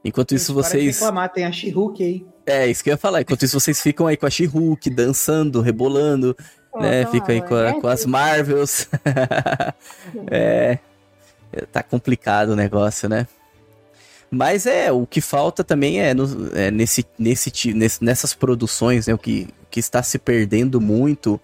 Enquanto 0.04 0.34
isso, 0.34 0.54
vocês. 0.54 0.98
Reclamar, 0.98 1.30
tem 1.30 1.44
a 1.44 1.52
she 1.52 1.74
aí. 2.00 2.24
É, 2.46 2.66
isso 2.66 2.82
que 2.82 2.90
eu 2.90 2.94
ia 2.94 2.98
falar. 2.98 3.20
Enquanto 3.20 3.44
isso, 3.44 3.58
vocês 3.58 3.80
ficam 3.80 4.06
aí 4.06 4.16
com 4.16 4.26
a 4.26 4.30
she 4.30 4.48
dançando, 4.90 5.60
rebolando, 5.60 6.36
né? 6.74 7.06
Fica 7.06 7.32
aí 7.32 7.42
com, 7.42 7.54
a, 7.54 7.80
com 7.80 7.86
as 7.86 8.06
Marvels. 8.06 8.88
é, 10.30 10.78
tá 11.70 11.82
complicado 11.82 12.50
o 12.50 12.56
negócio, 12.56 13.08
né? 13.08 13.26
Mas 14.30 14.64
é, 14.64 14.90
o 14.92 15.06
que 15.06 15.20
falta 15.20 15.64
também 15.64 16.00
é, 16.00 16.14
no, 16.14 16.56
é 16.56 16.70
nesse, 16.70 17.04
nesse, 17.18 17.74
nesse, 17.74 18.02
nessas 18.02 18.32
produções, 18.32 19.06
né? 19.06 19.14
O 19.14 19.18
que, 19.18 19.48
que 19.70 19.80
está 19.80 20.02
se 20.02 20.18
perdendo 20.18 20.80
muito 20.80 21.38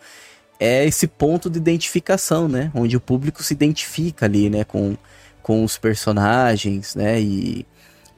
é 0.58 0.86
esse 0.86 1.06
ponto 1.06 1.50
de 1.50 1.58
identificação, 1.58 2.48
né? 2.48 2.70
Onde 2.74 2.96
o 2.96 3.00
público 3.00 3.42
se 3.42 3.52
identifica 3.52 4.24
ali, 4.24 4.48
né? 4.48 4.64
Com, 4.64 4.96
com 5.42 5.62
os 5.62 5.76
personagens, 5.76 6.94
né? 6.94 7.20
E, 7.20 7.66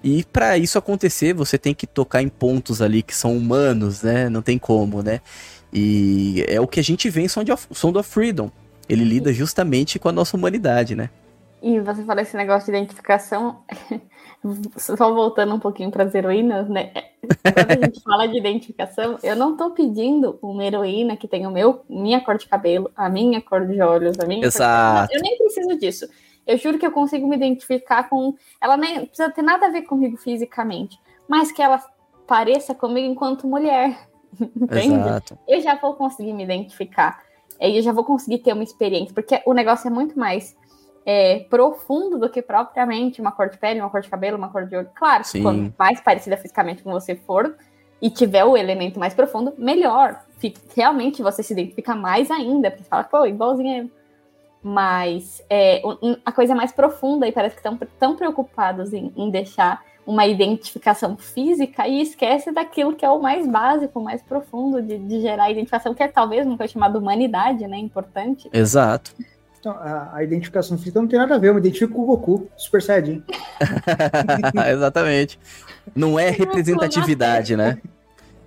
e 0.02 0.24
para 0.24 0.56
isso 0.56 0.78
acontecer, 0.78 1.34
você 1.34 1.58
tem 1.58 1.74
que 1.74 1.86
tocar 1.86 2.22
em 2.22 2.28
pontos 2.28 2.80
ali 2.80 3.02
que 3.02 3.14
são 3.14 3.36
humanos, 3.36 4.02
né? 4.02 4.28
Não 4.28 4.42
tem 4.42 4.58
como, 4.58 5.02
né? 5.02 5.20
E 5.72 6.44
é 6.48 6.60
o 6.60 6.66
que 6.66 6.80
a 6.80 6.84
gente 6.84 7.10
vê 7.10 7.22
em 7.22 7.28
Sound 7.28 7.50
of, 7.50 7.66
Sound 7.72 7.98
of 7.98 8.08
Freedom. 8.08 8.50
Ele 8.88 9.04
lida 9.04 9.32
justamente 9.32 9.98
com 9.98 10.08
a 10.08 10.12
nossa 10.12 10.36
humanidade, 10.36 10.94
né? 10.94 11.10
E 11.60 11.80
você 11.80 12.04
fala 12.04 12.22
esse 12.22 12.36
negócio 12.36 12.72
de 12.72 12.78
identificação, 12.78 13.62
só 14.76 15.12
voltando 15.12 15.54
um 15.54 15.58
pouquinho 15.58 15.90
para 15.90 16.04
as 16.04 16.14
heroínas, 16.14 16.68
né? 16.68 16.92
Quando 17.42 17.82
a 17.82 17.86
gente 17.86 18.00
fala 18.00 18.28
de 18.28 18.38
identificação, 18.38 19.18
eu 19.22 19.34
não 19.34 19.52
estou 19.52 19.72
pedindo 19.72 20.38
uma 20.40 20.64
heroína 20.64 21.16
que 21.16 21.26
tenha 21.26 21.48
o 21.48 21.52
meu, 21.52 21.82
minha 21.88 22.20
cor 22.20 22.38
de 22.38 22.46
cabelo, 22.46 22.90
a 22.96 23.10
minha 23.10 23.42
cor 23.42 23.66
de 23.66 23.82
olhos, 23.82 24.18
a 24.20 24.26
minha 24.26 24.46
Exato. 24.46 25.08
De... 25.08 25.18
Eu 25.18 25.22
nem 25.22 25.36
preciso 25.36 25.76
disso. 25.76 26.08
Eu 26.48 26.56
juro 26.56 26.78
que 26.78 26.86
eu 26.86 26.90
consigo 26.90 27.28
me 27.28 27.36
identificar 27.36 28.08
com. 28.08 28.34
Ela 28.58 28.78
nem 28.78 29.04
precisa 29.04 29.30
ter 29.30 29.42
nada 29.42 29.66
a 29.66 29.70
ver 29.70 29.82
comigo 29.82 30.16
fisicamente, 30.16 30.98
mas 31.28 31.52
que 31.52 31.60
ela 31.60 31.78
pareça 32.26 32.74
comigo 32.74 33.06
enquanto 33.06 33.46
mulher. 33.46 34.08
Entende? 34.40 34.94
Exato. 34.94 35.38
Eu 35.46 35.60
já 35.60 35.74
vou 35.74 35.92
conseguir 35.92 36.32
me 36.32 36.44
identificar. 36.44 37.22
Eu 37.60 37.82
já 37.82 37.92
vou 37.92 38.02
conseguir 38.02 38.38
ter 38.38 38.54
uma 38.54 38.62
experiência, 38.62 39.12
porque 39.12 39.42
o 39.44 39.52
negócio 39.52 39.88
é 39.88 39.90
muito 39.90 40.18
mais 40.18 40.56
é, 41.04 41.40
profundo 41.50 42.18
do 42.18 42.30
que 42.30 42.40
propriamente 42.40 43.20
uma 43.20 43.32
cor 43.32 43.50
de 43.50 43.58
pele, 43.58 43.80
uma 43.80 43.90
cor 43.90 44.00
de 44.00 44.08
cabelo, 44.08 44.38
uma 44.38 44.48
cor 44.48 44.64
de 44.64 44.74
olho. 44.74 44.88
Claro, 44.94 45.24
Sim. 45.24 45.42
quanto 45.42 45.74
mais 45.78 46.00
parecida 46.00 46.36
fisicamente 46.38 46.82
com 46.82 46.90
você 46.90 47.14
for 47.14 47.54
e 48.00 48.08
tiver 48.08 48.44
o 48.44 48.56
elemento 48.56 48.98
mais 48.98 49.12
profundo, 49.12 49.52
melhor. 49.58 50.24
Realmente 50.74 51.22
você 51.22 51.42
se 51.42 51.52
identifica 51.52 51.94
mais 51.94 52.30
ainda, 52.30 52.70
porque 52.70 52.84
você 52.84 52.88
fala, 52.88 53.04
pô, 53.04 53.26
igualzinho 53.26 53.90
Mas 54.70 55.42
é, 55.48 55.80
a 56.26 56.30
coisa 56.30 56.54
mais 56.54 56.70
profunda 56.72 57.26
e 57.26 57.32
parece 57.32 57.54
que 57.54 57.60
estão 57.66 57.78
tão 57.98 58.14
preocupados 58.14 58.92
em, 58.92 59.10
em 59.16 59.30
deixar 59.30 59.82
uma 60.06 60.26
identificação 60.26 61.16
física 61.16 61.88
e 61.88 62.02
esquece 62.02 62.52
daquilo 62.52 62.94
que 62.94 63.02
é 63.02 63.08
o 63.08 63.18
mais 63.18 63.46
básico, 63.46 63.98
o 63.98 64.04
mais 64.04 64.20
profundo 64.20 64.82
de, 64.82 64.98
de 64.98 65.20
gerar 65.22 65.50
identificação, 65.50 65.94
que 65.94 66.02
é 66.02 66.08
talvez 66.08 66.46
uma 66.46 66.58
coisa 66.58 66.70
chamada 66.70 66.98
humanidade, 66.98 67.66
né? 67.66 67.78
Importante. 67.78 68.50
Exato. 68.52 69.14
Então, 69.58 69.72
a, 69.72 70.16
a, 70.16 70.22
identificação 70.22 70.76
física 70.76 71.00
não 71.00 71.08
tem 71.08 71.18
nada 71.18 71.34
a 71.34 71.38
ver, 71.38 71.48
eu 71.48 71.54
me 71.54 71.60
identifico 71.60 71.94
com 71.94 72.02
o 72.02 72.06
Goku, 72.06 72.46
Super 72.58 72.82
Saiyajin. 72.82 73.22
Exatamente. 74.70 75.38
Não 75.94 76.18
é 76.18 76.28
representatividade, 76.28 77.56
né? 77.56 77.78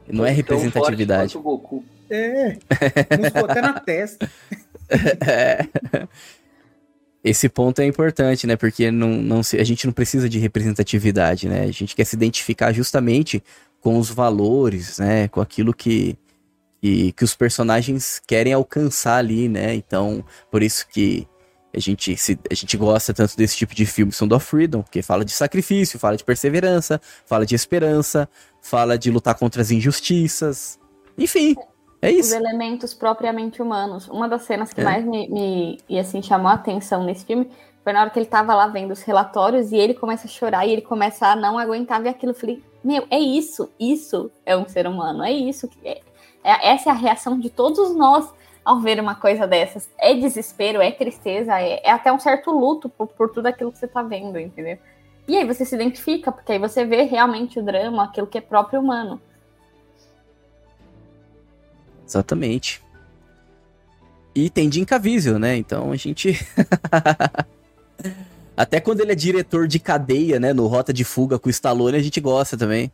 Não 0.08 0.24
é 0.24 0.30
representatividade. 0.30 1.36
O 1.36 1.42
Goku. 1.42 1.84
É, 2.12 2.58
até 3.50 3.62
na 3.62 3.80
testa. 3.80 4.30
Esse 7.24 7.48
ponto 7.48 7.80
é 7.80 7.86
importante, 7.86 8.48
né? 8.48 8.56
Porque 8.56 8.90
não, 8.90 9.10
não 9.10 9.44
se, 9.44 9.58
a 9.58 9.64
gente 9.64 9.86
não 9.86 9.94
precisa 9.94 10.28
de 10.28 10.40
representatividade, 10.40 11.48
né? 11.48 11.62
A 11.64 11.72
gente 11.72 11.96
quer 11.96 12.06
se 12.06 12.16
identificar 12.16 12.74
justamente 12.74 13.44
com 13.80 13.98
os 14.00 14.10
valores, 14.10 14.98
né? 14.98 15.28
Com 15.28 15.40
aquilo 15.40 15.74
que, 15.74 16.18
que, 16.82 17.12
que 17.12 17.24
os 17.24 17.36
personagens 17.36 18.20
querem 18.26 18.54
alcançar 18.54 19.18
ali, 19.18 19.48
né? 19.48 19.76
Então, 19.76 20.26
por 20.50 20.64
isso 20.64 20.88
que, 20.88 21.28
A 21.74 21.80
gente, 21.80 22.18
se, 22.18 22.40
a 22.50 22.56
gente 22.56 22.76
gosta 22.76 23.14
tanto 23.14 23.38
desse 23.38 23.56
tipo 23.56 23.74
de 23.76 23.86
filme, 23.86 24.12
Sound 24.12 24.34
of 24.34 24.46
Freedom, 24.46 24.82
porque 24.82 25.02
fala 25.02 25.24
de 25.24 25.32
sacrifício, 25.32 26.00
fala 26.00 26.18
de 26.18 26.24
perseverança, 26.24 27.00
fala 27.26 27.46
de 27.46 27.56
esperança, 27.56 28.28
fala 28.62 28.98
de 28.98 29.12
lutar 29.12 29.36
contra 29.36 29.62
as 29.62 29.72
injustiças. 29.72 30.80
Enfim, 31.18 31.56
é 32.02 32.12
isso. 32.12 32.30
Os 32.30 32.36
elementos 32.36 32.94
propriamente 32.94 33.62
humanos. 33.62 34.08
Uma 34.08 34.28
das 34.28 34.44
cenas 34.44 34.74
que 34.74 34.82
É. 34.82 34.84
mais 34.84 35.06
me, 35.06 35.28
me 35.30 35.80
e 35.88 36.00
assim, 36.00 36.22
chamou 36.22 36.50
a 36.50 36.54
atenção 36.56 37.04
nesse 37.04 37.26
filme 37.26 37.50
foi 37.84 37.94
na 37.94 38.02
hora 38.02 38.10
que 38.10 38.20
ele 38.20 38.28
tava 38.28 38.54
lá 38.54 38.68
vendo 38.68 38.92
os 38.92 39.02
relatórios 39.02 39.72
e 39.72 39.76
ele 39.78 39.94
começa 39.94 40.28
a 40.28 40.30
chorar 40.30 40.66
e 40.68 40.72
ele 40.72 40.82
começa 40.82 41.28
a 41.28 41.36
não 41.36 41.58
aguentar 41.58 42.02
ver 42.02 42.10
aquilo. 42.10 42.32
Eu 42.32 42.36
falei, 42.36 42.64
meu, 42.84 43.06
é 43.10 43.20
isso, 43.20 43.70
isso 43.80 44.32
é 44.46 44.56
um 44.56 44.68
ser 44.68 44.86
humano, 44.88 45.24
é 45.24 45.32
isso. 45.32 45.68
que 45.68 45.78
é, 45.88 46.02
é- 46.44 46.70
essa 46.74 46.90
é 46.90 46.92
a 46.92 46.96
reação 46.96 47.40
de 47.40 47.50
todos 47.50 47.96
nós 47.96 48.32
ao 48.64 48.80
ver 48.80 49.00
uma 49.00 49.16
coisa 49.16 49.48
dessas. 49.48 49.90
É 49.98 50.14
desespero, 50.14 50.80
é 50.82 50.92
tristeza, 50.92 51.60
é, 51.60 51.82
é 51.84 51.92
até 51.92 52.12
um 52.14 52.20
certo 52.20 52.52
luto 52.52 52.88
por, 52.88 53.08
por 53.08 53.30
tudo 53.30 53.48
aquilo 53.48 53.72
que 53.72 53.80
você 53.80 53.88
tá 53.88 54.04
vendo, 54.04 54.40
entendeu? 54.40 54.78
E 55.28 55.36
aí 55.38 55.46
você 55.46 55.66
se 55.66 55.74
identifica, 55.74 56.32
porque 56.32 56.52
aí 56.52 56.60
você 56.60 56.86
vê 56.86 57.04
realmente 57.04 57.60
o 57.60 57.64
drama, 57.64 58.04
aquilo 58.04 58.28
que 58.28 58.38
é 58.38 58.42
próprio 58.42 58.80
humano. 58.80 59.20
Exatamente. 62.12 62.82
E 64.36 64.50
tem 64.50 64.70
Jim 64.70 64.84
Caviezel, 64.84 65.40
né? 65.40 65.56
Então 65.56 65.92
a 65.92 65.96
gente. 65.96 66.38
Até 68.56 68.82
quando 68.82 69.00
ele 69.00 69.14
é 69.14 69.16
diretor 69.16 69.68
de 69.68 69.80
cadeia, 69.80 70.40
né? 70.40 70.52
No 70.52 70.68
Rota 70.68 70.92
de 70.92 71.06
Fuga 71.06 71.40
com 71.40 71.48
o 71.48 71.52
Stallone, 71.52 71.98
a 71.98 72.04
gente 72.04 72.20
gosta 72.20 72.58
também. 72.58 72.92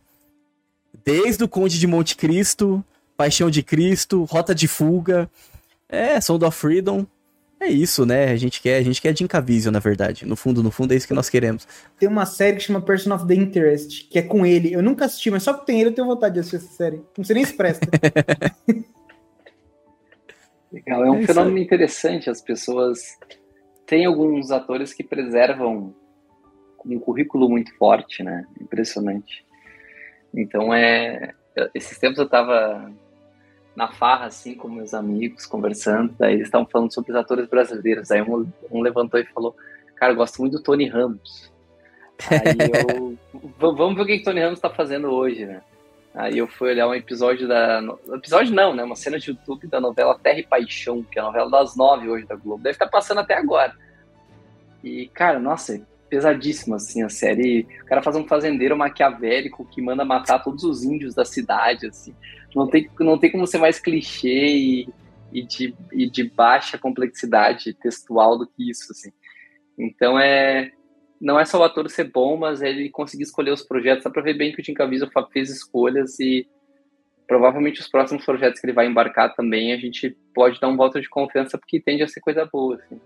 Desde 1.04 1.44
o 1.44 1.48
Conde 1.48 1.80
de 1.80 1.88
Monte 1.88 2.16
Cristo, 2.16 2.84
Paixão 3.16 3.50
de 3.50 3.64
Cristo, 3.64 4.24
Rota 4.24 4.54
de 4.54 4.68
Fuga. 4.68 5.30
É, 5.90 6.22
Sound 6.22 6.46
of 6.46 6.56
Freedom. 6.56 7.06
É 7.60 7.68
isso, 7.68 8.06
né? 8.06 8.30
A 8.30 8.36
gente 8.36 8.62
quer, 8.62 8.78
a 8.78 8.84
gente 8.84 9.02
quer 9.02 9.18
Jim 9.18 9.26
Caviezel, 9.26 9.72
na 9.72 9.80
verdade. 9.80 10.28
No 10.28 10.36
fundo, 10.36 10.62
no 10.62 10.70
fundo, 10.70 10.94
é 10.94 10.96
isso 10.96 11.08
que 11.08 11.14
nós 11.14 11.28
queremos. 11.28 11.68
Tem 12.00 12.08
uma 12.08 12.26
série 12.26 12.58
que 12.58 12.64
chama 12.64 12.82
Person 12.82 13.16
of 13.16 13.26
the 13.26 13.34
Interest, 13.34 14.08
que 14.12 14.20
é 14.20 14.22
com 14.22 14.46
ele. 14.46 14.74
Eu 14.74 14.84
nunca 14.84 15.06
assisti, 15.06 15.32
mas 15.32 15.42
só 15.42 15.54
que 15.54 15.66
tem 15.66 15.80
ele 15.80 15.90
eu 15.90 15.94
tenho 15.94 16.08
vontade 16.08 16.36
de 16.36 16.42
assistir 16.42 16.58
essa 16.58 16.76
série. 16.76 17.02
Não 17.18 17.26
sei 17.26 17.36
nem 17.36 17.46
se 17.46 17.54
presta. 17.54 17.88
Legal, 20.86 21.06
é 21.06 21.12
um 21.12 21.20
É 21.20 21.26
fenômeno 21.26 21.58
interessante. 21.58 22.30
As 22.30 22.42
pessoas 22.42 23.18
têm 23.86 24.06
alguns 24.06 24.52
atores 24.52 24.94
que 24.94 25.04
preservam 25.04 25.94
um 26.86 27.00
currículo 27.00 27.50
muito 27.50 27.76
forte, 27.78 28.24
né? 28.24 28.46
Impressionante. 28.62 29.46
Então 30.34 30.74
é. 30.74 31.34
Esses 31.74 31.98
tempos 31.98 32.20
eu 32.20 32.30
tava 32.30 32.92
na 33.76 33.88
farra, 33.92 34.26
assim, 34.26 34.54
com 34.56 34.68
meus 34.68 34.94
amigos, 34.94 35.46
conversando, 35.46 36.14
daí 36.18 36.34
eles 36.36 36.48
estavam 36.48 36.68
falando 36.68 36.94
sobre 36.94 37.12
os 37.12 37.18
atores 37.18 37.48
brasileiros. 37.48 38.12
Aí 38.12 38.22
um, 38.22 38.48
um 38.72 38.82
levantou 38.82 39.20
e 39.20 39.26
falou: 39.26 39.56
Cara, 39.96 40.14
eu 40.14 40.18
gosto 40.18 40.40
muito 40.42 40.58
do 40.58 40.64
Tony 40.64 40.88
Ramos. 40.88 41.52
Aí 42.30 42.58
eu. 42.60 43.10
"V- 43.34 43.76
Vamos 43.78 43.96
ver 43.96 44.02
o 44.02 44.06
que, 44.06 44.18
que 44.20 44.24
Tony 44.24 44.40
Ramos 44.42 44.60
tá 44.60 44.70
fazendo 44.70 45.10
hoje, 45.10 45.46
né? 45.46 45.62
Aí 46.18 46.40
eu 46.40 46.48
fui 46.48 46.72
olhar 46.72 46.88
um 46.88 46.96
episódio 46.96 47.48
da. 47.48 47.80
Episódio 48.16 48.52
não, 48.54 48.74
né? 48.74 48.84
Uma 48.84 48.96
cena 48.96 49.20
de 49.20 49.30
YouTube 49.30 49.68
da 49.68 49.80
novela 49.80 50.18
Terra 50.18 50.40
e 50.40 50.44
Paixão, 50.44 51.04
que 51.04 51.20
é 51.20 51.22
a 51.22 51.26
novela 51.26 51.50
das 51.50 51.78
nove 51.78 52.10
hoje 52.10 52.26
da 52.26 52.36
Globo. 52.36 52.64
Deve 52.64 52.74
estar 52.74 52.88
passando 52.88 53.20
até 53.20 53.36
agora. 53.36 53.76
E, 54.84 55.08
cara, 55.10 55.38
nossa, 55.38 55.76
é 55.76 55.82
pesadíssima, 56.10 56.78
assim, 56.78 57.04
a 57.04 57.10
série. 57.10 57.68
O 57.84 57.86
cara 57.86 58.02
faz 58.02 58.16
um 58.16 58.26
fazendeiro 58.26 58.76
maquiavélico 58.76 59.64
que 59.66 59.80
manda 59.80 60.04
matar 60.04 60.40
todos 60.40 60.64
os 60.64 60.84
índios 60.84 61.14
da 61.14 61.24
cidade, 61.24 61.86
assim. 61.86 62.16
Não 62.56 62.68
tem, 62.68 62.90
não 63.00 63.20
tem 63.20 63.32
como 63.32 63.46
ser 63.46 63.60
mais 63.60 63.80
clichê 63.80 64.48
e, 64.48 64.90
e, 65.32 65.44
de, 65.44 65.76
e 65.92 66.10
de 66.10 66.24
baixa 66.24 66.80
complexidade 66.80 67.76
textual 67.76 68.40
do 68.40 68.48
que 68.48 68.72
isso, 68.72 68.92
assim. 68.92 69.12
Então 69.78 70.20
é 70.20 70.72
não 71.20 71.40
é 71.40 71.46
só 71.46 71.60
o 71.60 71.64
ator 71.64 71.90
ser 71.90 72.06
bom, 72.06 72.38
mas 72.38 72.62
ele 72.62 72.90
conseguir 72.90 73.24
escolher 73.24 73.52
os 73.52 73.64
projetos. 73.64 74.04
Dá 74.04 74.10
pra 74.10 74.22
ver 74.22 74.36
bem 74.36 74.52
que 74.52 74.60
o 74.62 74.64
Tim 74.64 74.74
Caviezel 74.74 75.10
fez 75.32 75.50
escolhas 75.50 76.20
e 76.20 76.48
provavelmente 77.28 77.82
os 77.82 77.90
próximos 77.90 78.24
projetos 78.24 78.60
que 78.62 78.66
ele 78.66 78.74
vai 78.74 78.88
embarcar 78.88 79.36
também 79.36 79.74
a 79.74 79.78
gente 79.78 80.18
pode 80.34 80.62
dar 80.62 80.70
um 80.70 80.78
voto 80.78 81.02
de 81.02 81.10
confiança 81.10 81.58
porque 81.58 81.80
tende 81.80 82.02
a 82.02 82.08
ser 82.08 82.22
coisa 82.22 82.46
boa. 82.46 82.76
Assim. 82.76 83.00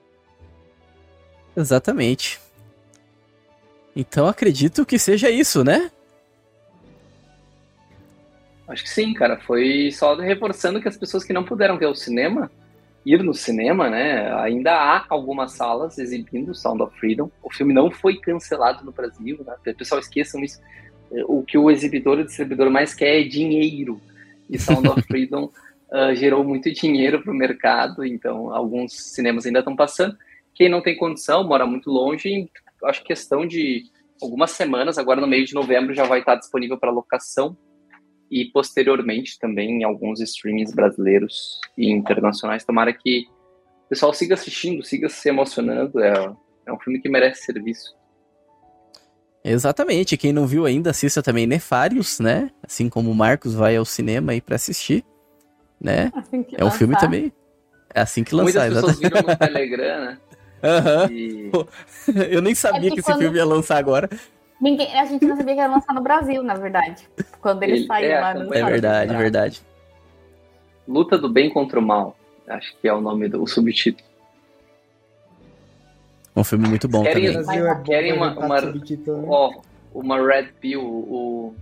Exatamente. 1.57 2.39
Então 3.95 4.27
acredito 4.27 4.85
que 4.85 4.99
seja 4.99 5.29
isso, 5.29 5.63
né? 5.63 5.91
Acho 8.67 8.83
que 8.83 8.89
sim, 8.89 9.13
cara. 9.13 9.37
Foi 9.39 9.91
só 9.91 10.15
reforçando 10.15 10.81
que 10.81 10.87
as 10.87 10.95
pessoas 10.95 11.23
que 11.23 11.33
não 11.33 11.43
puderam 11.43 11.77
ver 11.77 11.87
o 11.87 11.95
cinema, 11.95 12.49
ir 13.05 13.23
no 13.23 13.33
cinema, 13.33 13.89
né? 13.89 14.33
Ainda 14.41 14.73
há 14.73 15.05
algumas 15.09 15.53
salas 15.53 15.97
exibindo 15.97 16.53
Sound 16.53 16.83
of 16.83 16.97
Freedom. 16.99 17.29
O 17.43 17.51
filme 17.51 17.73
não 17.73 17.89
foi 17.89 18.17
cancelado 18.17 18.85
no 18.85 18.91
Brasil, 18.91 19.43
né? 19.45 19.73
Pessoal 19.73 19.99
esqueçam 19.99 20.43
isso. 20.43 20.61
O 21.27 21.43
que 21.43 21.57
o 21.57 21.69
exibidor 21.69 22.19
e 22.19 22.21
o 22.21 22.25
distribuidor 22.25 22.69
mais 22.69 22.93
quer 22.93 23.21
é 23.21 23.23
dinheiro. 23.23 23.99
E 24.49 24.57
Sound 24.59 24.87
of 24.87 25.01
Freedom 25.07 25.51
uh, 25.91 26.15
gerou 26.15 26.43
muito 26.43 26.71
dinheiro 26.71 27.21
para 27.21 27.31
o 27.31 27.35
mercado, 27.35 28.05
então 28.05 28.53
alguns 28.53 28.93
cinemas 29.13 29.45
ainda 29.45 29.59
estão 29.59 29.75
passando. 29.75 30.15
Quem 30.53 30.69
não 30.69 30.81
tem 30.81 30.97
condição, 30.97 31.43
mora 31.43 31.65
muito 31.65 31.89
longe, 31.89 32.49
acho 32.83 33.01
que 33.01 33.07
questão 33.07 33.47
de 33.47 33.83
algumas 34.21 34.51
semanas, 34.51 34.97
agora 34.97 35.19
no 35.19 35.27
meio 35.27 35.45
de 35.45 35.53
novembro 35.53 35.93
já 35.93 36.05
vai 36.05 36.19
estar 36.19 36.35
disponível 36.35 36.77
para 36.77 36.91
locação 36.91 37.57
e 38.31 38.45
posteriormente 38.45 39.37
também 39.37 39.81
em 39.81 39.83
alguns 39.83 40.21
streamings 40.21 40.73
brasileiros 40.73 41.59
e 41.77 41.91
internacionais. 41.91 42.63
Tomara 42.63 42.93
que 42.93 43.25
o 43.85 43.89
pessoal 43.89 44.13
siga 44.13 44.35
assistindo, 44.35 44.83
siga 44.83 45.09
se 45.09 45.27
emocionando. 45.27 45.99
É, 45.99 46.13
é 46.65 46.71
um 46.73 46.79
filme 46.79 47.01
que 47.01 47.09
merece 47.09 47.43
ser 47.43 47.61
visto. 47.61 47.91
Exatamente. 49.43 50.17
Quem 50.17 50.31
não 50.31 50.45
viu 50.45 50.65
ainda, 50.65 50.91
assista 50.91 51.21
também 51.21 51.47
Nefários, 51.47 52.19
né? 52.19 52.51
Assim 52.63 52.87
como 52.89 53.11
o 53.11 53.15
Marcos 53.15 53.53
vai 53.53 53.75
ao 53.75 53.85
cinema 53.85 54.31
aí 54.31 54.39
pra 54.41 54.55
assistir, 54.55 55.03
né? 55.79 56.11
Assim 56.15 56.43
que 56.43 56.55
É 56.59 56.63
um 56.63 56.71
filme 56.71 56.93
lançar. 56.93 57.05
também. 57.07 57.33
É 57.93 58.01
assim 58.01 58.23
que 58.23 58.33
lançar, 58.35 58.69
Muitas 58.69 58.85
pessoas 58.85 59.01
exatamente. 59.01 59.21
viram 59.21 59.33
no 59.33 59.37
Telegram, 59.39 60.05
né? 60.05 60.17
Aham. 60.63 61.11
E 61.11 61.51
Eu 62.29 62.41
nem 62.41 62.53
sabia 62.53 62.79
É 62.87 62.89
que 62.89 62.89
que 62.91 62.99
esse 62.99 63.09
quando- 63.11 63.19
filme 63.19 63.37
ia 63.37 63.45
lançar 63.45 63.77
agora. 63.77 64.07
Ninguém, 64.61 64.95
a 64.97 65.05
gente 65.05 65.25
não 65.25 65.35
sabia 65.35 65.55
que 65.55 65.59
ia 65.59 65.67
lançar 65.67 65.93
no 65.93 66.01
Brasil, 66.01 66.43
na 66.43 66.53
verdade. 66.53 67.07
Quando 67.41 67.63
ele, 67.63 67.77
Ele- 67.77 67.85
saiu 67.87 68.11
é, 68.11 68.19
lá 68.21 68.33
no 68.35 68.53
É 68.53 68.63
verdade, 68.63 69.07
cara. 69.07 69.19
verdade. 69.19 69.61
Luta 70.87 71.17
do 71.17 71.27
Bem 71.27 71.49
contra 71.49 71.79
o 71.79 71.81
Mal. 71.81 72.15
Acho 72.47 72.75
que 72.77 72.87
é 72.87 72.93
o 72.93 73.01
nome 73.01 73.27
do 73.27 73.41
o 73.41 73.47
subtítulo. 73.47 74.07
Um 76.35 76.43
filme 76.43 76.67
muito 76.67 76.87
bom 76.87 77.03
Querem- 77.03 77.33
também. 77.33 77.57
É 77.59 77.73
bom 77.73 77.83
Querem 77.83 78.13
uma- 78.13 78.27
inventar 78.27 78.45
uma- 78.45 78.61
né? 78.61 79.25
Ó, 79.27 79.53
uma 79.93 80.17
Red 80.25 80.49
Pill, 80.59 80.81
o 80.81 81.55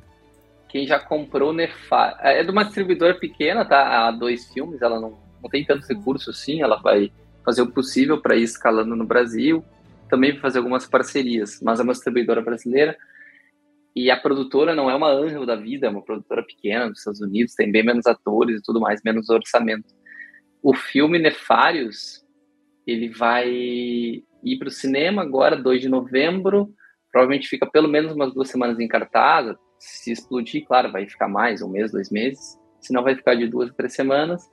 quem 0.67 0.85
já 0.85 0.99
comprou 0.99 1.51
Nefar 1.51 2.15
é 2.21 2.43
de 2.43 2.51
uma 2.51 2.63
distribuidora 2.63 3.15
pequena, 3.15 3.65
tá? 3.65 4.07
Há 4.07 4.11
dois 4.11 4.45
filmes, 4.53 4.81
ela 4.83 4.99
não, 4.99 5.17
não 5.41 5.49
tem 5.49 5.65
tantos 5.65 5.87
recursos 5.89 6.37
assim, 6.37 6.61
ela 6.61 6.75
vai 6.79 7.11
fazer 7.43 7.63
o 7.63 7.71
possível 7.71 8.21
para 8.21 8.35
ir 8.35 8.43
escalando 8.43 8.95
no 8.95 9.03
Brasil, 9.05 9.63
também 10.09 10.31
vai 10.31 10.41
fazer 10.41 10.57
algumas 10.57 10.85
parcerias, 10.85 11.59
mas 11.61 11.79
é 11.79 11.83
uma 11.83 11.93
distribuidora 11.93 12.41
brasileira. 12.41 12.97
E 13.95 14.11
a 14.11 14.17
produtora 14.17 14.75
não 14.75 14.89
é 14.89 14.95
uma 14.95 15.09
Angel 15.09 15.45
da 15.45 15.55
vida, 15.55 15.87
é 15.87 15.89
uma 15.89 16.03
produtora 16.03 16.43
pequena 16.43 16.89
dos 16.89 16.99
Estados 16.99 17.21
Unidos, 17.21 17.55
tem 17.55 17.71
bem 17.71 17.83
menos 17.83 18.05
atores 18.05 18.59
e 18.59 18.63
tudo 18.63 18.79
mais, 18.79 19.01
menos 19.03 19.29
orçamento. 19.29 19.93
O 20.61 20.73
filme 20.73 21.19
Nefários, 21.19 22.25
ele 22.85 23.09
vai 23.09 23.49
ir 23.49 24.57
para 24.57 24.67
o 24.67 24.71
cinema 24.71 25.21
agora, 25.21 25.55
2 25.55 25.81
de 25.81 25.89
novembro, 25.89 26.73
provavelmente 27.11 27.47
fica 27.47 27.65
pelo 27.65 27.87
menos 27.87 28.13
umas 28.13 28.33
duas 28.33 28.49
semanas 28.49 28.79
em 28.79 28.87
cartaz. 28.87 29.55
Se 29.79 30.11
explodir, 30.11 30.65
claro, 30.65 30.91
vai 30.91 31.07
ficar 31.07 31.27
mais, 31.27 31.61
um 31.61 31.69
mês, 31.69 31.91
dois 31.91 32.09
meses. 32.09 32.57
Senão 32.79 33.03
vai 33.03 33.15
ficar 33.15 33.35
de 33.35 33.47
duas 33.47 33.69
a 33.69 33.73
três 33.73 33.93
semanas. 33.93 34.49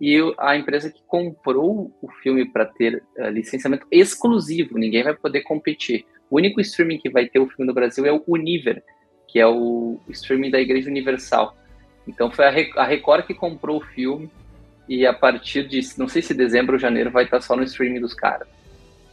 E 0.00 0.18
a 0.38 0.56
empresa 0.56 0.90
que 0.90 1.00
comprou 1.06 1.90
o 2.02 2.08
filme 2.22 2.44
para 2.44 2.66
ter 2.66 3.02
eh, 3.16 3.30
licenciamento 3.30 3.86
exclusivo, 3.90 4.78
ninguém 4.78 5.02
vai 5.02 5.14
poder 5.14 5.40
competir. 5.42 6.04
O 6.30 6.36
único 6.36 6.60
streaming 6.60 6.98
que 6.98 7.08
vai 7.08 7.26
ter 7.26 7.38
o 7.38 7.46
filme 7.48 7.66
no 7.66 7.72
Brasil 7.74 8.04
é 8.04 8.12
o 8.12 8.22
Univer, 8.26 8.82
que 9.26 9.38
é 9.40 9.46
o 9.46 9.98
streaming 10.10 10.50
da 10.50 10.60
Igreja 10.60 10.90
Universal. 10.90 11.56
Então 12.06 12.30
foi 12.30 12.44
a 12.44 12.50
Re- 12.50 12.72
a 12.76 12.84
Record 12.84 13.26
que 13.26 13.32
comprou 13.34 13.78
o 13.78 13.84
filme 13.84 14.30
e 14.88 15.06
a 15.06 15.12
partir 15.14 15.66
de, 15.66 15.80
não 15.96 16.06
sei 16.08 16.20
se 16.22 16.34
dezembro 16.34 16.74
ou 16.74 16.78
janeiro, 16.78 17.10
vai 17.10 17.24
estar 17.24 17.40
só 17.40 17.56
no 17.56 17.62
streaming 17.64 18.00
dos 18.00 18.12
caras. 18.14 18.46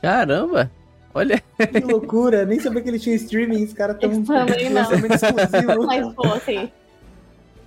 Caramba! 0.01 0.69
Olha, 1.15 1.41
Que 1.71 1.79
loucura, 1.79 2.43
nem 2.43 2.59
sabia 2.59 2.81
que 2.81 2.89
ele 2.89 2.99
tinha 2.99 3.15
streaming, 3.15 3.63
os 3.63 3.73
caras 3.73 3.97
tão 3.99 4.11
Eu 4.11 4.23
também 4.25 4.69
não. 4.69 4.83
Mas, 5.85 6.13
pô, 6.13 6.27
assim, 6.33 6.71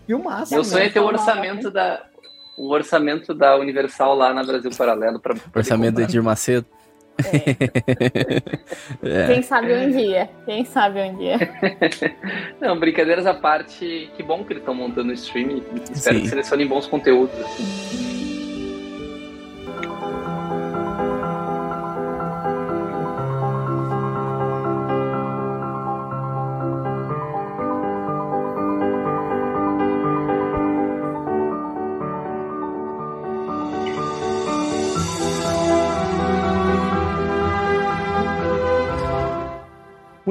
Filmaço, 0.07 0.53
Meu 0.53 0.63
né? 0.63 0.69
sonho 0.69 0.85
é 0.85 0.89
ter 0.91 1.01
o 1.01 1.05
orçamento 1.07 1.71
da 1.71 2.05
o 2.57 2.71
orçamento 2.73 3.35
da 3.35 3.57
Universal 3.57 4.15
lá 4.15 4.33
na 4.33 4.43
Brasil 4.43 4.71
Paralelo 4.77 5.21
para 5.21 5.35
orçamento 5.55 5.97
do 5.97 6.03
Edir 6.03 6.23
Macedo. 6.23 6.67
É. 9.03 9.27
quem 9.27 9.43
sabe 9.43 9.73
um 9.75 9.91
dia. 9.91 10.29
Quem 10.45 10.65
sabe 10.65 11.01
um 11.01 11.17
dia. 11.17 11.39
Não, 12.61 12.79
brincadeiras 12.79 13.27
à 13.27 13.35
parte, 13.35 14.11
que 14.17 14.23
bom 14.23 14.45
que 14.45 14.53
eles 14.53 14.63
estão 14.63 14.75
montando 14.75 15.11
o 15.11 15.15
streaming. 15.15 15.63
Espero 15.91 16.17
Sim. 16.17 16.23
que 16.23 16.29
selecionem 16.29 16.67
bons 16.67 16.87
conteúdos. 16.87 17.35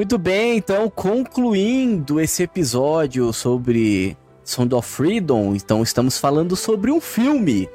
Muito 0.06 0.20
bem, 0.20 0.58
então 0.58 0.88
concluindo 0.88 2.22
esse 2.22 2.44
episódio 2.44 3.34
sobre 3.34 4.16
Sound 4.44 4.76
of 4.76 4.88
Freedom, 4.88 5.56
então 5.56 5.82
estamos 5.82 6.20
falando 6.20 6.56
sobre 6.56 6.92
um 6.92 7.02
filme. 7.02 7.68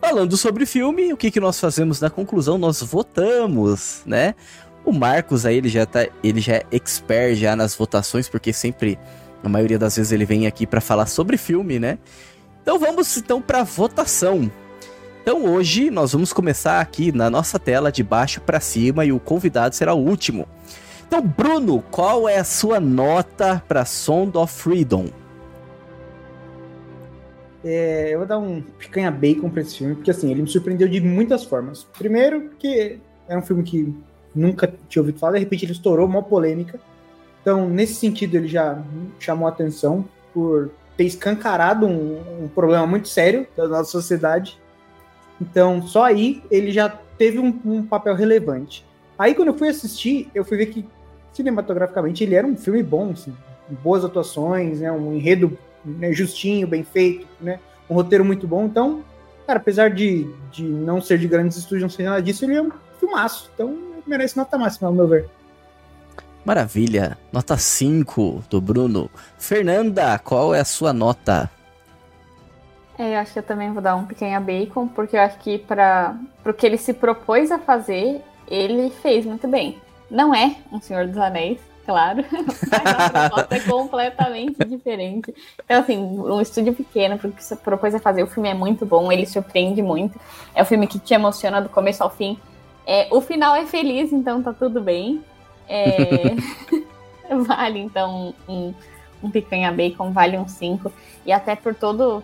Falando 0.00 0.36
sobre 0.36 0.64
filme, 0.64 1.12
o 1.12 1.16
que, 1.16 1.28
que 1.28 1.40
nós 1.40 1.58
fazemos 1.58 2.00
na 2.00 2.08
conclusão? 2.08 2.56
Nós 2.56 2.80
votamos, 2.84 4.02
né? 4.06 4.36
O 4.84 4.92
Marcos 4.92 5.44
aí, 5.44 5.56
ele 5.56 5.68
já, 5.68 5.84
tá, 5.84 6.06
ele 6.22 6.40
já 6.40 6.54
é 6.54 6.62
expert 6.70 7.34
já 7.34 7.56
nas 7.56 7.74
votações, 7.74 8.28
porque 8.28 8.52
sempre, 8.52 8.96
a 9.42 9.48
maioria 9.48 9.76
das 9.76 9.96
vezes, 9.96 10.12
ele 10.12 10.24
vem 10.24 10.46
aqui 10.46 10.68
para 10.68 10.80
falar 10.80 11.06
sobre 11.06 11.36
filme, 11.36 11.80
né? 11.80 11.98
Então 12.62 12.78
vamos 12.78 13.16
então 13.16 13.42
para 13.42 13.64
votação. 13.64 14.48
Então 15.20 15.44
hoje 15.46 15.90
nós 15.90 16.12
vamos 16.12 16.32
começar 16.32 16.80
aqui 16.80 17.10
na 17.10 17.28
nossa 17.28 17.58
tela 17.58 17.90
de 17.90 18.04
baixo 18.04 18.40
para 18.40 18.60
cima 18.60 19.04
e 19.04 19.10
o 19.10 19.18
convidado 19.18 19.74
será 19.74 19.94
o 19.94 19.98
último. 19.98 20.46
Então, 21.06 21.22
Bruno, 21.22 21.82
qual 21.90 22.28
é 22.28 22.36
a 22.36 22.44
sua 22.44 22.80
nota 22.80 23.62
para 23.68 23.84
Sound 23.84 24.36
of 24.36 24.52
Freedom? 24.52 25.06
É, 27.64 28.12
eu 28.12 28.18
vou 28.18 28.26
dar 28.26 28.38
um 28.38 28.60
picanha 28.60 29.10
bacon 29.10 29.48
pra 29.48 29.62
esse 29.62 29.78
filme, 29.78 29.94
porque 29.94 30.10
assim, 30.10 30.30
ele 30.30 30.42
me 30.42 30.48
surpreendeu 30.48 30.88
de 30.88 31.00
muitas 31.00 31.44
formas. 31.44 31.84
Primeiro, 31.96 32.42
porque 32.42 32.98
é 33.28 33.38
um 33.38 33.42
filme 33.42 33.62
que 33.62 33.94
nunca 34.34 34.72
tinha 34.88 35.00
ouvido 35.00 35.18
falar, 35.18 35.34
de 35.34 35.38
repente 35.40 35.64
ele 35.64 35.72
estourou, 35.72 36.06
uma 36.06 36.22
polêmica. 36.22 36.80
Então, 37.40 37.68
nesse 37.68 37.94
sentido, 37.94 38.36
ele 38.36 38.48
já 38.48 38.82
chamou 39.20 39.46
atenção 39.46 40.04
por 40.34 40.70
ter 40.96 41.04
escancarado 41.04 41.86
um, 41.86 42.44
um 42.44 42.48
problema 42.48 42.86
muito 42.86 43.06
sério 43.06 43.46
da 43.56 43.68
nossa 43.68 43.90
sociedade. 43.90 44.60
Então, 45.40 45.82
só 45.82 46.04
aí 46.04 46.42
ele 46.50 46.72
já 46.72 46.88
teve 46.88 47.38
um, 47.38 47.56
um 47.64 47.82
papel 47.86 48.16
relevante. 48.16 48.84
Aí, 49.16 49.34
quando 49.34 49.48
eu 49.48 49.54
fui 49.54 49.68
assistir, 49.68 50.28
eu 50.34 50.44
fui 50.44 50.56
ver 50.56 50.66
que 50.66 50.84
cinematograficamente 51.36 52.24
ele 52.24 52.34
era 52.34 52.46
um 52.46 52.56
filme 52.56 52.82
bom, 52.82 53.10
assim, 53.10 53.34
boas 53.82 54.04
atuações, 54.04 54.80
né, 54.80 54.90
um 54.90 55.12
enredo 55.12 55.56
né, 55.84 56.12
justinho, 56.12 56.66
bem 56.66 56.82
feito, 56.82 57.26
né, 57.40 57.60
um 57.88 57.94
roteiro 57.94 58.24
muito 58.24 58.46
bom. 58.46 58.64
Então, 58.64 59.04
cara, 59.46 59.58
apesar 59.58 59.90
de, 59.90 60.28
de 60.50 60.64
não 60.64 61.00
ser 61.00 61.18
de 61.18 61.28
grandes 61.28 61.56
estúdios, 61.56 61.82
não 61.82 61.90
ser 61.90 62.04
nada 62.04 62.22
disso, 62.22 62.44
ele 62.44 62.54
é 62.54 62.62
um 62.62 62.70
filmaço. 62.98 63.50
Então, 63.54 63.76
merece 64.06 64.36
nota 64.36 64.56
máxima, 64.56 64.88
ao 64.88 64.94
meu 64.94 65.06
ver. 65.06 65.28
Maravilha, 66.44 67.18
nota 67.32 67.56
5 67.56 68.44
do 68.48 68.60
Bruno. 68.60 69.10
Fernanda, 69.36 70.18
qual 70.18 70.54
é 70.54 70.60
a 70.60 70.64
sua 70.64 70.92
nota? 70.92 71.50
É, 72.98 73.14
eu 73.14 73.18
acho 73.18 73.32
que 73.34 73.38
eu 73.40 73.42
também 73.42 73.72
vou 73.72 73.82
dar 73.82 73.96
um 73.96 74.06
pequeno 74.06 74.44
bacon, 74.44 74.88
porque 74.88 75.16
eu 75.16 75.20
acho 75.20 75.38
que 75.38 75.58
para 75.58 76.16
o 76.44 76.54
que 76.54 76.64
ele 76.64 76.78
se 76.78 76.94
propôs 76.94 77.50
a 77.50 77.58
fazer, 77.58 78.22
ele 78.48 78.90
fez 78.90 79.26
muito 79.26 79.46
bem. 79.46 79.78
Não 80.10 80.34
é 80.34 80.56
um 80.70 80.80
Senhor 80.80 81.06
dos 81.06 81.18
Anéis, 81.18 81.58
claro, 81.84 82.24
mas 82.70 82.86
a 82.86 83.10
proposta 83.10 83.56
é 83.56 83.60
completamente 83.60 84.64
diferente. 84.64 85.34
Então, 85.64 85.80
assim, 85.80 85.98
um 85.98 86.40
estúdio 86.40 86.74
pequeno, 86.74 87.18
porque 87.18 87.42
se 87.42 87.56
propôs 87.56 87.94
a 87.94 87.98
fazer, 87.98 88.22
o 88.22 88.26
filme 88.26 88.48
é 88.48 88.54
muito 88.54 88.86
bom, 88.86 89.10
ele 89.10 89.26
surpreende 89.26 89.82
muito. 89.82 90.18
É 90.54 90.62
um 90.62 90.66
filme 90.66 90.86
que 90.86 90.98
te 90.98 91.14
emociona 91.14 91.60
do 91.60 91.68
começo 91.68 92.02
ao 92.02 92.10
fim. 92.10 92.38
É, 92.86 93.08
o 93.10 93.20
final 93.20 93.54
é 93.54 93.66
feliz, 93.66 94.12
então 94.12 94.42
tá 94.42 94.52
tudo 94.52 94.80
bem. 94.80 95.22
É... 95.68 96.34
vale, 97.46 97.80
então, 97.80 98.34
um, 98.48 98.74
um 99.22 99.30
picanha 99.30 99.72
bacon, 99.72 100.12
vale 100.12 100.38
um 100.38 100.48
5. 100.48 100.92
E 101.24 101.32
até 101.32 101.56
por 101.56 101.74
todo 101.74 102.22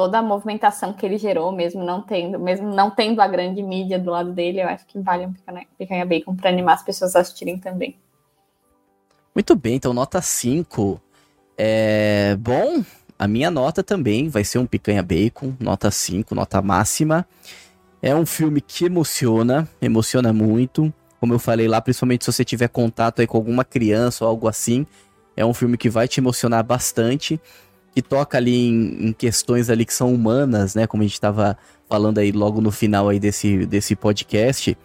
toda 0.00 0.16
a 0.16 0.22
movimentação 0.22 0.94
que 0.94 1.04
ele 1.04 1.18
gerou, 1.18 1.52
mesmo 1.52 1.84
não 1.84 2.00
tendo, 2.00 2.40
mesmo 2.40 2.74
não 2.74 2.90
tendo 2.90 3.20
a 3.20 3.28
grande 3.28 3.62
mídia 3.62 3.98
do 3.98 4.10
lado 4.10 4.32
dele, 4.32 4.62
eu 4.62 4.66
acho 4.66 4.86
que 4.86 4.98
vale 4.98 5.26
um 5.26 5.34
picanha, 5.76 6.06
bacon 6.06 6.34
para 6.34 6.48
animar 6.48 6.76
as 6.76 6.82
pessoas 6.82 7.14
a 7.14 7.20
assistirem 7.20 7.58
também. 7.58 7.98
Muito 9.34 9.54
bem, 9.54 9.74
então 9.74 9.92
nota 9.92 10.22
5. 10.22 10.98
É, 11.58 12.34
bom, 12.40 12.82
a 13.18 13.28
minha 13.28 13.50
nota 13.50 13.82
também 13.82 14.30
vai 14.30 14.42
ser 14.42 14.58
um 14.58 14.64
picanha 14.64 15.02
bacon, 15.02 15.52
nota 15.60 15.90
5, 15.90 16.34
nota 16.34 16.62
máxima. 16.62 17.28
É 18.00 18.14
um 18.14 18.24
filme 18.24 18.62
que 18.62 18.86
emociona, 18.86 19.68
emociona 19.82 20.32
muito. 20.32 20.90
Como 21.20 21.34
eu 21.34 21.38
falei 21.38 21.68
lá, 21.68 21.78
principalmente 21.82 22.24
se 22.24 22.32
você 22.32 22.42
tiver 22.42 22.68
contato 22.68 23.20
aí 23.20 23.26
com 23.26 23.36
alguma 23.36 23.66
criança 23.66 24.24
ou 24.24 24.30
algo 24.30 24.48
assim, 24.48 24.86
é 25.36 25.44
um 25.44 25.52
filme 25.52 25.76
que 25.76 25.90
vai 25.90 26.08
te 26.08 26.20
emocionar 26.20 26.64
bastante 26.64 27.38
que 27.94 28.02
toca 28.02 28.38
ali 28.38 28.68
em, 28.68 29.08
em, 29.08 29.12
questões 29.12 29.68
ali 29.68 29.84
que 29.84 29.94
são 29.94 30.12
humanas, 30.12 30.74
né? 30.74 30.86
Como 30.86 31.02
a 31.02 31.06
gente 31.06 31.14
estava 31.14 31.56
falando 31.88 32.18
aí 32.18 32.30
logo 32.32 32.60
no 32.60 32.70
final 32.70 33.08
aí 33.08 33.18
desse, 33.18 33.66
desse 33.66 33.96
podcast. 33.96 34.76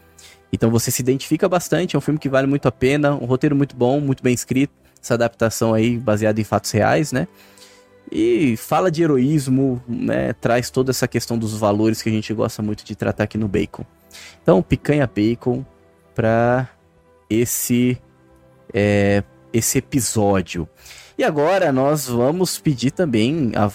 Então 0.51 0.71
você 0.71 0.89
se 0.89 1.01
identifica 1.01 1.47
bastante, 1.47 1.95
é 1.95 1.99
um 1.99 2.01
filme 2.01 2.19
que 2.19 2.29
vale 2.29 2.47
muito 2.47 2.67
a 2.67 2.71
pena, 2.71 3.13
um 3.13 3.25
roteiro 3.25 3.55
muito 3.55 3.75
bom, 3.75 3.99
muito 3.99 4.23
bem 4.23 4.33
escrito, 4.33 4.73
essa 5.01 5.13
adaptação 5.13 5.73
aí 5.73 5.97
baseada 5.97 6.39
em 6.39 6.43
fatos 6.43 6.71
reais, 6.71 7.11
né? 7.11 7.27
E 8.11 8.55
fala 8.57 8.91
de 8.91 9.03
heroísmo, 9.03 9.81
né? 9.87 10.33
Traz 10.33 10.69
toda 10.69 10.91
essa 10.91 11.07
questão 11.07 11.37
dos 11.37 11.57
valores 11.57 12.01
que 12.01 12.09
a 12.09 12.11
gente 12.11 12.33
gosta 12.33 12.61
muito 12.61 12.85
de 12.85 12.95
tratar 12.95 13.23
aqui 13.23 13.37
no 13.37 13.47
Bacon. 13.47 13.85
Então, 14.41 14.61
picanha 14.61 15.07
bacon 15.07 15.65
para 16.13 16.69
esse 17.29 17.97
é, 18.73 19.23
esse 19.55 19.77
episódio. 19.77 20.67
E 21.17 21.23
agora 21.23 21.71
nós 21.71 22.07
vamos 22.07 22.59
pedir 22.59 22.91
também 22.91 23.53
a, 23.55 23.71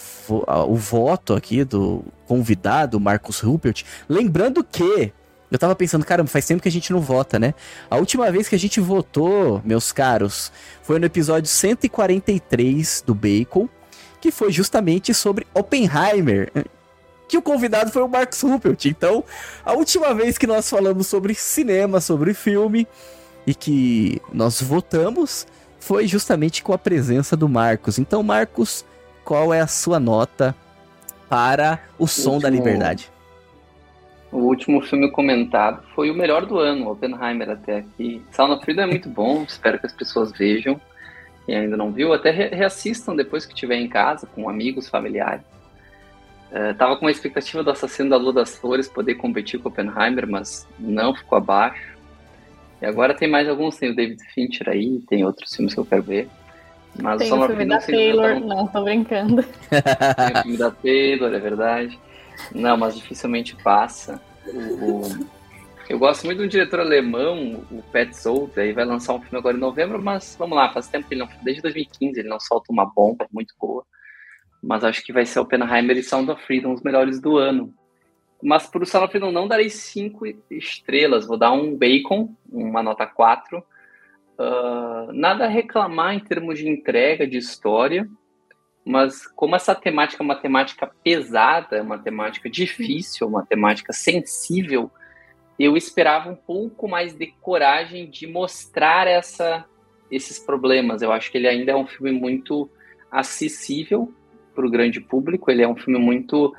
a, 0.46 0.64
o 0.64 0.76
voto 0.76 1.32
aqui 1.32 1.64
do 1.64 2.04
convidado, 2.26 3.00
Marcos 3.00 3.40
Rupert. 3.40 3.82
Lembrando 4.06 4.62
que 4.62 5.10
eu 5.50 5.58
tava 5.58 5.74
pensando, 5.74 6.04
caramba, 6.04 6.28
faz 6.28 6.46
tempo 6.46 6.62
que 6.62 6.68
a 6.68 6.72
gente 6.72 6.92
não 6.92 7.00
vota, 7.00 7.38
né? 7.38 7.54
A 7.90 7.96
última 7.96 8.30
vez 8.30 8.46
que 8.46 8.54
a 8.54 8.58
gente 8.58 8.78
votou, 8.78 9.62
meus 9.64 9.90
caros, 9.90 10.52
foi 10.82 10.98
no 10.98 11.06
episódio 11.06 11.48
143 11.48 13.02
do 13.06 13.14
Bacon, 13.14 13.68
que 14.20 14.30
foi 14.30 14.52
justamente 14.52 15.14
sobre 15.14 15.46
Oppenheimer. 15.54 16.52
Que 17.26 17.38
o 17.38 17.42
convidado 17.42 17.90
foi 17.90 18.02
o 18.02 18.08
Marcos 18.08 18.42
Rupert. 18.42 18.84
Então, 18.84 19.24
a 19.64 19.72
última 19.72 20.12
vez 20.14 20.36
que 20.36 20.46
nós 20.46 20.68
falamos 20.68 21.06
sobre 21.06 21.34
cinema, 21.34 22.00
sobre 22.00 22.34
filme, 22.34 22.86
e 23.46 23.54
que 23.54 24.20
nós 24.32 24.60
votamos, 24.60 25.46
foi 25.80 26.06
justamente 26.06 26.62
com 26.62 26.72
a 26.72 26.78
presença 26.78 27.36
do 27.36 27.48
Marcos. 27.48 27.98
Então, 27.98 28.22
Marcos, 28.22 28.84
qual 29.24 29.52
é 29.52 29.60
a 29.60 29.66
sua 29.66 29.98
nota 29.98 30.54
para 31.28 31.80
O 31.98 32.06
Som 32.06 32.34
último, 32.34 32.42
da 32.42 32.50
Liberdade? 32.50 33.10
O 34.30 34.38
último 34.38 34.80
filme 34.82 35.10
comentado 35.10 35.82
foi 35.94 36.10
o 36.10 36.14
melhor 36.14 36.46
do 36.46 36.58
ano, 36.58 36.90
Oppenheimer 36.90 37.50
até 37.50 37.78
aqui. 37.78 38.22
Sound 38.30 38.52
of 38.52 38.64
Freedom 38.64 38.82
é 38.82 38.86
muito 38.86 39.08
bom, 39.08 39.42
espero 39.48 39.78
que 39.78 39.86
as 39.86 39.92
pessoas 39.92 40.30
vejam. 40.30 40.80
Quem 41.46 41.56
ainda 41.56 41.76
não 41.76 41.90
viu, 41.90 42.12
até 42.12 42.30
reassistam 42.30 43.16
depois 43.16 43.46
que 43.46 43.54
estiver 43.54 43.76
em 43.76 43.88
casa, 43.88 44.26
com 44.26 44.48
amigos, 44.48 44.88
familiares. 44.88 45.42
Uh, 46.52 46.74
tava 46.74 46.96
com 46.96 47.06
a 47.06 47.10
expectativa 47.10 47.62
do 47.62 47.70
Assassino 47.70 48.10
da 48.10 48.16
Lua 48.16 48.32
das 48.32 48.56
Flores 48.56 48.88
poder 48.88 49.14
competir 49.14 49.60
com 49.60 49.68
Oppenheimer, 49.68 50.28
mas 50.28 50.68
não 50.78 51.14
ficou 51.14 51.38
abaixo. 51.38 51.99
E 52.80 52.86
agora 52.86 53.14
tem 53.14 53.28
mais 53.28 53.48
alguns, 53.48 53.76
tem 53.76 53.90
o 53.90 53.96
David 53.96 54.22
Fincher 54.32 54.68
aí, 54.68 55.00
tem 55.08 55.24
outros 55.24 55.54
filmes 55.54 55.74
que 55.74 55.80
eu 55.80 55.84
quero 55.84 56.02
ver. 56.02 56.28
Mas 57.00 57.18
tem 57.18 57.32
o 57.32 57.46
filme 57.46 57.66
da 57.66 57.78
Taylor, 57.78 58.30
tão... 58.30 58.40
não, 58.40 58.66
tô 58.66 58.82
brincando. 58.82 59.42
tem 59.70 60.32
o 60.34 60.42
filme 60.42 60.56
da 60.56 60.70
Taylor, 60.70 61.32
é 61.32 61.38
verdade. 61.38 61.98
Não, 62.54 62.76
mas 62.76 62.96
dificilmente 62.96 63.54
passa. 63.56 64.20
O, 64.46 64.58
o... 64.58 65.28
Eu 65.88 65.98
gosto 65.98 66.24
muito 66.24 66.38
de 66.38 66.44
um 66.44 66.48
diretor 66.48 66.80
alemão, 66.80 67.64
o 67.70 67.82
Zolt, 68.14 68.56
aí 68.56 68.72
vai 68.72 68.84
lançar 68.84 69.12
um 69.14 69.20
filme 69.20 69.38
agora 69.38 69.56
em 69.56 69.60
novembro, 69.60 70.02
mas 70.02 70.36
vamos 70.38 70.56
lá, 70.56 70.72
faz 70.72 70.88
tempo 70.88 71.06
que 71.08 71.14
ele 71.14 71.20
não. 71.20 71.28
Desde 71.42 71.62
2015 71.62 72.20
ele 72.20 72.28
não 72.28 72.40
solta 72.40 72.72
uma 72.72 72.86
bomba 72.86 73.26
muito 73.32 73.54
boa. 73.60 73.84
Mas 74.62 74.84
acho 74.84 75.02
que 75.02 75.12
vai 75.12 75.26
ser 75.26 75.40
Oppenheimer 75.40 75.96
e 75.96 76.02
Sound 76.02 76.30
of 76.30 76.44
Freedom 76.44 76.72
os 76.72 76.82
melhores 76.82 77.20
do 77.20 77.38
ano. 77.38 77.74
Mas 78.42 78.66
para 78.66 78.82
o 78.82 78.86
Salafino 78.86 79.30
não 79.30 79.46
darei 79.46 79.68
cinco 79.68 80.24
estrelas, 80.50 81.26
vou 81.26 81.36
dar 81.36 81.52
um 81.52 81.76
bacon, 81.76 82.34
uma 82.50 82.82
nota 82.82 83.06
4. 83.06 83.58
Uh, 83.58 83.62
ah, 84.38 85.08
nada 85.12 85.44
a 85.44 85.48
reclamar 85.48 86.14
em 86.14 86.20
termos 86.20 86.58
de 86.58 86.68
entrega, 86.68 87.26
de 87.26 87.36
história, 87.36 88.08
mas 88.84 89.26
como 89.26 89.54
essa 89.54 89.74
temática 89.74 90.22
é 90.22 90.24
uma 90.24 90.36
temática 90.36 90.90
pesada, 91.04 91.76
é 91.76 91.82
uma 91.82 91.98
temática 91.98 92.48
difícil, 92.48 93.26
uma 93.26 93.44
temática 93.44 93.92
sensível, 93.92 94.90
eu 95.58 95.76
esperava 95.76 96.30
um 96.30 96.34
pouco 96.34 96.88
mais 96.88 97.14
de 97.14 97.26
coragem 97.26 98.08
de 98.08 98.26
mostrar 98.26 99.06
essa, 99.06 99.66
esses 100.10 100.38
problemas. 100.38 101.02
Eu 101.02 101.12
acho 101.12 101.30
que 101.30 101.36
ele 101.36 101.46
ainda 101.46 101.72
é 101.72 101.76
um 101.76 101.86
filme 101.86 102.12
muito 102.12 102.70
acessível 103.10 104.10
para 104.54 104.66
o 104.66 104.70
grande 104.70 105.00
público, 105.00 105.50
ele 105.50 105.62
é 105.62 105.68
um 105.68 105.76
filme 105.76 105.98
muito 105.98 106.54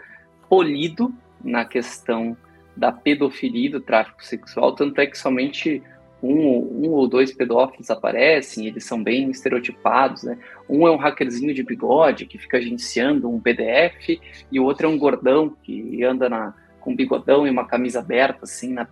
polido, 0.48 1.12
na 1.44 1.66
questão 1.66 2.36
da 2.76 2.92
pedofilia 2.92 3.68
e 3.68 3.72
do 3.72 3.82
tráfico 3.82 4.24
sexual, 4.24 4.74
tanto 4.74 5.00
é 5.00 5.06
que 5.06 5.18
somente 5.18 5.84
um, 6.24 6.86
um 6.86 6.92
ou 6.92 7.08
dois 7.08 7.34
pedófilos 7.34 7.90
aparecem, 7.90 8.68
eles 8.68 8.84
são 8.86 9.02
bem 9.02 9.30
estereotipados, 9.32 10.24
né? 10.24 10.38
Um 10.70 10.88
é 10.88 10.92
um 10.92 10.98
hackerzinho 10.98 11.54
de 11.54 11.64
bigode 11.64 12.26
que 12.26 12.38
fica 12.38 12.58
agenciando 12.58 13.30
um 13.30 13.40
PDF, 13.40 14.20
e 14.52 14.60
o 14.60 14.64
outro 14.64 14.86
é 14.86 14.90
um 14.90 14.98
gordão 14.98 15.50
que 15.64 16.04
anda 16.04 16.30
na, 16.30 16.54
com 16.80 16.92
um 16.92 16.96
bigodão 16.96 17.48
e 17.48 17.50
uma 17.50 17.66
camisa 17.66 18.00
aberta, 18.00 18.42
assim, 18.44 18.74
na, 18.74 18.88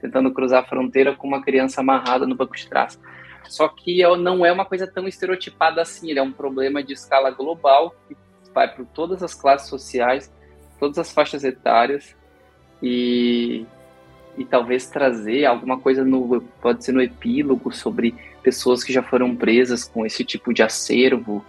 tentando 0.00 0.30
cruzar 0.32 0.62
a 0.62 0.66
fronteira 0.66 1.14
com 1.14 1.26
uma 1.26 1.42
criança 1.42 1.80
amarrada 1.80 2.26
no 2.26 2.34
banco 2.34 2.54
de 2.54 2.68
trás. 2.68 3.00
Só 3.48 3.68
que 3.68 4.02
é- 4.02 4.16
não 4.16 4.44
é 4.44 4.52
uma 4.52 4.64
coisa 4.64 4.86
tão 4.86 5.08
estereotipada 5.08 5.80
assim, 5.80 6.10
ele 6.10 6.18
é 6.18 6.22
um 6.22 6.32
problema 6.32 6.82
de 6.82 6.92
escala 6.92 7.30
global 7.30 7.94
que 8.06 8.16
vai 8.52 8.72
por 8.72 8.86
todas 8.86 9.22
as 9.22 9.34
classes 9.34 9.68
sociais, 9.68 10.32
todas 10.84 10.98
as 10.98 11.10
faixas 11.10 11.42
etárias 11.44 12.14
e, 12.82 13.64
e 14.36 14.44
talvez 14.44 14.86
trazer 14.86 15.46
alguma 15.46 15.78
coisa 15.78 16.04
no 16.04 16.42
pode 16.60 16.84
ser 16.84 16.92
no 16.92 17.00
epílogo 17.00 17.72
sobre 17.72 18.14
pessoas 18.42 18.84
que 18.84 18.92
já 18.92 19.02
foram 19.02 19.34
presas 19.34 19.84
com 19.84 20.04
esse 20.04 20.22
tipo 20.22 20.52
de 20.52 20.62
acervo 20.62 21.42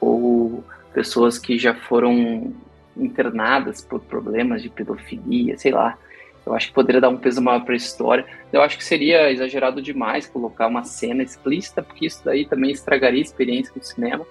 ou 0.00 0.62
pessoas 0.94 1.40
que 1.40 1.58
já 1.58 1.74
foram 1.74 2.54
internadas 2.96 3.82
por 3.82 3.98
problemas 3.98 4.62
de 4.62 4.68
pedofilia, 4.68 5.58
sei 5.58 5.72
lá. 5.72 5.98
Eu 6.46 6.54
acho 6.54 6.68
que 6.68 6.74
poderia 6.74 7.00
dar 7.00 7.08
um 7.08 7.16
peso 7.16 7.42
maior 7.42 7.64
para 7.64 7.74
a 7.74 7.76
história. 7.76 8.24
Eu 8.52 8.62
acho 8.62 8.76
que 8.78 8.84
seria 8.84 9.30
exagerado 9.32 9.82
demais 9.82 10.26
colocar 10.26 10.68
uma 10.68 10.84
cena 10.84 11.22
explícita, 11.22 11.82
porque 11.82 12.06
isso 12.06 12.20
daí 12.24 12.44
também 12.44 12.70
estragaria 12.70 13.20
a 13.20 13.22
experiência 13.22 13.72
do 13.74 13.82
cinema. 13.82 14.24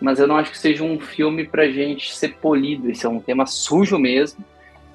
Mas 0.00 0.18
eu 0.18 0.26
não 0.26 0.36
acho 0.36 0.50
que 0.50 0.58
seja 0.58 0.84
um 0.84 0.98
filme 0.98 1.46
para 1.46 1.70
gente 1.70 2.14
ser 2.14 2.36
polido. 2.36 2.90
Esse 2.90 3.04
é 3.04 3.08
um 3.08 3.20
tema 3.20 3.46
sujo 3.46 3.98
mesmo. 3.98 4.44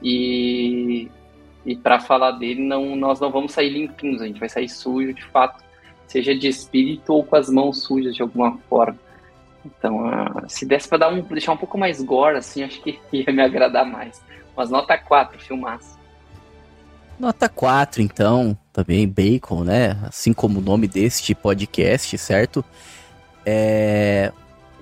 E, 0.02 1.10
e 1.66 1.76
para 1.76 2.00
falar 2.00 2.32
dele, 2.32 2.62
não, 2.62 2.96
nós 2.96 3.20
não 3.20 3.32
vamos 3.32 3.54
sair 3.54 3.70
limpinhos, 3.70 4.22
a 4.22 4.28
gente 4.28 4.40
vai 4.40 4.50
sair 4.50 4.68
sujo 4.68 5.14
de 5.14 5.24
fato, 5.26 5.64
seja 6.08 6.36
de 6.36 6.48
espírito 6.48 7.14
ou 7.14 7.24
com 7.24 7.36
as 7.36 7.50
mãos 7.50 7.84
sujas 7.84 8.16
de 8.16 8.22
alguma 8.22 8.58
forma. 8.70 9.00
Então, 9.66 10.08
uh, 10.08 10.44
se 10.48 10.66
desse 10.66 10.90
para 10.90 11.08
um, 11.08 11.22
deixar 11.22 11.54
um 11.54 11.58
pouco 11.58 11.78
mais 11.78 12.02
gore, 12.02 12.38
assim, 12.38 12.64
acho 12.64 12.82
que 12.82 13.00
ia 13.12 13.32
me 13.32 13.42
agradar 13.42 13.86
mais. 13.86 14.22
Mas 14.56 14.70
nota 14.70 14.98
4, 14.98 15.40
filmaço. 15.40 15.98
Nota 17.18 17.48
4, 17.48 18.02
então, 18.02 18.58
também 18.74 19.08
Bacon, 19.08 19.64
né? 19.64 19.98
Assim 20.04 20.34
como 20.34 20.60
o 20.60 20.62
nome 20.62 20.88
deste 20.88 21.34
podcast, 21.34 22.18
certo? 22.18 22.66
É... 23.46 24.32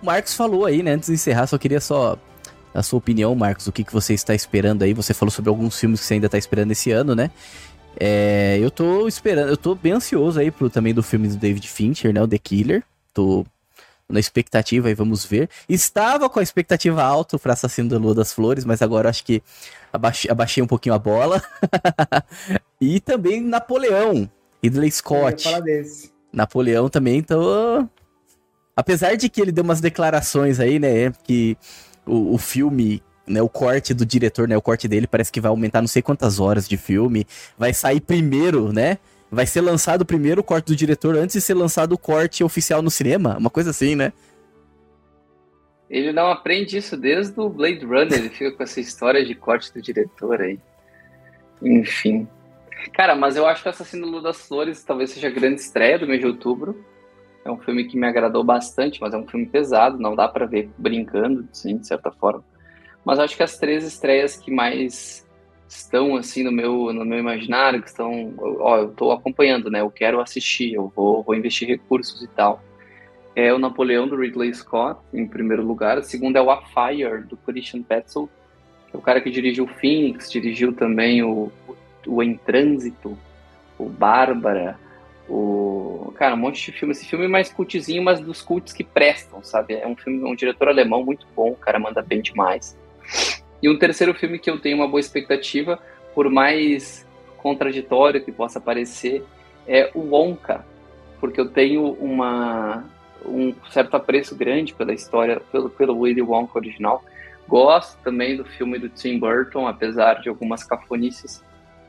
O 0.02 0.06
Marcos 0.06 0.34
falou 0.34 0.66
aí, 0.66 0.82
né? 0.82 0.94
Antes 0.94 1.08
de 1.08 1.14
encerrar, 1.14 1.48
só 1.48 1.58
queria 1.58 1.80
só 1.80 2.18
a 2.74 2.82
sua 2.82 2.98
opinião, 2.98 3.36
Marcos, 3.36 3.68
o 3.68 3.72
que, 3.72 3.84
que 3.84 3.94
você 3.94 4.14
está 4.14 4.34
esperando 4.34 4.84
aí? 4.84 4.94
Você 4.94 5.14
falou 5.14 5.32
sobre 5.32 5.50
alguns 5.50 5.78
filmes 5.78 6.00
que 6.00 6.06
você 6.06 6.16
ainda 6.16 6.28
está 6.28 6.38
esperando 6.38 6.72
esse 6.72 6.92
ano, 6.92 7.14
né? 7.14 7.30
É... 8.00 8.58
Eu 8.62 8.72
tô 8.72 9.08
esperando, 9.08 9.50
eu 9.50 9.58
tô 9.58 9.76
bem 9.76 9.92
ansioso 9.92 10.40
aí 10.40 10.50
pro, 10.50 10.70
também 10.70 10.94
do 10.94 11.04
filme 11.04 11.28
do 11.28 11.36
David 11.36 11.68
Fincher, 11.68 12.14
né? 12.14 12.22
O 12.22 12.28
The 12.28 12.38
Killer. 12.38 12.84
Tô 13.14 13.46
na 14.08 14.20
expectativa 14.20 14.90
e 14.90 14.94
vamos 14.94 15.26
ver. 15.26 15.50
Estava 15.68 16.30
com 16.30 16.40
a 16.40 16.44
expectativa 16.44 17.02
alta 17.04 17.38
para 17.38 17.54
Assassino 17.54 17.90
da 17.90 17.98
Lua 17.98 18.14
das 18.14 18.34
Flores, 18.34 18.66
mas 18.66 18.82
agora 18.82 19.10
acho 19.10 19.24
que 19.24 19.42
abaixei, 19.92 20.30
abaixei 20.30 20.64
um 20.64 20.68
pouquinho 20.68 20.96
a 20.96 21.00
bola. 21.00 21.42
e 22.80 23.00
também 23.00 23.42
Napoleão, 23.42 24.30
Ridley 24.64 24.92
Scott. 24.92 25.48
Napoleão 26.32 26.90
também, 26.90 27.18
então. 27.18 27.90
Apesar 28.76 29.16
de 29.16 29.30
que 29.30 29.42
ele 29.42 29.52
deu 29.52 29.64
umas 29.64 29.82
declarações 29.82 30.60
aí, 30.60 30.80
né? 30.80 31.12
Que 31.24 31.58
o, 32.06 32.34
o 32.34 32.38
filme 32.38 33.04
né, 33.28 33.42
o 33.42 33.50
corte 33.50 33.94
do 33.94 34.06
diretor, 34.06 34.48
né, 34.48 34.58
o 34.58 34.62
corte 34.62 34.88
dele 34.88 35.08
parece 35.08 35.32
que 35.32 35.40
vai 35.40 35.50
aumentar 35.50 35.82
não 35.82 35.88
sei 35.88 36.02
quantas 36.02 36.40
horas 36.40 36.68
de 36.68 36.76
filme, 36.76 37.26
vai 37.58 37.74
sair 37.74 38.02
primeiro, 38.02 38.74
né, 38.74 38.98
vai 39.32 39.46
ser 39.46 39.62
lançado 39.62 40.06
primeiro 40.06 40.42
o 40.42 40.44
corte 40.44 40.66
do 40.66 40.76
diretor 40.76 41.16
antes 41.16 41.34
de 41.34 41.42
ser 41.42 41.54
lançado 41.54 41.94
o 41.94 41.98
corte 41.98 42.44
oficial 42.44 42.82
no 42.82 42.92
cinema, 42.92 43.38
uma 43.38 43.50
coisa 43.50 43.70
assim, 43.70 43.96
né? 43.96 44.12
Ele 45.90 46.14
não 46.14 46.32
aprende 46.32 46.78
isso 46.78 46.96
desde 46.96 47.40
o 47.40 47.50
Blade 47.50 47.86
Runner, 47.86 48.14
ele 48.14 48.30
fica 48.30 48.52
com 48.52 48.64
essa 48.64 48.80
história 48.80 49.26
de 49.26 49.36
corte 49.36 49.74
do 49.74 49.82
diretor 49.82 50.42
aí. 50.42 50.58
Enfim. 51.62 52.28
Cara, 52.94 53.14
mas 53.14 53.36
eu 53.36 53.46
acho 53.46 53.62
que 53.62 53.70
Assassino 53.70 54.08
Lua 54.08 54.22
das 54.22 54.48
Flores 54.48 54.84
talvez 54.84 55.12
seja 55.12 55.28
a 55.28 55.32
grande 55.32 55.60
estreia 55.60 56.00
do 56.00 56.08
mês 56.08 56.22
de 56.22 56.28
outubro. 56.28 56.84
É 57.44 57.52
um 57.52 57.58
filme 57.58 57.86
que 57.86 57.98
me 57.98 58.08
agradou 58.08 58.44
bastante, 58.44 59.02
mas 59.02 59.14
é 59.14 59.18
um 59.18 59.28
filme 59.28 59.46
pesado, 59.46 59.98
não 59.98 60.16
dá 60.16 60.28
para 60.28 60.46
ver 60.46 60.70
brincando, 60.78 61.48
sim, 61.52 61.78
de 61.78 61.88
certa 61.88 62.12
forma. 62.12 62.44
Mas 63.04 63.20
acho 63.20 63.36
que 63.36 63.44
as 63.44 63.58
três 63.58 63.84
estreias 63.84 64.38
que 64.38 64.52
mais 64.52 65.26
estão 65.68 66.16
assim 66.16 66.44
no 66.44 66.52
meu 66.52 66.94
no 66.94 67.06
meu 67.06 67.18
imaginário, 67.18 67.82
que 67.82 67.88
estão, 67.88 68.34
ó, 68.38 68.78
eu 68.78 68.90
estou 68.90 69.12
acompanhando, 69.12 69.72
né? 69.72 69.82
Eu 69.82 69.90
quero 69.90 70.20
assistir, 70.20 70.74
eu 70.74 70.92
vou, 70.96 71.24
vou 71.24 71.34
investir 71.34 71.68
recursos 71.68 72.22
e 72.22 72.28
tal. 72.28 72.62
É 73.36 73.54
o 73.54 73.58
Napoleão 73.58 74.08
do 74.08 74.18
Ridley 74.18 74.54
Scott 74.54 75.00
em 75.14 75.26
primeiro 75.26 75.66
lugar, 75.66 75.98
o 75.98 76.04
segundo 76.04 76.36
é 76.36 76.42
o 76.42 76.52
A 76.52 76.62
Fire 76.62 77.24
do 77.24 77.38
Christian 77.38 77.82
Petzold, 77.82 78.30
que 78.90 78.96
é 78.96 79.00
o 79.00 79.02
cara 79.02 79.22
que 79.22 79.32
dirigiu 79.32 79.66
Phoenix, 79.66 80.30
dirigiu 80.30 80.74
também 80.74 81.24
o, 81.24 81.50
o 82.06 82.22
Em 82.22 82.36
Trânsito, 82.36 83.18
o 83.80 83.86
Bárbara, 83.86 84.78
o 85.34 86.12
cara, 86.12 86.36
um 86.36 86.38
monte 86.38 86.72
de 86.72 86.78
filme, 86.78 86.92
esse 86.92 87.06
filme 87.06 87.26
é 87.26 87.28
mais 87.28 87.52
cultzinho, 87.52 88.04
mas 88.04 88.20
dos 88.20 88.42
cultos 88.42 88.74
que 88.74 88.84
prestam, 88.84 89.42
sabe? 89.42 89.76
É 89.76 89.88
um 89.88 89.96
filme, 89.96 90.24
um 90.24 90.36
diretor 90.36 90.68
alemão 90.68 91.04
muito 91.04 91.26
bom, 91.34 91.52
o 91.52 91.56
cara 91.56 91.80
manda 91.80 92.02
bem 92.02 92.22
demais. 92.22 92.78
E 93.64 93.70
um 93.70 93.78
terceiro 93.78 94.14
filme 94.14 94.38
que 94.38 94.50
eu 94.50 94.60
tenho 94.60 94.76
uma 94.76 94.88
boa 94.88 95.00
expectativa, 95.00 95.80
por 96.14 96.30
mais 96.30 97.08
contraditório 97.38 98.24
que 98.24 98.32
possa 98.32 98.60
parecer, 98.60 99.24
é 99.66 99.90
o 99.94 100.00
Wonka, 100.14 100.66
porque 101.20 101.40
eu 101.40 101.50
tenho 101.50 101.94
uma, 101.94 102.84
um 103.26 103.54
certo 103.72 103.96
apreço 103.96 104.36
grande 104.36 104.74
pela 104.74 104.94
história, 104.94 105.42
pelo, 105.52 105.70
pelo 105.70 105.98
Willy 105.98 106.22
Wonka 106.22 106.60
original. 106.60 107.04
Gosto 107.48 107.98
também 108.04 108.36
do 108.36 108.44
filme 108.44 108.78
do 108.78 108.90
Tim 108.90 109.18
Burton, 109.18 109.66
apesar 109.66 110.22
de 110.22 110.30
algumas 110.30 110.64
cafonices. 110.64 111.44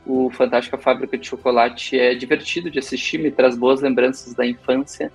O 0.05 0.29
Fantástica 0.31 0.77
Fábrica 0.77 1.17
de 1.17 1.25
Chocolate 1.25 1.97
é 1.97 2.13
divertido 2.13 2.69
de 2.69 2.79
assistir, 2.79 3.17
me 3.17 3.31
traz 3.31 3.55
boas 3.55 3.81
lembranças 3.81 4.33
da 4.33 4.45
infância. 4.45 5.11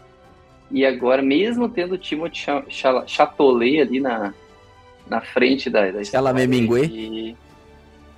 E 0.71 0.85
agora, 0.85 1.23
mesmo 1.23 1.69
tendo 1.69 1.95
o 1.95 1.99
Timothée 1.99 2.65
Chalamet 3.07 3.81
ali 3.81 4.01
na, 4.01 4.33
na 5.09 5.21
frente 5.21 5.69
da, 5.69 5.91
da 5.91 6.05
Chalamet 6.05 6.47
Mingue. 6.47 7.37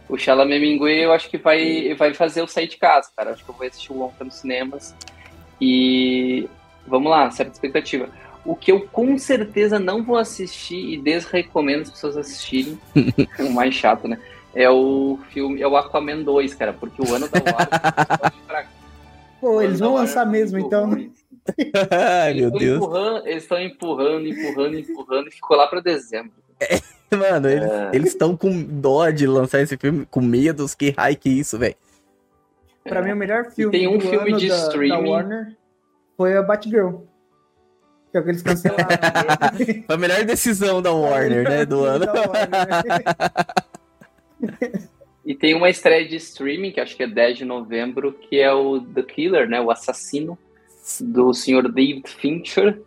O 0.08 0.18
Chalamet 0.18 0.60
Mingue 0.60 1.00
eu 1.00 1.12
acho 1.12 1.28
que 1.30 1.38
vai, 1.38 1.94
vai 1.94 2.14
fazer 2.14 2.40
eu 2.40 2.46
sair 2.46 2.68
de 2.68 2.76
casa, 2.76 3.10
cara. 3.16 3.30
Acho 3.30 3.44
que 3.44 3.50
eu 3.50 3.54
vou 3.54 3.66
assistir 3.66 3.92
o 3.92 3.98
Wonka 3.98 4.24
nos 4.24 4.34
cinemas. 4.34 4.94
E 5.60 6.48
vamos 6.86 7.10
lá, 7.10 7.30
certa 7.30 7.52
expectativa. 7.52 8.08
O 8.44 8.56
que 8.56 8.72
eu 8.72 8.88
com 8.88 9.18
certeza 9.18 9.78
não 9.78 10.02
vou 10.02 10.16
assistir 10.16 10.94
e 10.94 10.96
desrecomendo 10.96 11.82
as 11.82 11.90
pessoas 11.90 12.16
assistirem, 12.16 12.78
o 13.38 13.50
mais 13.50 13.74
chato, 13.74 14.08
né? 14.08 14.18
É 14.54 14.68
o 14.68 15.18
filme, 15.30 15.62
é 15.62 15.68
o 15.68 15.76
Aquaman 15.76 16.22
2, 16.22 16.54
cara, 16.54 16.72
porque 16.72 17.00
o 17.00 17.14
ano 17.14 17.28
da 17.28 17.38
Warner. 17.38 18.66
Pô, 19.40 19.62
eles 19.62 19.80
vão 19.80 19.94
lançar 19.94 20.26
mesmo, 20.26 20.58
então. 20.58 20.90
Ai, 21.90 22.34
meu 22.34 22.50
Deus. 22.50 22.84
Eles 23.24 23.44
estão 23.44 23.58
empurrando, 23.58 24.26
empurrando, 24.26 24.78
empurrando 24.78 25.28
e 25.28 25.30
ficou 25.30 25.56
lá 25.56 25.66
para 25.66 25.80
dezembro. 25.80 26.32
É, 26.60 26.78
mano, 27.16 27.48
eles 27.92 28.10
estão 28.10 28.36
com 28.36 28.62
dó 28.62 29.08
de 29.08 29.26
lançar 29.26 29.60
esse 29.60 29.76
filme, 29.76 30.04
com 30.10 30.20
medos, 30.20 30.74
que 30.74 30.90
raio 30.90 31.16
que 31.16 31.30
isso, 31.30 31.58
velho. 31.58 31.76
Pra 32.84 33.00
mim, 33.02 33.12
o 33.12 33.16
melhor 33.16 33.50
filme 33.50 33.72
tem 33.72 33.88
um 33.88 33.98
do 33.98 34.06
filme 34.06 34.30
ano 34.30 34.38
de 34.38 34.48
da, 34.48 34.56
streaming. 34.56 35.04
da 35.04 35.10
Warner 35.10 35.56
foi 36.16 36.36
a 36.36 36.42
Batgirl. 36.42 36.96
Que 38.10 38.18
é 38.18 38.20
o 38.20 38.24
que 38.24 38.30
eles 38.30 38.42
cancelaram. 38.42 38.84
Foi 39.86 39.94
a 39.94 39.98
melhor 39.98 40.24
decisão 40.24 40.82
da 40.82 40.92
Warner, 40.92 41.48
né, 41.48 41.64
do 41.64 41.84
ano. 41.84 42.06
E 45.24 45.34
tem 45.34 45.54
uma 45.54 45.68
estreia 45.68 46.08
de 46.08 46.16
streaming, 46.16 46.72
que 46.72 46.80
acho 46.80 46.96
que 46.96 47.02
é 47.02 47.06
10 47.06 47.38
de 47.38 47.44
novembro, 47.44 48.12
que 48.12 48.40
é 48.40 48.52
o 48.52 48.80
The 48.80 49.02
Killer, 49.02 49.48
né? 49.48 49.60
O 49.60 49.70
assassino 49.70 50.38
do 51.00 51.32
senhor 51.34 51.70
David 51.70 52.08
Fincher. 52.08 52.80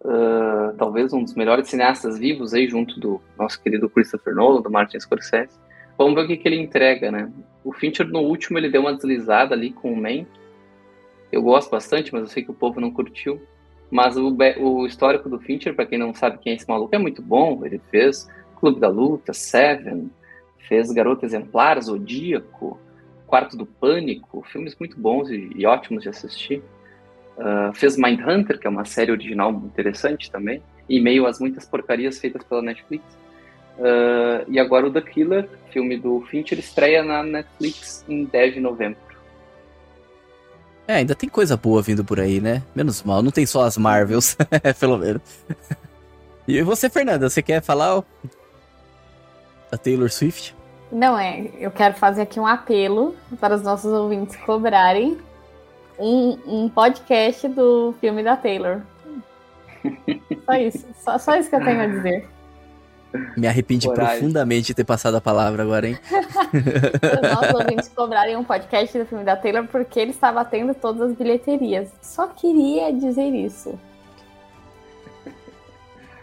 Uh, 0.00 0.74
talvez 0.78 1.12
um 1.12 1.22
dos 1.22 1.34
melhores 1.34 1.68
cineastas 1.68 2.18
vivos 2.18 2.54
aí, 2.54 2.68
junto 2.68 2.98
do 2.98 3.20
nosso 3.38 3.60
querido 3.62 3.90
Christopher 3.90 4.34
Nolan, 4.34 4.62
do 4.62 4.70
Martin 4.70 4.98
Scorsese. 4.98 5.58
Vamos 5.98 6.14
ver 6.14 6.24
o 6.24 6.26
que, 6.28 6.36
que 6.36 6.48
ele 6.48 6.60
entrega, 6.60 7.10
né? 7.10 7.30
O 7.64 7.72
Fincher, 7.72 8.06
no 8.06 8.20
último, 8.20 8.58
ele 8.58 8.70
deu 8.70 8.80
uma 8.80 8.94
deslizada 8.94 9.54
ali 9.54 9.72
com 9.72 9.92
o 9.92 9.96
Man. 9.96 10.24
Eu 11.30 11.42
gosto 11.42 11.70
bastante, 11.70 12.12
mas 12.12 12.22
eu 12.22 12.28
sei 12.28 12.44
que 12.44 12.50
o 12.50 12.54
povo 12.54 12.80
não 12.80 12.90
curtiu. 12.90 13.40
Mas 13.90 14.16
o, 14.16 14.34
o 14.60 14.86
histórico 14.86 15.28
do 15.28 15.38
Fincher, 15.38 15.74
para 15.74 15.86
quem 15.86 15.98
não 15.98 16.14
sabe 16.14 16.38
quem 16.38 16.52
é 16.52 16.56
esse 16.56 16.68
maluco, 16.68 16.94
é 16.94 16.98
muito 16.98 17.20
bom. 17.20 17.64
Ele 17.64 17.80
fez 17.90 18.28
Clube 18.56 18.80
da 18.80 18.88
Luta, 18.88 19.32
Seven, 19.32 20.10
fez 20.68 20.90
Garota 20.90 21.26
Exemplar, 21.26 21.80
Zodíaco, 21.80 22.78
Quarto 23.26 23.56
do 23.56 23.64
Pânico, 23.64 24.44
filmes 24.52 24.76
muito 24.78 24.98
bons 24.98 25.30
e, 25.30 25.50
e 25.54 25.66
ótimos 25.66 26.02
de 26.02 26.08
assistir. 26.08 26.62
Uh, 27.36 27.72
fez 27.72 27.96
Mindhunter, 27.96 28.58
que 28.58 28.66
é 28.66 28.70
uma 28.70 28.84
série 28.84 29.10
original 29.10 29.50
interessante 29.52 30.30
também, 30.30 30.62
em 30.88 31.00
meio 31.00 31.26
às 31.26 31.40
muitas 31.40 31.64
porcarias 31.64 32.18
feitas 32.18 32.44
pela 32.44 32.60
Netflix. 32.60 33.04
Uh, 33.78 34.44
e 34.48 34.58
agora 34.60 34.86
o 34.86 34.92
The 34.92 35.00
Killer, 35.00 35.48
filme 35.70 35.96
do 35.96 36.20
Fincher, 36.22 36.58
estreia 36.58 37.02
na 37.02 37.22
Netflix 37.22 38.04
em 38.06 38.24
10 38.24 38.54
de 38.54 38.60
novembro. 38.60 39.00
É, 40.86 40.96
ainda 40.96 41.14
tem 41.14 41.28
coisa 41.28 41.56
boa 41.56 41.80
vindo 41.80 42.04
por 42.04 42.20
aí, 42.20 42.40
né? 42.40 42.62
Menos 42.74 43.02
mal, 43.02 43.22
não 43.22 43.30
tem 43.30 43.46
só 43.46 43.64
as 43.64 43.78
Marvels, 43.78 44.36
pelo 44.78 44.98
menos. 44.98 45.22
E 46.46 46.60
você, 46.60 46.90
Fernanda, 46.90 47.30
você 47.30 47.40
quer 47.40 47.62
falar 47.62 48.02
da 49.72 49.78
Taylor 49.78 50.10
Swift? 50.10 50.54
Não, 50.92 51.18
é. 51.18 51.48
Eu 51.58 51.70
quero 51.70 51.94
fazer 51.94 52.22
aqui 52.22 52.38
um 52.38 52.46
apelo 52.46 53.16
para 53.40 53.54
os 53.54 53.62
nossos 53.62 53.90
ouvintes 53.90 54.36
cobrarem 54.36 55.16
um, 55.98 56.38
um 56.46 56.68
podcast 56.68 57.48
do 57.48 57.94
filme 57.98 58.22
da 58.22 58.36
Taylor. 58.36 58.82
Só 60.44 60.52
isso. 60.52 60.86
Só, 61.02 61.18
só 61.18 61.36
isso 61.36 61.48
que 61.48 61.56
eu 61.56 61.64
tenho 61.64 61.80
a 61.80 61.86
dizer. 61.86 62.28
Me 63.36 63.46
arrependi 63.46 63.86
Coragem. 63.86 64.18
profundamente 64.18 64.68
de 64.68 64.74
ter 64.74 64.84
passado 64.84 65.16
a 65.16 65.20
palavra 65.20 65.62
agora, 65.62 65.88
hein? 65.88 65.98
Os 66.12 67.30
nossos 67.30 67.54
ouvintes 67.60 67.88
cobrarem 67.88 68.36
um 68.36 68.44
podcast 68.44 68.98
do 68.98 69.06
filme 69.06 69.24
da 69.24 69.36
Taylor 69.36 69.66
porque 69.66 69.98
ele 69.98 70.10
está 70.12 70.30
batendo 70.30 70.74
todas 70.74 71.10
as 71.10 71.16
bilheterias. 71.16 71.88
Só 72.00 72.26
queria 72.28 72.92
dizer 72.92 73.28
isso. 73.34 73.78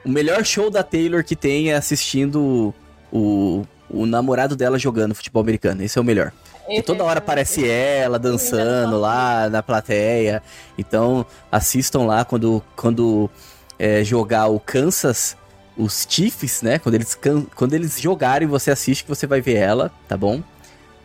O 0.05 0.09
melhor 0.09 0.43
show 0.45 0.69
da 0.69 0.83
Taylor 0.83 1.23
que 1.23 1.35
tem 1.35 1.71
é 1.71 1.75
assistindo 1.75 2.73
o, 3.11 3.63
o 3.89 4.05
namorado 4.05 4.55
dela 4.55 4.77
jogando 4.77 5.15
futebol 5.15 5.41
americano. 5.41 5.83
Esse 5.83 5.97
é 5.97 6.01
o 6.01 6.05
melhor. 6.05 6.31
Esse 6.69 6.83
toda 6.83 7.03
é- 7.03 7.05
hora 7.05 7.19
aparece 7.19 7.67
ela 7.67 8.19
dançando 8.19 8.99
lá 8.99 9.49
na 9.49 9.63
plateia. 9.63 10.41
Então, 10.77 11.25
assistam 11.51 12.05
lá 12.05 12.23
quando, 12.23 12.63
quando 12.75 13.29
é, 13.77 14.03
jogar 14.03 14.47
o 14.47 14.59
Kansas, 14.59 15.35
os 15.75 16.05
Chiefs, 16.07 16.61
né? 16.61 16.77
Quando 16.77 16.95
eles, 16.95 17.17
quando 17.55 17.73
eles 17.73 17.99
jogarem, 17.99 18.47
você 18.47 18.69
assiste 18.69 19.03
que 19.03 19.09
você 19.09 19.25
vai 19.25 19.41
ver 19.41 19.55
ela, 19.55 19.91
tá 20.07 20.15
bom? 20.15 20.43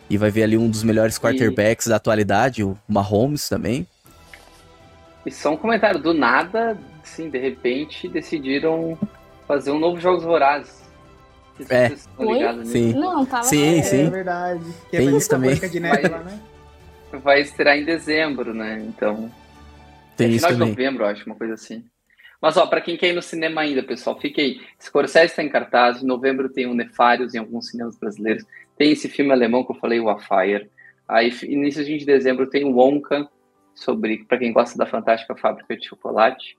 E 0.09 0.17
vai 0.17 0.29
ver 0.29 0.43
ali 0.43 0.57
um 0.57 0.69
dos 0.69 0.83
melhores 0.83 1.17
quarterbacks 1.17 1.87
da 1.87 1.95
atualidade, 1.95 2.63
o 2.63 2.77
Mahomes 2.87 3.49
também. 3.49 3.87
E 5.25 5.31
só 5.31 5.53
um 5.53 5.57
comentário, 5.57 5.99
do 5.99 6.13
nada, 6.13 6.77
sim, 7.03 7.29
de 7.29 7.39
repente 7.39 8.07
decidiram 8.07 8.95
fazer 9.47 9.71
um 9.71 9.79
novo 9.79 9.99
Jogos 9.99 10.23
Vorazes. 10.23 10.84
É. 11.69 11.87
estão 11.93 12.25
nisso. 12.57 12.71
Sim. 12.71 12.93
Não, 12.93 13.25
tava. 13.25 13.43
Sim, 13.43 13.79
É 13.79 13.83
sim. 13.83 14.09
verdade. 14.09 14.63
Que 14.89 14.97
Tem 14.97 15.07
é 15.07 15.11
isso 15.11 15.29
também. 15.29 15.55
De 15.55 15.79
Neve 15.79 16.07
lá, 16.09 16.19
né? 16.19 16.39
Vai 17.23 17.41
estrear 17.41 17.77
em 17.77 17.85
dezembro, 17.85 18.53
né? 18.53 18.83
Então, 18.87 19.31
Tem 20.17 20.27
é 20.27 20.29
isso 20.31 20.45
final 20.45 20.51
de 20.51 20.57
também. 20.57 20.69
novembro, 20.85 21.03
eu 21.03 21.07
acho, 21.07 21.25
uma 21.25 21.35
coisa 21.35 21.53
assim. 21.53 21.85
Mas, 22.41 22.57
ó, 22.57 22.67
pra 22.67 22.81
quem 22.81 22.97
quer 22.97 23.07
ir 23.09 23.13
no 23.13 23.21
cinema 23.21 23.61
ainda, 23.61 23.81
pessoal, 23.81 24.19
fique 24.19 24.41
aí. 24.41 24.61
Scorsese 24.81 25.27
está 25.27 25.41
em 25.41 25.49
cartaz, 25.49 26.03
em 26.03 26.05
novembro 26.05 26.49
tem 26.49 26.65
o 26.65 26.73
Nefários 26.73 27.33
em 27.33 27.37
alguns 27.39 27.69
cinemas 27.69 27.97
brasileiros. 27.97 28.43
Tem 28.77 28.91
esse 28.91 29.07
filme 29.07 29.31
alemão 29.31 29.63
que 29.63 29.71
eu 29.71 29.79
falei, 29.79 29.99
o 29.99 30.09
A 30.09 30.19
Fire. 30.19 30.69
Aí, 31.07 31.31
início 31.43 31.85
de 31.85 32.05
dezembro 32.05 32.47
tem 32.49 32.65
o 32.65 32.75
Wonka, 32.75 33.29
sobre, 33.73 34.23
para 34.25 34.37
quem 34.37 34.51
gosta 34.53 34.77
da 34.77 34.85
Fantástica 34.85 35.35
Fábrica 35.35 35.75
de 35.77 35.87
Chocolate. 35.87 36.57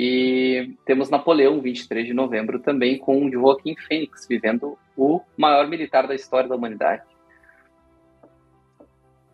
E 0.00 0.76
temos 0.86 1.10
Napoleão, 1.10 1.60
23 1.60 2.06
de 2.06 2.14
novembro, 2.14 2.60
também 2.60 2.96
com 2.96 3.26
o 3.26 3.32
Joaquim 3.32 3.74
Fênix, 3.74 4.28
vivendo 4.28 4.78
o 4.96 5.20
maior 5.36 5.66
militar 5.66 6.06
da 6.06 6.14
história 6.14 6.48
da 6.48 6.54
humanidade. 6.54 7.02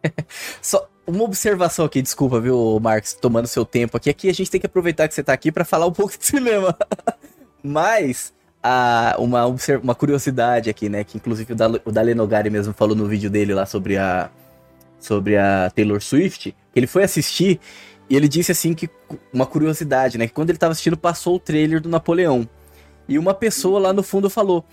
Só 0.63 0.89
uma 1.07 1.23
observação 1.23 1.85
aqui, 1.85 2.01
desculpa, 2.01 2.41
viu, 2.41 2.81
Marcos, 2.81 3.13
tomando 3.13 3.47
seu 3.47 3.67
tempo 3.67 3.99
aqui. 3.99 4.09
Aqui 4.09 4.31
a 4.31 4.33
gente 4.33 4.51
tem 4.51 4.59
que 4.59 4.65
aproveitar 4.65 5.07
que 5.07 5.13
você 5.13 5.23
tá 5.23 5.35
aqui 5.35 5.53
pra 5.53 5.67
falar 5.67 5.87
um 5.87 5.93
pouco 5.93 6.17
de 6.17 6.25
cinema. 6.25 6.75
Mas, 7.63 8.33
a, 8.63 9.17
uma, 9.19 9.45
uma 9.83 9.95
curiosidade 9.95 10.71
aqui, 10.71 10.89
né? 10.89 11.05
Que 11.05 11.19
inclusive 11.19 11.53
o, 11.53 11.57
Dal- 11.57 11.73
o 11.85 12.51
mesmo 12.51 12.73
falou 12.73 12.97
no 12.97 13.05
vídeo 13.05 13.29
dele 13.29 13.53
lá 13.53 13.67
sobre 13.67 13.99
a, 13.99 14.31
sobre 14.99 15.37
a 15.37 15.71
Taylor 15.77 16.01
Swift, 16.01 16.53
que 16.73 16.81
ele 16.81 16.87
foi 16.87 17.03
assistir 17.03 17.61
e 18.09 18.17
ele 18.17 18.29
disse 18.29 18.53
assim 18.53 18.75
que 18.75 18.89
uma 19.33 19.47
curiosidade, 19.47 20.19
né? 20.19 20.27
Que 20.27 20.33
quando 20.33 20.51
ele 20.51 20.59
tava 20.59 20.73
assistindo, 20.73 20.97
passou 20.97 21.37
o 21.37 21.41
trailer 21.41 21.81
do 21.81 21.89
Napoleão. 21.89 22.49
E 23.09 23.19
uma 23.19 23.35
pessoa 23.35 23.79
lá 23.79 23.93
no 23.93 24.03
fundo 24.03 24.29
falou: 24.29 24.65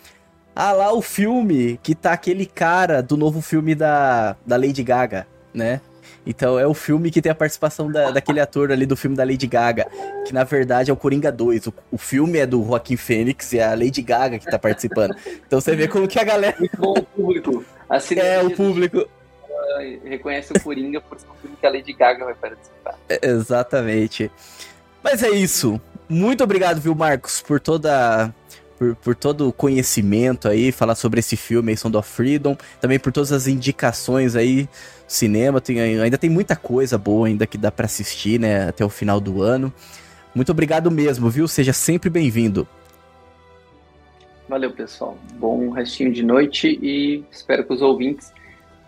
Ah, 0.55 0.71
lá 0.71 0.93
o 0.93 1.01
filme 1.01 1.79
que 1.81 1.95
tá 1.95 2.13
aquele 2.13 2.45
cara 2.45 3.01
do 3.01 3.15
novo 3.15 3.41
filme 3.41 3.75
da, 3.75 4.35
da 4.45 4.57
Lady 4.57 4.83
Gaga, 4.83 5.27
né? 5.53 5.81
Então 6.25 6.59
é 6.59 6.67
o 6.67 6.73
filme 6.73 7.09
que 7.09 7.21
tem 7.21 7.31
a 7.31 7.35
participação 7.35 7.91
da, 7.91 8.11
daquele 8.11 8.39
ator 8.39 8.71
ali 8.71 8.85
do 8.85 8.95
filme 8.95 9.15
da 9.15 9.23
Lady 9.23 9.47
Gaga, 9.47 9.87
que 10.25 10.33
na 10.33 10.43
verdade 10.43 10.91
é 10.91 10.93
o 10.93 10.97
Coringa 10.97 11.31
2. 11.31 11.67
O, 11.67 11.73
o 11.93 11.97
filme 11.97 12.37
é 12.37 12.45
do 12.45 12.63
Joaquim 12.63 12.95
Fênix 12.95 13.53
e 13.53 13.59
é 13.59 13.65
a 13.65 13.73
Lady 13.73 14.01
Gaga 14.01 14.37
que 14.37 14.45
tá 14.45 14.59
participando. 14.59 15.15
Então 15.47 15.59
você 15.59 15.75
vê 15.75 15.87
como 15.87 16.07
que 16.07 16.19
a 16.19 16.23
galera 16.23 16.55
Muito 16.59 16.77
bom 16.77 16.93
o 16.93 17.03
público. 17.03 17.65
É 18.15 18.43
o 18.43 18.51
público. 18.51 19.07
Reconhece 20.03 20.53
o 20.53 20.59
Coringa 20.59 21.01
por 21.01 21.19
ser 21.19 21.27
um 21.29 21.35
filme 21.35 21.57
que 21.59 21.65
a 21.65 21.69
Lady 21.69 21.93
Gaga 21.93 22.25
vai 22.25 22.35
participar. 22.35 22.95
É, 23.09 23.19
Exatamente. 23.27 24.31
Mas 25.03 25.23
é 25.23 25.29
isso. 25.29 25.79
Muito 26.07 26.43
obrigado, 26.43 26.79
viu, 26.79 26.93
Marcos, 26.93 27.41
por 27.41 27.59
toda. 27.59 28.33
Por, 28.77 28.95
por 28.95 29.15
todo 29.15 29.47
o 29.47 29.53
conhecimento 29.53 30.47
aí, 30.47 30.71
falar 30.71 30.95
sobre 30.95 31.19
esse 31.19 31.37
filme 31.37 31.77
Sound 31.77 31.95
of 31.97 32.09
Freedom, 32.09 32.57
também 32.79 32.97
por 32.97 33.11
todas 33.11 33.31
as 33.31 33.45
indicações 33.45 34.35
aí, 34.35 34.67
cinema, 35.07 35.61
tem, 35.61 35.79
ainda 35.79 36.17
tem 36.17 36.31
muita 36.31 36.55
coisa 36.55 36.97
boa 36.97 37.27
ainda 37.27 37.45
que 37.45 37.59
dá 37.59 37.71
pra 37.71 37.85
assistir, 37.85 38.39
né, 38.39 38.69
até 38.69 38.83
o 38.83 38.89
final 38.89 39.19
do 39.19 39.43
ano. 39.43 39.71
Muito 40.33 40.51
obrigado 40.51 40.89
mesmo, 40.89 41.29
viu? 41.29 41.47
Seja 41.47 41.73
sempre 41.73 42.09
bem-vindo. 42.09 42.67
Valeu, 44.49 44.71
pessoal. 44.71 45.15
Bom 45.35 45.69
restinho 45.69 46.11
de 46.11 46.23
noite 46.23 46.79
e 46.81 47.23
espero 47.31 47.63
que 47.63 47.73
os 47.73 47.83
ouvintes 47.83 48.33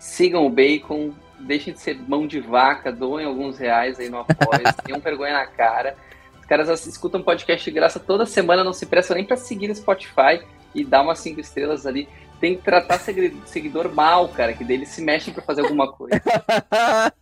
sigam 0.04 0.46
o 0.46 0.50
Bacon, 0.50 1.12
deixem 1.40 1.74
de 1.74 1.80
ser 1.80 1.98
mão 2.08 2.28
de 2.28 2.40
vaca, 2.42 2.92
doem 2.92 3.26
alguns 3.26 3.58
reais 3.58 3.98
aí 4.00 4.10
no 4.10 4.20
apoio, 4.20 4.62
tenham 4.84 5.00
vergonha 5.00 5.32
na 5.34 5.48
cara. 5.48 5.96
Os 6.40 6.46
caras 6.46 6.86
escutam 6.86 7.24
podcast 7.24 7.64
de 7.64 7.72
graça 7.74 8.02
toda 8.02 8.26
semana, 8.26 8.66
não 8.66 8.74
se 8.74 8.86
prestam 8.86 9.16
nem 9.16 9.26
pra 9.26 9.38
seguir 9.38 9.70
no 9.70 9.76
Spotify 9.76 10.44
e 10.76 10.84
dar 10.84 11.04
umas 11.04 11.20
cinco 11.20 11.40
estrelas 11.40 11.86
ali. 11.86 12.10
Tem 12.42 12.58
que 12.58 12.64
tratar 12.64 13.00
segui- 13.00 13.42
seguidor 13.46 13.94
mal, 13.94 14.28
cara, 14.28 14.52
que 14.52 14.66
deles 14.66 14.90
se 14.90 15.02
mexem 15.02 15.34
pra 15.34 15.42
fazer 15.42 15.62
alguma 15.62 15.90
coisa. 15.90 16.22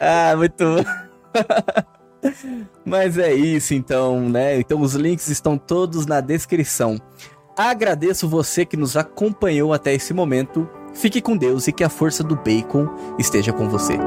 ah, 0.00 0.34
muito. 0.34 0.64
Mas 2.86 3.18
é 3.18 3.34
isso 3.34 3.74
então, 3.74 4.30
né? 4.30 4.58
Então 4.58 4.80
os 4.80 4.94
links 4.94 5.28
estão 5.28 5.58
todos 5.58 6.06
na 6.06 6.22
descrição. 6.22 6.98
Agradeço 7.54 8.26
você 8.26 8.64
que 8.64 8.78
nos 8.78 8.96
acompanhou 8.96 9.74
até 9.74 9.92
esse 9.92 10.14
momento. 10.14 10.66
Fique 10.94 11.20
com 11.20 11.36
Deus 11.36 11.66
e 11.66 11.72
que 11.72 11.84
a 11.84 11.88
força 11.88 12.22
do 12.22 12.36
bacon 12.36 12.88
esteja 13.18 13.52
com 13.52 13.68
você. 13.68 13.98